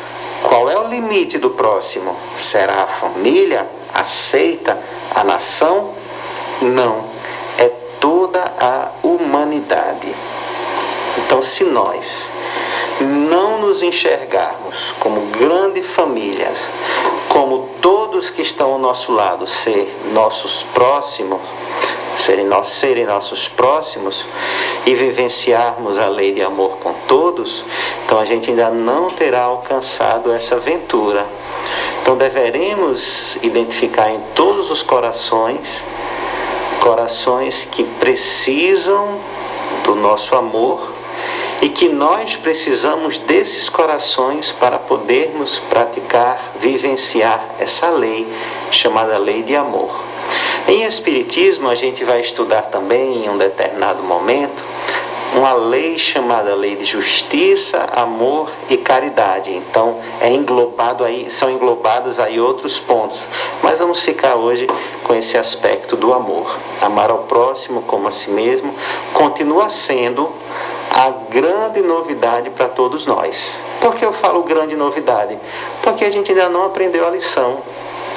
qual 0.43 0.69
é 0.69 0.77
o 0.77 0.87
limite 0.87 1.37
do 1.37 1.51
próximo? 1.51 2.15
Será 2.35 2.83
a 2.83 2.87
família? 2.87 3.67
Aceita 3.93 4.79
a 5.13 5.23
nação? 5.23 5.93
Não, 6.61 7.05
é 7.57 7.69
toda 7.99 8.53
a 8.59 8.91
humanidade. 9.03 10.15
Então, 11.17 11.41
se 11.41 11.63
nós 11.63 12.29
não 13.03 13.59
nos 13.59 13.81
enxergarmos 13.81 14.93
como 14.99 15.21
grandes 15.27 15.87
famílias, 15.87 16.69
como 17.29 17.69
todos 17.81 18.29
que 18.29 18.41
estão 18.41 18.73
ao 18.73 18.79
nosso 18.79 19.11
lado 19.11 19.47
ser 19.47 19.93
nossos 20.13 20.63
próximos, 20.73 21.41
serem, 22.17 22.45
nós, 22.45 22.67
serem 22.67 23.05
nossos 23.05 23.47
próximos 23.47 24.25
e 24.85 24.93
vivenciarmos 24.93 25.97
a 25.97 26.07
lei 26.07 26.33
de 26.33 26.41
amor 26.41 26.77
com 26.77 26.93
todos, 27.07 27.63
então 28.05 28.19
a 28.19 28.25
gente 28.25 28.49
ainda 28.49 28.69
não 28.69 29.09
terá 29.09 29.43
alcançado 29.43 30.31
essa 30.31 30.55
aventura. 30.55 31.25
Então 32.01 32.17
deveremos 32.17 33.37
identificar 33.41 34.09
em 34.11 34.19
todos 34.35 34.69
os 34.71 34.83
corações 34.83 35.83
corações 36.81 37.67
que 37.71 37.83
precisam 37.83 39.19
do 39.83 39.93
nosso 39.95 40.35
amor 40.35 40.91
e 41.61 41.69
que 41.69 41.87
nós 41.87 42.35
precisamos 42.35 43.19
desses 43.19 43.69
corações 43.69 44.51
para 44.51 44.79
podermos 44.79 45.59
praticar, 45.69 46.53
vivenciar 46.59 47.55
essa 47.59 47.89
lei 47.89 48.27
chamada 48.71 49.17
lei 49.17 49.43
de 49.43 49.55
amor. 49.55 50.03
Em 50.67 50.83
Espiritismo, 50.83 51.69
a 51.69 51.75
gente 51.75 52.03
vai 52.03 52.21
estudar 52.21 52.63
também 52.63 53.25
em 53.25 53.29
um 53.29 53.37
determinado 53.37 54.03
momento 54.03 54.63
uma 55.35 55.53
lei 55.53 55.97
chamada 55.97 56.53
lei 56.55 56.75
de 56.75 56.83
justiça, 56.83 57.87
amor 57.93 58.51
e 58.69 58.77
caridade. 58.77 59.51
Então, 59.51 59.99
é 60.19 60.29
englobado 60.29 61.03
aí, 61.03 61.29
são 61.31 61.49
englobados 61.49 62.19
aí 62.19 62.39
outros 62.39 62.79
pontos. 62.79 63.27
Mas 63.63 63.79
vamos 63.79 64.01
ficar 64.01 64.35
hoje 64.35 64.67
com 65.03 65.13
esse 65.13 65.37
aspecto 65.37 65.95
do 65.95 66.13
amor. 66.13 66.57
Amar 66.81 67.09
ao 67.09 67.19
próximo 67.19 67.81
como 67.83 68.07
a 68.07 68.11
si 68.11 68.29
mesmo 68.31 68.75
continua 69.13 69.69
sendo 69.69 70.29
a 70.93 71.09
grande 71.29 71.81
novidade 71.81 72.49
para 72.49 72.67
todos 72.67 73.05
nós. 73.05 73.57
Por 73.79 73.95
que 73.95 74.03
eu 74.03 74.11
falo 74.11 74.43
grande 74.43 74.75
novidade? 74.75 75.39
Porque 75.81 76.03
a 76.03 76.11
gente 76.11 76.31
ainda 76.31 76.49
não 76.49 76.65
aprendeu 76.65 77.07
a 77.07 77.09
lição 77.09 77.59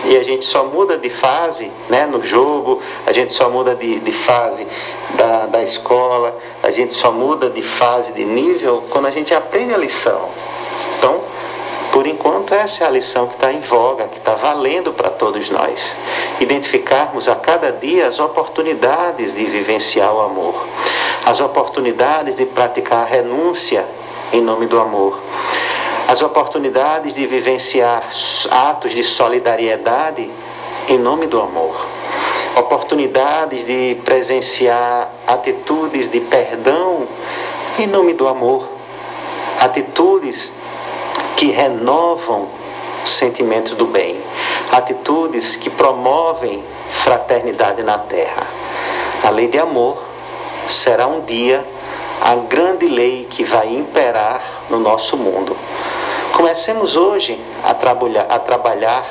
e 0.04 0.16
a 0.16 0.24
gente 0.24 0.44
só 0.44 0.64
muda 0.64 0.98
de 0.98 1.08
fase 1.08 1.70
né, 1.88 2.04
no 2.04 2.22
jogo, 2.22 2.80
a 3.06 3.12
gente 3.12 3.32
só 3.32 3.48
muda 3.48 3.76
de, 3.76 4.00
de 4.00 4.12
fase 4.12 4.66
da, 5.14 5.46
da 5.46 5.62
escola, 5.62 6.36
a 6.62 6.70
gente 6.72 6.92
só 6.92 7.12
muda 7.12 7.48
de 7.48 7.62
fase, 7.62 8.12
de 8.12 8.24
nível, 8.24 8.82
quando 8.90 9.06
a 9.06 9.10
gente 9.10 9.32
aprende 9.32 9.72
a 9.72 9.78
lição. 9.78 10.28
Então, 10.98 11.20
por 11.92 12.06
enquanto, 12.06 12.54
essa 12.54 12.84
é 12.84 12.86
a 12.86 12.90
lição 12.90 13.26
que 13.26 13.34
está 13.34 13.52
em 13.52 13.60
voga, 13.60 14.08
que 14.08 14.18
está 14.18 14.34
valendo 14.34 14.92
para 14.92 15.10
todos 15.10 15.48
nós. 15.50 15.94
Identificarmos 16.40 17.28
a 17.28 17.36
cada 17.36 17.70
dia 17.72 18.06
as 18.06 18.18
oportunidades 18.18 19.34
de 19.34 19.44
vivenciar 19.44 20.12
o 20.12 20.20
amor, 20.20 20.66
as 21.24 21.40
oportunidades 21.40 22.36
de 22.36 22.46
praticar 22.46 23.02
a 23.02 23.04
renúncia 23.04 23.86
em 24.32 24.40
nome 24.40 24.66
do 24.66 24.80
amor. 24.80 25.20
As 26.06 26.20
oportunidades 26.20 27.14
de 27.14 27.26
vivenciar 27.26 28.02
atos 28.50 28.92
de 28.92 29.02
solidariedade 29.02 30.30
em 30.88 30.98
nome 30.98 31.26
do 31.26 31.40
amor, 31.40 31.86
oportunidades 32.56 33.64
de 33.64 33.98
presenciar 34.04 35.10
atitudes 35.26 36.08
de 36.08 36.20
perdão 36.20 37.08
em 37.78 37.86
nome 37.86 38.12
do 38.12 38.28
amor, 38.28 38.68
atitudes 39.58 40.52
que 41.36 41.50
renovam 41.50 42.48
sentimentos 43.04 43.74
do 43.74 43.86
bem, 43.86 44.20
atitudes 44.70 45.56
que 45.56 45.68
promovem 45.68 46.64
fraternidade 46.90 47.82
na 47.82 47.98
terra. 47.98 48.46
A 49.22 49.30
lei 49.30 49.48
de 49.48 49.58
amor 49.58 50.02
será 50.66 51.06
um 51.06 51.20
dia 51.20 51.64
a 52.20 52.36
grande 52.36 52.86
lei 52.86 53.26
que 53.28 53.44
vai 53.44 53.68
imperar 53.68 54.42
no 54.70 54.78
nosso 54.78 55.16
mundo. 55.16 55.56
Comecemos 56.32 56.96
hoje 56.96 57.38
a 57.62 57.70
a 57.70 58.38
trabalhar 58.38 59.04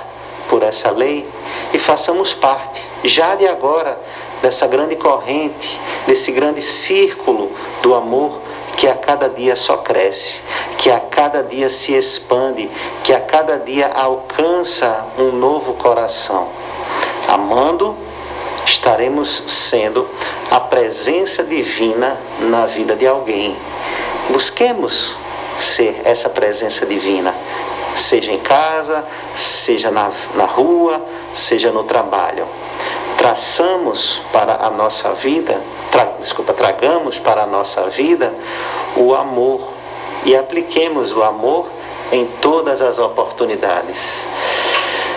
por 0.50 0.64
essa 0.64 0.92
lei 0.92 1.28
e 1.74 1.80
façamos 1.80 2.34
parte, 2.34 2.88
já 3.04 3.36
de 3.36 3.48
agora, 3.48 4.00
dessa 4.42 4.68
grande 4.68 4.96
corrente, 4.96 5.80
desse 6.06 6.32
grande 6.32 6.62
círculo 6.62 7.52
do 7.82 7.96
amor 7.96 8.42
que 8.84 8.90
a 8.90 8.96
cada 8.96 9.30
dia 9.30 9.56
só 9.56 9.78
cresce, 9.78 10.42
que 10.78 10.92
a 10.92 11.00
cada 11.00 11.42
dia 11.42 11.70
se 11.70 11.94
expande, 11.94 12.70
que 13.02 13.14
a 13.14 13.22
cada 13.22 13.58
dia 13.58 13.88
alcança 13.88 15.06
um 15.18 15.32
novo 15.32 15.76
coração. 15.76 16.50
Amando 17.26 17.96
estaremos 18.66 19.46
sendo 19.48 20.06
a 20.52 20.60
presença 20.60 21.46
divina 21.46 22.20
na 22.42 22.66
vida 22.66 22.94
de 22.94 23.08
alguém. 23.08 23.56
Busquemos 24.30 25.16
ser 25.58 26.02
essa 26.04 26.28
presença 26.28 26.86
divina, 26.86 27.34
seja 27.96 28.34
em 28.34 28.40
casa, 28.40 29.06
seja 29.34 29.92
na, 29.92 30.12
na 30.36 30.44
rua, 30.44 31.02
seja 31.34 31.72
no 31.72 31.86
trabalho. 31.86 32.46
Traçamos 33.18 34.22
para 34.32 34.56
a 34.66 34.70
nossa 34.70 35.14
vida, 35.14 35.62
tra, 35.92 36.06
desculpa, 36.20 36.54
tragamos 36.54 37.20
para 37.20 37.44
a 37.44 37.48
nossa 37.48 37.84
vida 37.90 38.34
o 38.96 39.14
amor 39.14 39.70
e 40.26 40.36
apliquemos 40.36 41.14
o 41.14 41.24
amor 41.24 41.68
em 42.12 42.26
todas 42.42 42.82
as 42.82 43.00
oportunidades. 43.00 44.26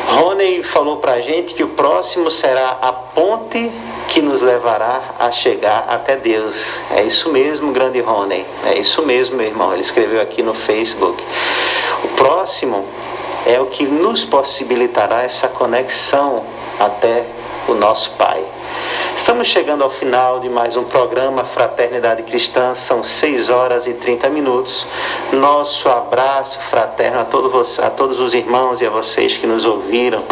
Rony 0.09 0.63
falou 0.63 0.99
para 0.99 1.15
a 1.15 1.21
gente 1.21 1.53
que 1.53 1.65
o 1.65 1.69
próximo 1.69 2.31
será 2.31 2.79
a 2.81 2.93
ponte 2.93 3.73
que 4.09 4.23
nos 4.23 4.41
levará 4.41 5.03
a 5.19 5.31
chegar 5.33 5.87
até 5.89 6.17
Deus. 6.17 6.81
É 6.91 7.03
isso 7.03 7.31
mesmo, 7.31 7.73
grande 7.73 8.01
Rony. 8.01 8.47
É 8.65 8.79
isso 8.79 9.03
mesmo, 9.03 9.37
meu 9.37 9.47
irmão. 9.47 9.73
Ele 9.73 9.83
escreveu 9.83 10.23
aqui 10.23 10.43
no 10.43 10.55
Facebook. 10.55 11.23
O 12.05 12.09
próximo 12.09 12.85
é 13.45 13.61
o 13.61 13.67
que 13.67 13.85
nos 13.85 14.25
possibilitará 14.25 15.23
essa 15.23 15.49
conexão 15.49 16.45
até 16.79 17.27
o 17.69 17.75
nosso 17.75 18.13
Pai. 18.13 18.45
Estamos 19.17 19.49
chegando 19.49 19.83
ao 19.83 19.91
final 19.91 20.39
de 20.41 20.49
mais 20.49 20.77
um 20.77 20.85
programa 20.85 21.43
Fraternidade 21.43 22.23
Cristã, 22.23 22.75
são 22.75 23.03
6 23.03 23.51
horas 23.51 23.87
e 23.87 23.95
30 23.95 24.29
minutos. 24.29 24.87
Nosso 25.33 25.89
abraço 25.89 26.61
fraterno 26.61 27.21
a, 27.21 27.25
todo 27.25 27.51
a 27.83 27.91
todos 27.91 28.21
os 28.21 28.35
irmãos 28.35 28.81
e 28.81 28.87
a 28.87 28.91
vocês 28.91 29.37
que 29.37 29.47
nos 29.47 29.65
ouviram, 29.65 30.23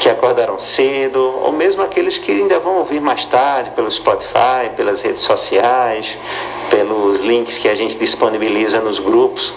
que 0.00 0.08
acordaram 0.08 0.58
cedo, 0.58 1.40
ou 1.42 1.52
mesmo 1.52 1.82
aqueles 1.82 2.18
que 2.18 2.32
ainda 2.32 2.58
vão 2.58 2.78
ouvir 2.78 3.00
mais 3.00 3.24
tarde 3.26 3.70
pelo 3.70 3.90
Spotify, 3.90 4.70
pelas 4.76 5.00
redes 5.02 5.22
sociais, 5.22 6.18
pelos 6.68 7.20
links 7.20 7.58
que 7.58 7.68
a 7.68 7.74
gente 7.74 7.96
disponibiliza 7.96 8.80
nos 8.80 8.98
grupos. 8.98 9.54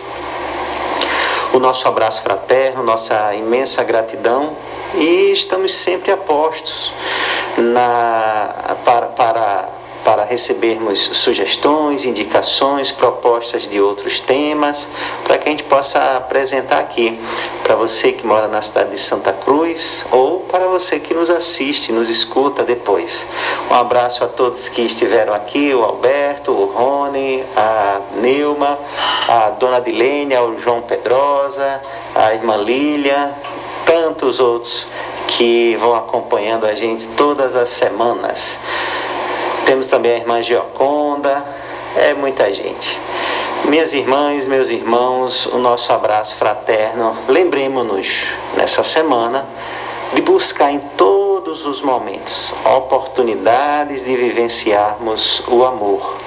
O 1.52 1.60
nosso 1.60 1.88
abraço 1.88 2.22
fraterno, 2.22 2.84
nossa 2.84 3.34
imensa 3.34 3.84
gratidão. 3.84 4.56
E 4.96 5.32
estamos 5.32 5.74
sempre 5.74 6.12
apostos 6.12 6.94
na, 7.58 8.76
para, 8.86 9.06
para, 9.08 9.70
para 10.10 10.24
recebermos 10.24 11.12
sugestões, 11.14 12.04
indicações, 12.04 12.92
propostas 12.92 13.68
de 13.68 13.80
outros 13.80 14.20
temas, 14.20 14.90
para 15.24 15.38
que 15.38 15.48
a 15.48 15.52
gente 15.52 15.62
possa 15.66 16.18
apresentar 16.18 16.80
aqui 16.80 17.20
para 17.62 17.76
você 17.76 18.12
que 18.12 18.26
mora 18.26 18.48
na 18.48 18.60
cidade 18.60 18.90
de 18.90 18.98
Santa 18.98 19.32
Cruz 19.32 20.04
ou 20.10 20.40
para 20.40 20.66
você 20.66 21.00
que 21.00 21.14
nos 21.14 21.30
assiste, 21.30 21.92
nos 21.92 22.10
escuta 22.10 22.64
depois. 22.64 23.24
Um 23.70 23.76
abraço 23.76 24.24
a 24.24 24.28
todos 24.28 24.68
que 24.68 24.82
estiveram 24.82 25.32
aqui, 25.32 25.76
o 25.76 25.84
Alberto, 25.84 26.54
o 26.54 26.66
Rony, 26.66 27.44
a 27.56 28.02
Neuma, 28.16 28.80
a 29.28 29.52
Dona 29.52 29.80
Dilênia, 29.80 30.42
o 30.42 30.58
João 30.58 30.82
Pedrosa, 30.82 31.80
a 32.16 32.34
irmã 32.34 32.58
Lília, 32.58 33.36
tantos 33.86 34.40
outros 34.40 34.88
que 35.28 35.76
vão 35.76 35.94
acompanhando 35.94 36.66
a 36.66 36.74
gente 36.74 37.06
todas 37.10 37.56
as 37.56 37.70
semanas. 37.70 38.58
Temos 39.70 39.86
também 39.86 40.14
a 40.14 40.18
irmã 40.18 40.42
Gioconda, 40.42 41.46
é 41.96 42.16
muita 42.16 42.52
gente. 42.52 43.00
Minhas 43.66 43.94
irmãs, 43.94 44.48
meus 44.48 44.68
irmãos, 44.72 45.46
o 45.46 45.60
nosso 45.60 45.94
abraço 45.94 46.38
fraterno. 46.38 47.16
Lembremos-nos 47.28 48.26
nessa 48.58 48.82
semana 48.82 49.46
de 50.16 50.24
buscar 50.24 50.72
em 50.72 50.80
todos 50.98 51.68
os 51.68 51.84
momentos 51.84 52.52
oportunidades 52.66 54.06
de 54.06 54.16
vivenciarmos 54.16 55.44
o 55.48 55.64
amor. 55.64 56.18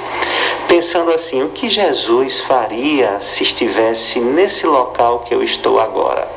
Pensando 0.68 1.10
assim, 1.10 1.42
o 1.42 1.48
que 1.48 1.68
Jesus 1.68 2.38
faria 2.38 3.18
se 3.18 3.42
estivesse 3.42 4.20
nesse 4.20 4.68
local 4.68 5.24
que 5.26 5.34
eu 5.34 5.42
estou 5.42 5.80
agora? 5.80 6.30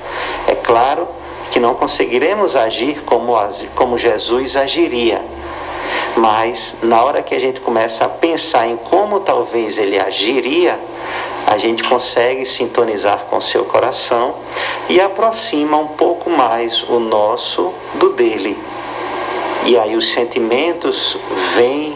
É 0.48 0.56
claro 0.56 1.08
que 1.52 1.60
não 1.60 1.76
conseguiremos 1.76 2.56
agir 2.56 3.04
como, 3.04 3.36
como 3.76 3.96
Jesus 3.96 4.58
agiria. 4.58 5.24
Mas 6.16 6.76
na 6.82 7.04
hora 7.04 7.22
que 7.22 7.36
a 7.36 7.40
gente 7.40 7.60
começa 7.60 8.06
a 8.06 8.10
pensar 8.10 8.68
em 8.68 8.78
como 8.78 9.20
talvez 9.20 9.78
ele 9.78 10.00
agiria, 10.00 10.80
a 11.46 11.58
gente 11.58 11.84
consegue 11.84 12.46
sintonizar 12.46 13.26
com 13.30 13.40
seu 13.40 13.66
coração 13.66 14.36
e 14.90 15.00
aproxima 15.00 15.78
um 15.78 15.88
pouco 15.88 16.30
mais 16.30 16.84
o 16.84 17.00
nosso 17.00 17.74
do 17.96 18.10
dele. 18.10 18.58
E 19.66 19.78
aí 19.78 19.96
os 19.96 20.12
sentimentos 20.12 21.18
vêm 21.56 21.95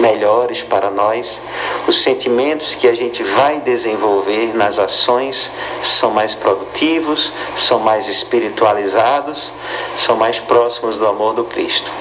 melhores 0.00 0.62
para 0.62 0.90
nós. 0.90 1.40
Os 1.86 2.02
sentimentos 2.02 2.74
que 2.74 2.88
a 2.88 2.94
gente 2.94 3.22
vai 3.22 3.60
desenvolver 3.60 4.54
nas 4.56 4.78
ações 4.78 5.52
são 5.82 6.10
mais 6.10 6.34
produtivos, 6.34 7.32
são 7.56 7.78
mais 7.78 8.08
espiritualizados, 8.08 9.52
são 9.94 10.16
mais 10.16 10.40
próximos 10.40 10.96
do 10.96 11.06
amor 11.06 11.34
do 11.34 11.44
Cristo. 11.44 11.92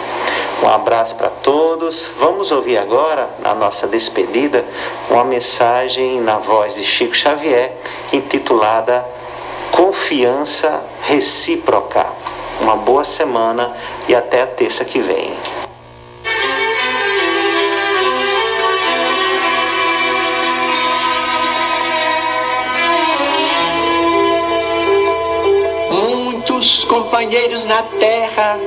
Um 0.63 0.67
abraço 0.67 1.15
para 1.15 1.29
todos. 1.29 2.07
Vamos 2.19 2.51
ouvir 2.51 2.77
agora, 2.77 3.29
na 3.39 3.53
nossa 3.53 3.87
despedida, 3.87 4.65
uma 5.09 5.23
mensagem 5.23 6.19
na 6.21 6.37
voz 6.37 6.75
de 6.75 6.83
Chico 6.83 7.15
Xavier, 7.15 7.77
intitulada 8.11 9.05
Confiança 9.71 10.83
Recíproca. 11.03 12.07
Uma 12.59 12.75
boa 12.75 13.05
semana 13.05 13.73
e 14.07 14.15
até 14.15 14.41
a 14.41 14.47
terça 14.47 14.83
que 14.83 14.99
vem. 14.99 15.58
Companheiros 26.89 27.63
na 27.65 27.83
terra 27.83 28.57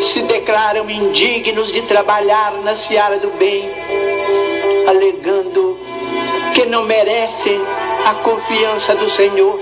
se 0.00 0.20
declaram 0.22 0.90
indignos 0.90 1.72
de 1.72 1.80
trabalhar 1.82 2.52
na 2.64 2.74
seara 2.74 3.18
do 3.18 3.30
bem, 3.30 3.70
alegando 4.88 5.78
que 6.54 6.66
não 6.66 6.82
merecem 6.84 7.62
a 8.04 8.14
confiança 8.14 8.96
do 8.96 9.08
Senhor, 9.12 9.58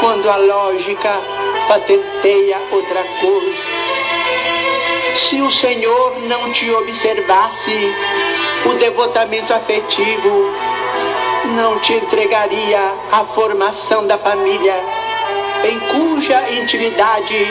quando 0.00 0.30
a 0.30 0.36
lógica 0.36 1.20
patenteia 1.66 2.60
outra 2.70 3.02
coisa. 3.20 3.78
Se 5.16 5.40
o 5.40 5.50
Senhor 5.50 6.20
não 6.20 6.52
te 6.52 6.70
observasse 6.70 7.94
o 8.66 8.74
devotamento 8.74 9.52
afetivo, 9.54 10.52
não 11.56 11.78
te 11.80 11.94
entregaria 11.94 12.92
a 13.10 13.24
formação 13.24 14.06
da 14.06 14.18
família, 14.18 15.07
em 15.64 15.78
cuja 15.80 16.50
intimidade 16.50 17.46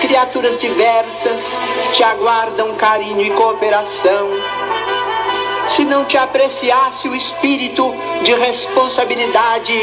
criaturas 0.00 0.58
diversas 0.60 1.42
te 1.92 2.02
aguardam 2.02 2.74
carinho 2.76 3.22
e 3.22 3.30
cooperação. 3.30 4.28
Se 5.68 5.84
não 5.84 6.04
te 6.04 6.16
apreciasse 6.16 7.08
o 7.08 7.14
espírito 7.14 7.94
de 8.22 8.32
responsabilidade, 8.34 9.74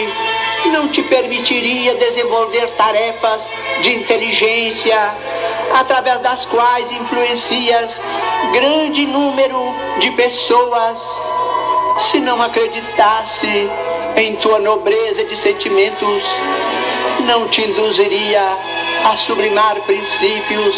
não 0.71 0.87
te 0.87 1.03
permitiria 1.03 1.95
desenvolver 1.95 2.71
tarefas 2.71 3.41
de 3.81 3.95
inteligência, 3.95 4.97
através 5.73 6.19
das 6.21 6.45
quais 6.45 6.91
influencias 6.91 8.01
grande 8.51 9.05
número 9.05 9.73
de 9.99 10.11
pessoas. 10.11 10.99
Se 11.99 12.19
não 12.19 12.41
acreditasse 12.41 13.69
em 14.17 14.35
tua 14.35 14.59
nobreza 14.59 15.23
de 15.23 15.35
sentimentos, 15.35 16.23
não 17.21 17.47
te 17.47 17.61
induziria 17.61 18.57
a 19.05 19.15
sublimar 19.15 19.79
princípios 19.81 20.75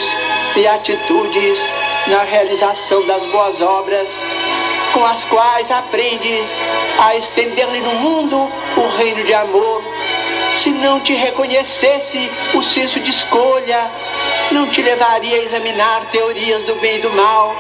e 0.56 0.68
atitudes 0.68 1.60
na 2.08 2.24
realização 2.24 3.06
das 3.06 3.24
boas 3.28 3.62
obras, 3.62 4.08
com 4.94 5.06
as 5.06 5.26
quais 5.26 5.70
aprendes 5.72 6.48
a 7.00 7.16
estender-lhe 7.16 7.80
no 7.80 7.94
mundo 7.96 8.50
o 8.78 8.98
reino 8.98 9.24
de 9.24 9.34
amor. 9.34 9.84
Se 10.56 10.72
não 10.72 11.00
te 11.00 11.14
reconhecesse 11.14 12.32
o 12.54 12.64
senso 12.64 13.00
de 13.00 13.12
escolha, 13.12 13.92
não 14.52 14.68
te 14.68 14.82
levaria 14.82 15.36
a 15.38 15.44
examinar 15.44 16.06
teorias 16.12 16.64
do 16.66 16.76
bem 16.76 16.98
e 16.98 17.02
do 17.02 17.12
mal, 17.12 17.56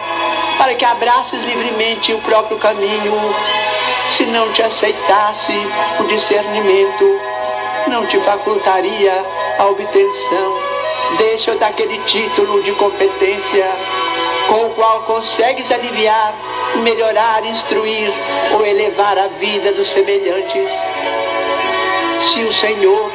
para 0.58 0.74
que 0.74 0.86
abraces 0.86 1.44
livremente 1.44 2.14
o 2.14 2.20
próprio 2.22 2.58
caminho. 2.58 3.36
Se 4.10 4.26
não 4.26 4.52
te 4.52 4.64
aceitasse 4.64 5.54
o 6.00 6.04
discernimento, 6.06 7.27
não 7.90 8.06
te 8.06 8.20
facultaria 8.20 9.26
a 9.58 9.66
obtenção 9.66 10.78
ou 11.50 11.58
daquele 11.58 11.98
título 12.00 12.62
de 12.64 12.72
competência 12.74 13.66
com 14.48 14.66
o 14.66 14.70
qual 14.72 15.04
consegues 15.04 15.72
aliviar, 15.72 16.34
melhorar, 16.84 17.46
instruir 17.46 18.12
ou 18.54 18.66
elevar 18.66 19.18
a 19.18 19.28
vida 19.28 19.72
dos 19.74 19.90
semelhantes. 19.90 20.70
Se 22.22 22.42
o 22.42 22.54
Senhor 22.54 23.12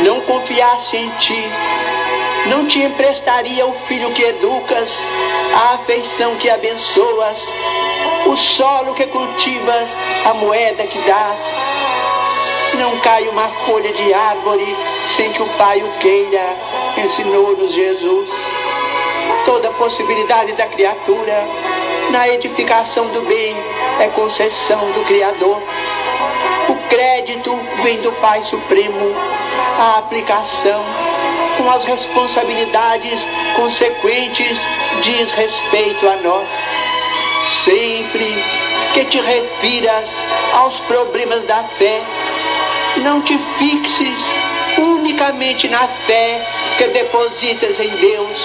não 0.00 0.20
confiasse 0.20 0.96
em 0.96 1.10
ti, 1.18 1.44
não 2.46 2.66
te 2.66 2.80
emprestaria 2.80 3.66
o 3.66 3.72
filho 3.72 4.12
que 4.12 4.22
educas, 4.22 5.02
a 5.54 5.74
afeição 5.74 6.36
que 6.36 6.48
abençoas, 6.48 7.42
o 8.26 8.36
solo 8.36 8.94
que 8.94 9.06
cultivas, 9.06 9.90
a 10.24 10.34
moeda 10.34 10.86
que 10.86 10.98
dás. 11.00 11.40
Não 12.76 12.98
cai 13.00 13.28
uma 13.28 13.48
folha 13.48 13.92
de 13.92 14.12
árvore 14.12 14.76
sem 15.06 15.32
que 15.32 15.42
o 15.42 15.48
Pai 15.56 15.82
o 15.82 15.90
queira, 15.98 16.56
ensinou-nos 16.96 17.72
Jesus. 17.72 18.28
Toda 19.44 19.70
possibilidade 19.72 20.52
da 20.52 20.66
criatura 20.66 21.46
na 22.10 22.28
edificação 22.28 23.06
do 23.08 23.22
bem 23.22 23.56
é 24.00 24.08
concessão 24.08 24.90
do 24.92 25.04
Criador. 25.04 25.62
O 26.68 26.88
crédito 26.88 27.58
vem 27.82 28.00
do 28.00 28.12
Pai 28.12 28.42
Supremo, 28.42 29.14
a 29.78 29.98
aplicação 29.98 30.84
com 31.58 31.68
as 31.70 31.84
responsabilidades 31.84 33.26
consequentes 33.56 34.58
diz 35.02 35.32
respeito 35.32 36.08
a 36.08 36.16
nós. 36.16 36.48
Sempre 37.64 38.44
que 38.94 39.04
te 39.04 39.20
refiras 39.20 40.08
aos 40.54 40.78
problemas 40.80 41.42
da 41.46 41.62
fé, 41.64 42.00
não 42.96 43.20
te 43.22 43.38
fixes 43.58 44.20
unicamente 44.78 45.68
na 45.68 45.86
fé 45.86 46.46
que 46.76 46.86
depositas 46.88 47.78
em 47.80 47.88
Deus. 47.88 48.38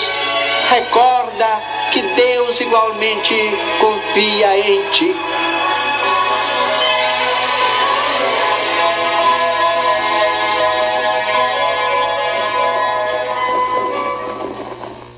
Recorda 0.69 1.61
que 1.91 2.01
Deus 2.01 2.59
igualmente 2.59 3.35
confia 3.79 4.57
em 4.57 4.81
ti. 4.91 5.15